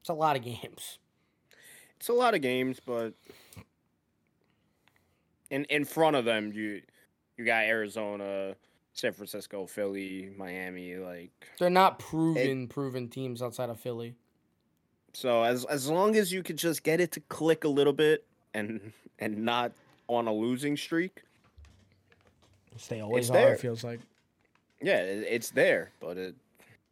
it's 0.00 0.10
a 0.10 0.14
lot 0.14 0.36
of 0.36 0.42
games. 0.42 0.98
It's 1.96 2.08
a 2.08 2.12
lot 2.12 2.34
of 2.34 2.42
games, 2.42 2.80
but 2.84 3.14
in 5.50 5.64
in 5.66 5.84
front 5.84 6.16
of 6.16 6.24
them, 6.24 6.52
you 6.52 6.82
you 7.36 7.44
got 7.44 7.64
Arizona, 7.64 8.56
San 8.92 9.12
Francisco, 9.12 9.66
Philly, 9.66 10.30
Miami. 10.36 10.96
Like 10.96 11.30
They're 11.58 11.70
not 11.70 11.98
proven 11.98 12.68
proven 12.68 13.08
teams 13.08 13.40
outside 13.40 13.70
of 13.70 13.78
Philly. 13.80 14.16
so, 15.12 15.44
as 15.44 15.64
as 15.66 15.88
long 15.88 16.16
as 16.16 16.32
you 16.32 16.42
could 16.42 16.56
just 16.58 16.82
get 16.82 17.00
it 17.00 17.12
to 17.12 17.20
click 17.20 17.64
a 17.64 17.68
little 17.68 17.92
bit 17.92 18.26
and 18.52 18.92
and 19.18 19.44
not 19.44 19.72
on 20.08 20.26
a 20.26 20.32
losing 20.32 20.76
streak, 20.76 21.22
Which 22.72 22.88
they 22.88 23.00
always 23.00 23.26
It's 23.26 23.30
are. 23.30 23.34
there. 23.34 23.54
It 23.54 23.60
feels 23.60 23.84
like. 23.84 24.00
yeah, 24.80 24.98
it's 24.98 25.50
there. 25.50 25.90
But 26.00 26.16
it, 26.16 26.34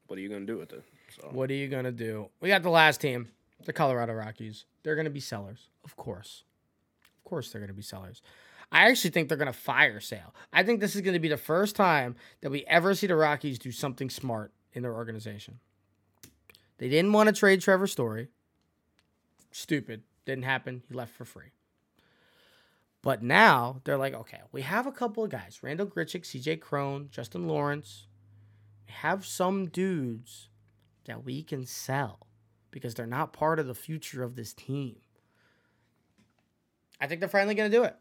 what 0.07 0.19
are 0.19 0.23
you 0.23 0.29
gonna 0.29 0.47
do 0.47 0.59
with 0.59 0.73
it? 0.73 0.83
So 1.21 1.29
What 1.33 1.51
are 1.51 1.55
you 1.55 1.69
gonna 1.69 1.93
do? 1.93 2.29
We 2.41 2.49
got 2.49 2.63
the 2.63 2.71
last 2.71 3.01
team, 3.01 3.29
the 3.65 3.73
Colorado 3.73 4.13
Rockies. 4.13 4.65
They're 4.83 4.97
gonna 4.97 5.11
be 5.11 5.21
sellers, 5.21 5.69
of 5.85 5.97
course. 5.97 6.45
Of 7.19 7.25
course, 7.29 7.51
they're 7.51 7.61
gonna 7.61 7.73
be 7.73 7.83
sellers. 7.83 8.23
I 8.73 8.89
actually 8.89 9.11
think 9.11 9.29
they're 9.29 9.37
gonna 9.39 9.53
fire 9.53 9.99
Sale. 10.01 10.33
I 10.53 10.63
think 10.63 10.81
this 10.81 10.95
is 10.95 11.01
gonna 11.03 11.19
be 11.19 11.29
the 11.29 11.37
first 11.37 11.75
time 11.77 12.15
that 12.41 12.51
we 12.51 12.65
ever 12.67 12.95
see 12.95 13.07
the 13.09 13.17
Rockies 13.17 13.59
do 13.59 13.73
something 13.73 14.09
smart 14.11 14.53
in 14.73 14.83
their 14.83 14.95
organization. 14.95 15.59
They 16.79 16.89
didn't 16.89 17.13
want 17.13 17.29
to 17.29 17.33
trade 17.35 17.61
Trevor 17.61 17.87
Story. 17.89 18.29
Stupid. 19.51 20.03
Didn't 20.25 20.45
happen. 20.45 20.83
He 20.89 20.95
left 20.95 21.13
for 21.15 21.25
free. 21.25 21.51
But 23.03 23.23
now 23.23 23.81
they're 23.85 23.97
like, 23.97 24.15
okay, 24.15 24.41
we 24.53 24.63
have 24.63 24.87
a 24.87 24.93
couple 24.93 25.25
of 25.25 25.31
guys 25.31 25.61
Randal 25.63 25.87
Grichuk, 25.87 26.23
CJ 26.23 26.61
Cron, 26.61 27.09
Justin 27.11 27.49
Lawrence. 27.49 28.07
We 28.87 28.93
have 28.93 29.25
some 29.25 29.67
dudes 29.67 30.49
that 31.07 31.25
we 31.25 31.43
can 31.43 31.65
sell 31.65 32.27
because 32.71 32.95
they're 32.95 33.07
not 33.07 33.33
part 33.33 33.59
of 33.59 33.67
the 33.67 33.75
future 33.75 34.23
of 34.23 34.37
this 34.37 34.53
team. 34.53 34.97
I 37.01 37.07
think 37.07 37.21
they're 37.21 37.29
finally 37.29 37.55
going 37.55 37.71
to 37.71 37.77
do 37.77 37.85
it. 37.85 37.97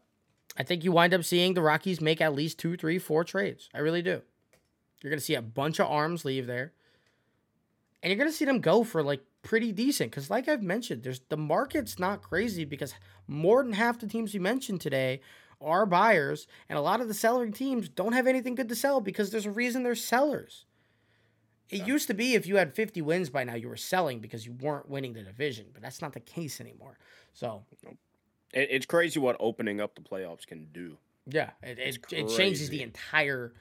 I 0.56 0.62
think 0.62 0.84
you 0.84 0.92
wind 0.92 1.14
up 1.14 1.24
seeing 1.24 1.54
the 1.54 1.62
Rockies 1.62 2.00
make 2.00 2.20
at 2.20 2.34
least 2.34 2.58
two, 2.58 2.76
three, 2.76 2.98
four 2.98 3.24
trades. 3.24 3.70
I 3.74 3.78
really 3.78 4.02
do. 4.02 4.20
You're 5.00 5.10
going 5.10 5.18
to 5.18 5.24
see 5.24 5.34
a 5.34 5.42
bunch 5.42 5.78
of 5.78 5.86
arms 5.86 6.24
leave 6.24 6.46
there. 6.46 6.72
And 8.02 8.10
you're 8.10 8.18
going 8.18 8.30
to 8.30 8.36
see 8.36 8.44
them 8.44 8.60
go 8.60 8.82
for 8.82 9.02
like 9.02 9.20
pretty 9.42 9.72
decent 9.72 10.10
because 10.10 10.30
like 10.30 10.48
I've 10.48 10.62
mentioned, 10.62 11.02
there's 11.02 11.20
the 11.28 11.36
market's 11.36 11.98
not 11.98 12.22
crazy 12.22 12.64
because 12.64 12.94
more 13.26 13.62
than 13.62 13.72
half 13.72 13.98
the 13.98 14.06
teams 14.06 14.34
you 14.34 14.40
mentioned 14.40 14.80
today 14.80 15.20
are 15.60 15.84
buyers 15.84 16.46
and 16.68 16.78
a 16.78 16.82
lot 16.82 17.00
of 17.00 17.08
the 17.08 17.14
selling 17.14 17.52
teams 17.52 17.88
don't 17.88 18.12
have 18.12 18.26
anything 18.26 18.54
good 18.54 18.68
to 18.68 18.74
sell 18.74 19.00
because 19.00 19.30
there's 19.30 19.46
a 19.46 19.50
reason 19.50 19.82
they're 19.82 19.94
sellers. 19.94 20.64
It 21.68 21.86
used 21.86 22.08
to 22.08 22.14
be 22.14 22.34
if 22.34 22.46
you 22.46 22.56
had 22.56 22.74
50 22.74 23.00
wins 23.02 23.30
by 23.30 23.44
now, 23.44 23.54
you 23.54 23.68
were 23.68 23.76
selling 23.76 24.18
because 24.18 24.44
you 24.44 24.52
weren't 24.60 24.88
winning 24.88 25.12
the 25.12 25.22
division, 25.22 25.66
but 25.72 25.80
that's 25.82 26.02
not 26.02 26.12
the 26.12 26.20
case 26.20 26.60
anymore. 26.60 26.98
So, 27.32 27.62
it's 28.52 28.86
crazy 28.86 29.20
what 29.20 29.36
opening 29.38 29.80
up 29.80 29.94
the 29.94 30.00
playoffs 30.00 30.44
can 30.44 30.66
do. 30.72 30.96
yeah, 31.26 31.50
it, 31.62 31.78
it, 31.78 31.98
it 32.10 32.28
changes 32.36 32.70
the 32.70 32.82
entire 32.82 33.52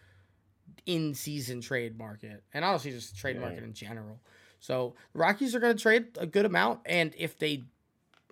in 0.86 1.14
season 1.14 1.62
trade 1.62 1.98
market 1.98 2.44
and 2.54 2.64
honestly 2.66 2.92
just 2.92 3.16
trade 3.18 3.36
Yeah. 3.36 3.42
market 3.44 3.64
in 3.64 3.74
general. 3.74 4.20
So, 4.60 4.96
the 5.14 5.20
Rockies 5.20 5.56
are 5.56 5.60
going 5.60 5.76
to 5.76 5.82
trade 5.82 6.18
a 6.18 6.26
good 6.26 6.46
amount. 6.46 6.82
And 6.86 7.14
if 7.18 7.38
they 7.38 7.64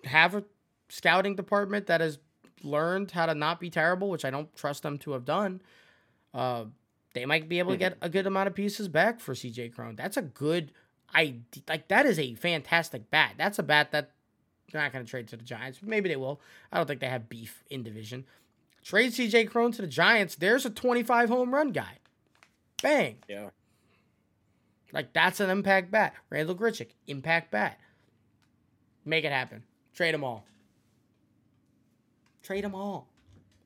have 0.04 0.34
a 0.34 0.44
scouting 0.88 1.36
department 1.36 1.86
that 1.86 2.00
has 2.00 2.18
learned 2.62 3.10
how 3.12 3.26
to 3.26 3.34
not 3.34 3.60
be 3.60 3.70
terrible, 3.70 4.10
which 4.10 4.24
I 4.24 4.30
don't 4.30 4.54
trust 4.56 4.82
them 4.82 4.98
to 4.98 5.12
have 5.12 5.24
done, 5.24 5.62
uh, 6.34 6.64
they 7.14 7.24
might 7.24 7.48
be 7.48 7.58
able 7.58 7.70
to 7.72 7.76
get 7.78 7.96
a 8.02 8.08
good 8.08 8.26
amount 8.26 8.48
of 8.48 8.54
pieces 8.54 8.88
back 8.88 9.20
for 9.20 9.34
CJ 9.34 9.72
Cron. 9.74 9.96
That's 9.96 10.16
a 10.16 10.22
good 10.22 10.72
I 11.14 11.36
like 11.66 11.88
that 11.88 12.04
is 12.04 12.18
a 12.18 12.34
fantastic 12.34 13.10
bat. 13.10 13.34
That's 13.38 13.58
a 13.58 13.62
bat 13.62 13.92
that 13.92 14.10
they're 14.70 14.82
not 14.82 14.92
going 14.92 15.04
to 15.06 15.10
trade 15.10 15.28
to 15.28 15.36
the 15.38 15.42
Giants. 15.44 15.78
Maybe 15.82 16.10
they 16.10 16.16
will. 16.16 16.38
I 16.70 16.76
don't 16.76 16.86
think 16.86 17.00
they 17.00 17.08
have 17.08 17.30
beef 17.30 17.64
in 17.70 17.82
division. 17.82 18.26
Trade 18.82 19.12
CJ 19.12 19.48
Cron 19.48 19.72
to 19.72 19.82
the 19.82 19.88
Giants. 19.88 20.34
There's 20.36 20.66
a 20.66 20.70
25 20.70 21.30
home 21.30 21.54
run 21.54 21.72
guy. 21.72 21.98
Bang. 22.82 23.16
Yeah. 23.28 23.50
Like 24.92 25.12
that's 25.12 25.40
an 25.40 25.50
impact 25.50 25.90
bat. 25.90 26.14
Randal 26.30 26.54
Grichuk, 26.54 26.88
impact 27.06 27.50
bat. 27.50 27.78
Make 29.04 29.24
it 29.24 29.32
happen. 29.32 29.62
Trade 29.94 30.14
them 30.14 30.24
all. 30.24 30.44
Trade 32.42 32.64
them 32.64 32.74
all. 32.74 33.08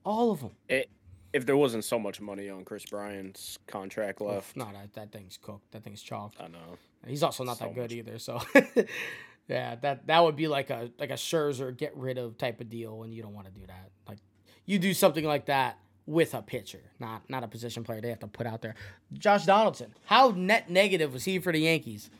All 0.05 0.33
of 0.33 0.41
them. 0.41 0.51
Eh, 0.69 0.85
if 1.33 1.47
there 1.47 1.57
wasn't 1.57 1.85
so 1.85 1.99
much 1.99 2.21
money 2.21 2.49
on 2.51 2.65
Kris 2.65 2.85
Bryant's 2.85 3.59
contract 3.67 4.21
left, 4.21 4.57
No, 4.57 4.65
that, 4.73 4.93
that 4.95 5.13
thing's 5.13 5.37
cooked. 5.41 5.71
That 5.73 5.85
thing's 5.85 6.03
chalked. 6.03 6.41
I 6.41 6.49
know. 6.49 6.77
He's 7.07 7.23
also 7.23 7.45
not 7.45 7.59
So 7.59 7.67
that 7.67 7.75
good 7.75 7.83
much. 7.83 7.93
either. 7.93 8.19
So, 8.19 8.41
yeah, 9.49 9.77
that 9.77 10.07
that 10.09 10.23
would 10.25 10.37
be 10.37 10.49
like 10.49 10.71
a 10.71 10.91
like 10.99 11.11
a 11.11 11.15
Scherzer 11.15 11.77
get 11.77 11.97
rid 11.97 12.19
of 12.19 12.37
type 12.39 12.61
of 12.61 12.69
deal, 12.69 13.03
and 13.05 13.15
you 13.15 13.23
don't 13.23 13.35
want 13.35 13.47
to 13.47 13.53
do 13.53 13.67
that. 13.67 13.91
Like 14.09 14.19
you 14.67 14.79
do 14.79 14.93
something 14.95 15.25
like 15.25 15.47
that 15.47 15.79
with 16.07 16.35
a 16.35 16.43
pitcher, 16.43 16.81
not 16.99 17.29
not 17.31 17.45
a 17.45 17.49
position 17.49 17.85
player. 17.85 18.01
They 18.01 18.09
have 18.11 18.21
to 18.21 18.27
put 18.27 18.47
out 18.47 18.63
there. 18.63 18.75
Josh 19.13 19.45
Donaldson, 19.47 19.95
how 20.07 20.31
net 20.37 20.71
negative 20.71 21.13
was 21.13 21.25
he 21.25 21.39
for 21.39 21.53
the 21.53 21.61
Yankees? 21.61 22.11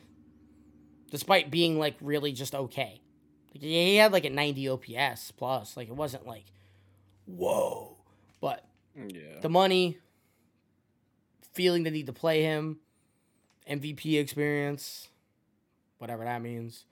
Despite 1.11 1.51
being 1.51 1.77
like 1.79 1.95
really 2.01 2.31
just 2.31 2.55
okay, 2.55 3.01
like, 3.53 3.61
he 3.61 3.95
had 3.97 4.11
like 4.11 4.25
a 4.25 4.29
90 4.29 4.69
OPS 4.69 5.31
plus. 5.31 5.77
Like 5.77 5.87
it 5.89 5.95
wasn't 5.95 6.25
like, 6.25 6.45
whoa, 7.25 7.97
but 8.41 8.65
Yeah. 8.95 9.39
the 9.41 9.49
money, 9.49 9.97
feeling 11.53 11.83
the 11.83 11.91
need 11.91 12.07
to 12.07 12.13
play 12.13 12.41
him, 12.41 12.79
MVP 13.69 14.19
experience, 14.19 15.09
whatever 15.99 16.23
that 16.23 16.41
means. 16.41 16.85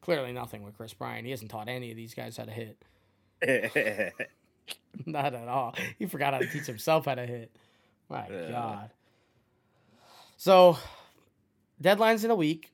Clearly 0.00 0.32
nothing 0.32 0.62
with 0.64 0.76
Kris 0.76 0.94
Bryant. 0.94 1.24
He 1.26 1.30
hasn't 1.30 1.50
taught 1.50 1.68
any 1.68 1.90
of 1.90 1.96
these 1.96 2.14
guys 2.14 2.36
how 2.38 2.44
to 2.44 2.50
hit. 2.50 2.76
Not 5.06 5.34
at 5.34 5.48
all. 5.48 5.74
He 5.98 6.06
forgot 6.06 6.34
how 6.34 6.40
to 6.40 6.46
teach 6.46 6.66
himself 6.66 7.06
how 7.06 7.14
to 7.14 7.26
hit. 7.26 7.50
My 8.08 8.28
Yeah. 8.28 8.50
God. 8.50 8.90
So, 10.36 10.76
deadlines 11.82 12.24
in 12.24 12.30
a 12.30 12.34
week. 12.34 12.72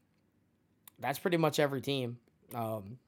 That's 0.99 1.19
pretty 1.19 1.37
much 1.37 1.61
every 1.61 1.81
team. 1.81 2.19
Um, 2.55 2.99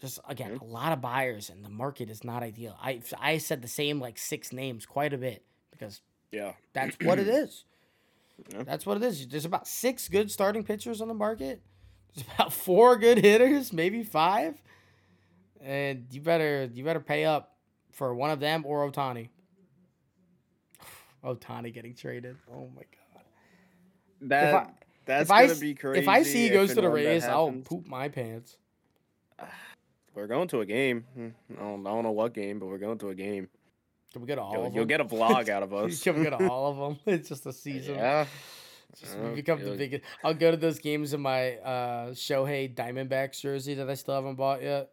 just 0.00 0.20
again, 0.28 0.58
a 0.60 0.64
lot 0.64 0.92
of 0.92 1.00
buyers, 1.00 1.50
and 1.50 1.64
the 1.64 1.68
market 1.68 2.10
is 2.10 2.22
not 2.22 2.42
ideal. 2.42 2.76
I 2.80 3.02
I 3.18 3.38
said 3.38 3.60
the 3.62 3.68
same 3.68 4.00
like 4.00 4.18
six 4.18 4.52
names 4.52 4.86
quite 4.86 5.12
a 5.12 5.18
bit 5.18 5.42
because 5.70 6.00
yeah. 6.30 6.52
that's 6.72 6.96
what 7.02 7.18
it 7.18 7.28
is. 7.28 7.64
Yeah. 8.54 8.62
That's 8.62 8.86
what 8.86 8.96
it 8.96 9.02
is. 9.02 9.28
There's 9.28 9.44
about 9.44 9.68
six 9.68 10.08
good 10.08 10.30
starting 10.30 10.64
pitchers 10.64 11.02
on 11.02 11.08
the 11.08 11.14
market. 11.14 11.60
There's 12.14 12.26
about 12.34 12.54
four 12.54 12.96
good 12.96 13.18
hitters, 13.18 13.70
maybe 13.70 14.02
five. 14.02 14.54
And 15.60 16.06
you 16.10 16.22
better 16.22 16.70
you 16.72 16.82
better 16.82 17.00
pay 17.00 17.26
up 17.26 17.54
for 17.92 18.14
one 18.14 18.30
of 18.30 18.40
them 18.40 18.64
or 18.66 18.90
Ohtani. 18.90 19.28
Ohtani 21.24 21.72
getting 21.72 21.94
traded. 21.94 22.36
Oh 22.52 22.68
my 22.74 22.82
god. 22.82 23.24
That 24.22 24.54
I- 24.54 24.70
that's 25.06 25.28
gonna 25.30 25.44
s- 25.44 25.58
be 25.58 25.74
crazy. 25.74 26.02
if 26.02 26.08
I 26.08 26.22
see 26.22 26.42
he 26.44 26.48
goes 26.50 26.74
to 26.74 26.80
the 26.80 26.88
Rays, 26.88 27.24
I'll 27.24 27.50
poop 27.52 27.86
my 27.86 28.08
pants. 28.08 28.56
We're 30.14 30.26
going 30.26 30.48
to 30.48 30.60
a 30.60 30.66
game. 30.66 31.04
Hmm, 31.14 31.28
I 31.56 31.62
don't, 31.62 31.86
I 31.86 31.90
don't 31.90 32.02
know 32.02 32.10
what 32.10 32.34
game, 32.34 32.58
but 32.58 32.66
we're 32.66 32.78
going 32.78 32.98
to 32.98 33.08
a 33.10 33.14
game. 33.14 33.48
Can 34.12 34.20
we 34.22 34.26
go 34.26 34.34
to 34.34 34.42
all 34.42 34.52
You'll, 34.54 34.66
of 34.66 34.74
you'll 34.74 34.84
get 34.84 35.00
a 35.00 35.04
vlog 35.04 35.48
out 35.48 35.62
of 35.62 35.72
us. 35.74 36.02
Can 36.02 36.18
we 36.18 36.24
go 36.24 36.36
to 36.36 36.48
all 36.50 36.70
of 36.72 36.76
them? 36.76 36.98
It's 37.14 37.28
just 37.28 37.46
a 37.46 37.52
season. 37.52 37.94
Yeah. 37.94 38.26
Just 38.98 39.16
Yeah, 39.16 39.28
become 39.30 39.62
the 39.62 39.70
biggest. 39.76 40.02
I'll 40.24 40.34
go 40.34 40.50
to 40.50 40.56
those 40.56 40.80
games 40.80 41.14
in 41.14 41.20
my 41.20 41.54
uh, 41.58 42.06
Shohei 42.10 42.74
Diamondbacks 42.74 43.40
jersey 43.40 43.74
that 43.74 43.88
I 43.88 43.94
still 43.94 44.14
haven't 44.16 44.34
bought 44.34 44.62
yet. 44.62 44.90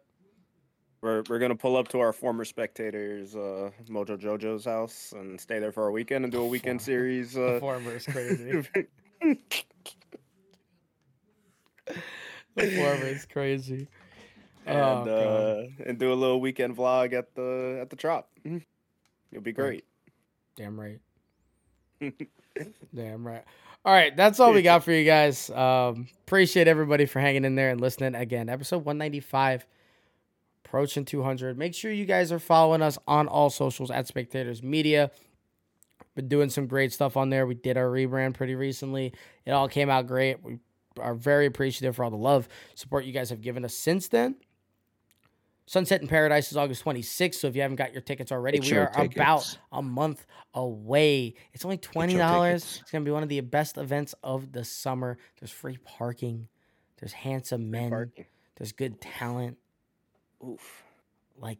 We're, 1.00 1.22
we're 1.28 1.38
gonna 1.38 1.54
pull 1.54 1.76
up 1.76 1.88
to 1.88 2.00
our 2.00 2.12
former 2.12 2.44
spectators, 2.44 3.36
uh, 3.36 3.70
Mojo 3.88 4.18
Jojo's 4.18 4.64
house, 4.64 5.12
and 5.16 5.40
stay 5.40 5.58
there 5.60 5.70
for 5.72 5.86
a 5.86 5.92
weekend 5.92 6.24
and 6.24 6.32
do 6.32 6.42
a 6.42 6.46
weekend 6.46 6.82
series. 6.82 7.34
The 7.34 7.56
Uh, 7.56 7.60
former 7.60 7.92
is 7.96 8.04
crazy. 8.06 8.66
the 12.56 12.70
former 12.76 13.06
is 13.06 13.24
crazy. 13.32 13.86
and 14.66 15.08
Oh, 15.08 15.66
uh, 15.78 15.84
and 15.86 15.98
do 15.98 16.12
a 16.12 16.14
little 16.14 16.40
weekend 16.40 16.76
vlog 16.76 17.12
at 17.12 17.34
the 17.34 17.78
at 17.80 17.90
the 17.90 17.96
Trop. 17.96 18.28
It'll 18.44 19.42
be 19.42 19.52
great. 19.52 19.84
Damn 20.56 20.78
right. 20.80 20.98
Damn 22.94 23.26
right. 23.26 23.44
All 23.84 23.92
right, 23.94 24.14
that's 24.16 24.40
all 24.40 24.52
we 24.52 24.62
got 24.62 24.82
for 24.82 24.90
you 24.92 25.04
guys. 25.04 25.48
Um, 25.50 26.08
appreciate 26.26 26.66
everybody 26.66 27.06
for 27.06 27.20
hanging 27.20 27.44
in 27.44 27.54
there 27.54 27.70
and 27.70 27.80
listening. 27.80 28.14
Again, 28.16 28.48
episode 28.48 28.78
195, 28.84 29.64
approaching 30.68 31.04
200. 31.04 31.56
Make 31.56 31.74
sure 31.74 31.90
you 31.90 32.04
guys 32.04 32.30
are 32.30 32.38
following 32.38 32.82
us 32.82 32.98
on 33.08 33.26
all 33.26 33.48
socials 33.48 33.90
at 33.90 34.06
Spectators 34.06 34.62
Media. 34.62 35.10
Been 36.14 36.28
doing 36.28 36.50
some 36.50 36.66
great 36.66 36.92
stuff 36.92 37.16
on 37.16 37.30
there. 37.30 37.46
We 37.46 37.54
did 37.54 37.76
our 37.78 37.86
rebrand 37.86 38.34
pretty 38.34 38.54
recently. 38.54 39.14
It 39.46 39.52
all 39.52 39.68
came 39.68 39.88
out 39.88 40.06
great. 40.06 40.42
We 40.42 40.58
are 41.00 41.14
very 41.14 41.46
appreciative 41.46 41.96
for 41.96 42.04
all 42.04 42.10
the 42.10 42.16
love, 42.16 42.48
support 42.74 43.04
you 43.04 43.12
guys 43.12 43.30
have 43.30 43.40
given 43.40 43.64
us 43.64 43.72
since 43.74 44.08
then. 44.08 44.36
Sunset 45.66 46.00
in 46.02 46.08
Paradise 46.08 46.50
is 46.50 46.56
August 46.56 46.84
26th. 46.84 47.36
So 47.36 47.46
if 47.46 47.54
you 47.54 47.62
haven't 47.62 47.76
got 47.76 47.92
your 47.92 48.00
tickets 48.02 48.32
already, 48.32 48.58
Get 48.58 48.70
we 48.70 48.78
are 48.78 48.90
about 49.04 49.58
a 49.72 49.82
month 49.82 50.26
away. 50.54 51.34
It's 51.52 51.64
only 51.64 51.76
twenty 51.76 52.14
your 52.14 52.22
dollars. 52.22 52.62
tickets. 52.62 52.80
It's 52.82 52.90
gonna 52.90 53.04
be 53.04 53.10
one 53.10 53.22
of 53.22 53.28
the 53.28 53.40
best 53.40 53.76
events 53.76 54.14
of 54.22 54.50
the 54.52 54.64
summer. 54.64 55.18
There's 55.38 55.50
free 55.50 55.76
parking. 55.84 56.48
There's 56.98 57.12
handsome 57.12 57.70
men. 57.70 57.90
Parking. 57.90 58.24
There's 58.56 58.72
good 58.72 59.00
talent. 59.00 59.58
Oof. 60.46 60.84
Like, 61.40 61.58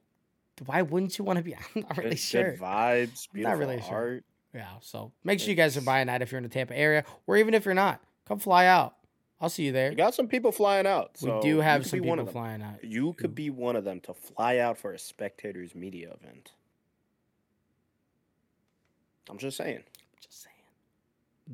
why 0.66 0.82
wouldn't 0.82 1.18
you 1.18 1.24
want 1.24 1.38
to 1.38 1.42
be? 1.42 1.54
I'm 1.76 1.82
not 1.82 1.96
really 1.96 2.10
Good, 2.10 2.18
sure. 2.18 2.50
good 2.52 2.60
vibes. 2.60 3.28
I'm 3.34 3.42
not 3.42 3.58
Beautiful 3.58 3.58
really 3.58 3.80
sure. 3.82 3.94
art. 3.94 4.24
Yeah. 4.54 4.68
So 4.80 5.12
make 5.24 5.40
sure 5.40 5.50
you 5.50 5.54
guys 5.54 5.76
are 5.76 5.82
buying 5.82 6.06
that 6.06 6.22
if 6.22 6.32
you're 6.32 6.38
in 6.38 6.42
the 6.44 6.48
Tampa 6.48 6.76
area, 6.76 7.04
or 7.26 7.36
even 7.36 7.54
if 7.54 7.64
you're 7.64 7.74
not, 7.74 8.00
come 8.26 8.38
fly 8.38 8.66
out. 8.66 8.94
I'll 9.40 9.48
see 9.48 9.66
you 9.66 9.72
there. 9.72 9.90
You 9.90 9.96
got 9.96 10.14
some 10.14 10.26
people 10.26 10.50
flying 10.50 10.86
out. 10.86 11.12
we 11.22 11.32
do 11.40 11.58
have 11.60 11.86
some 11.86 12.00
people 12.00 12.26
flying 12.26 12.60
out. 12.60 12.82
You 12.82 13.12
could 13.12 13.36
be 13.36 13.50
one 13.50 13.76
of 13.76 13.84
them 13.84 14.00
to 14.00 14.14
fly 14.14 14.58
out 14.58 14.78
for 14.78 14.92
a 14.92 14.98
spectators 14.98 15.76
media 15.76 16.12
event. 16.20 16.50
I'm 19.30 19.38
just 19.38 19.56
saying. 19.56 19.84
Just 20.20 20.42
saying. 20.42 20.54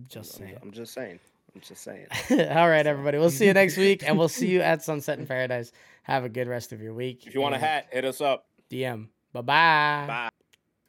Just 0.09 0.41
I'm, 0.41 0.47
saying. 0.47 0.59
I'm 0.63 0.73
just 0.73 0.95
saying. 0.95 1.21
I'm 1.55 1.61
just 1.61 1.83
saying. 1.83 2.07
All 2.31 2.69
right, 2.69 2.87
everybody. 2.87 3.19
We'll 3.19 3.31
see 3.31 3.47
you 3.47 3.53
next 3.55 3.77
week, 3.77 4.03
and 4.05 4.19
we'll 4.19 4.29
see 4.29 4.49
you 4.49 4.61
at 4.61 4.83
Sunset 4.83 5.19
in 5.19 5.27
Paradise. 5.27 5.73
Have 6.03 6.25
a 6.25 6.29
good 6.29 6.49
rest 6.49 6.73
of 6.73 6.81
your 6.83 6.95
week. 6.95 7.27
If 7.27 7.35
you 7.35 7.41
want 7.41 7.55
a 7.55 7.59
hat, 7.59 7.89
hit 7.91 8.05
us 8.05 8.21
up. 8.21 8.47
DM. 8.71 9.09
Bye 9.33 9.41
bye. 9.41 10.05
Bye. 10.07 10.29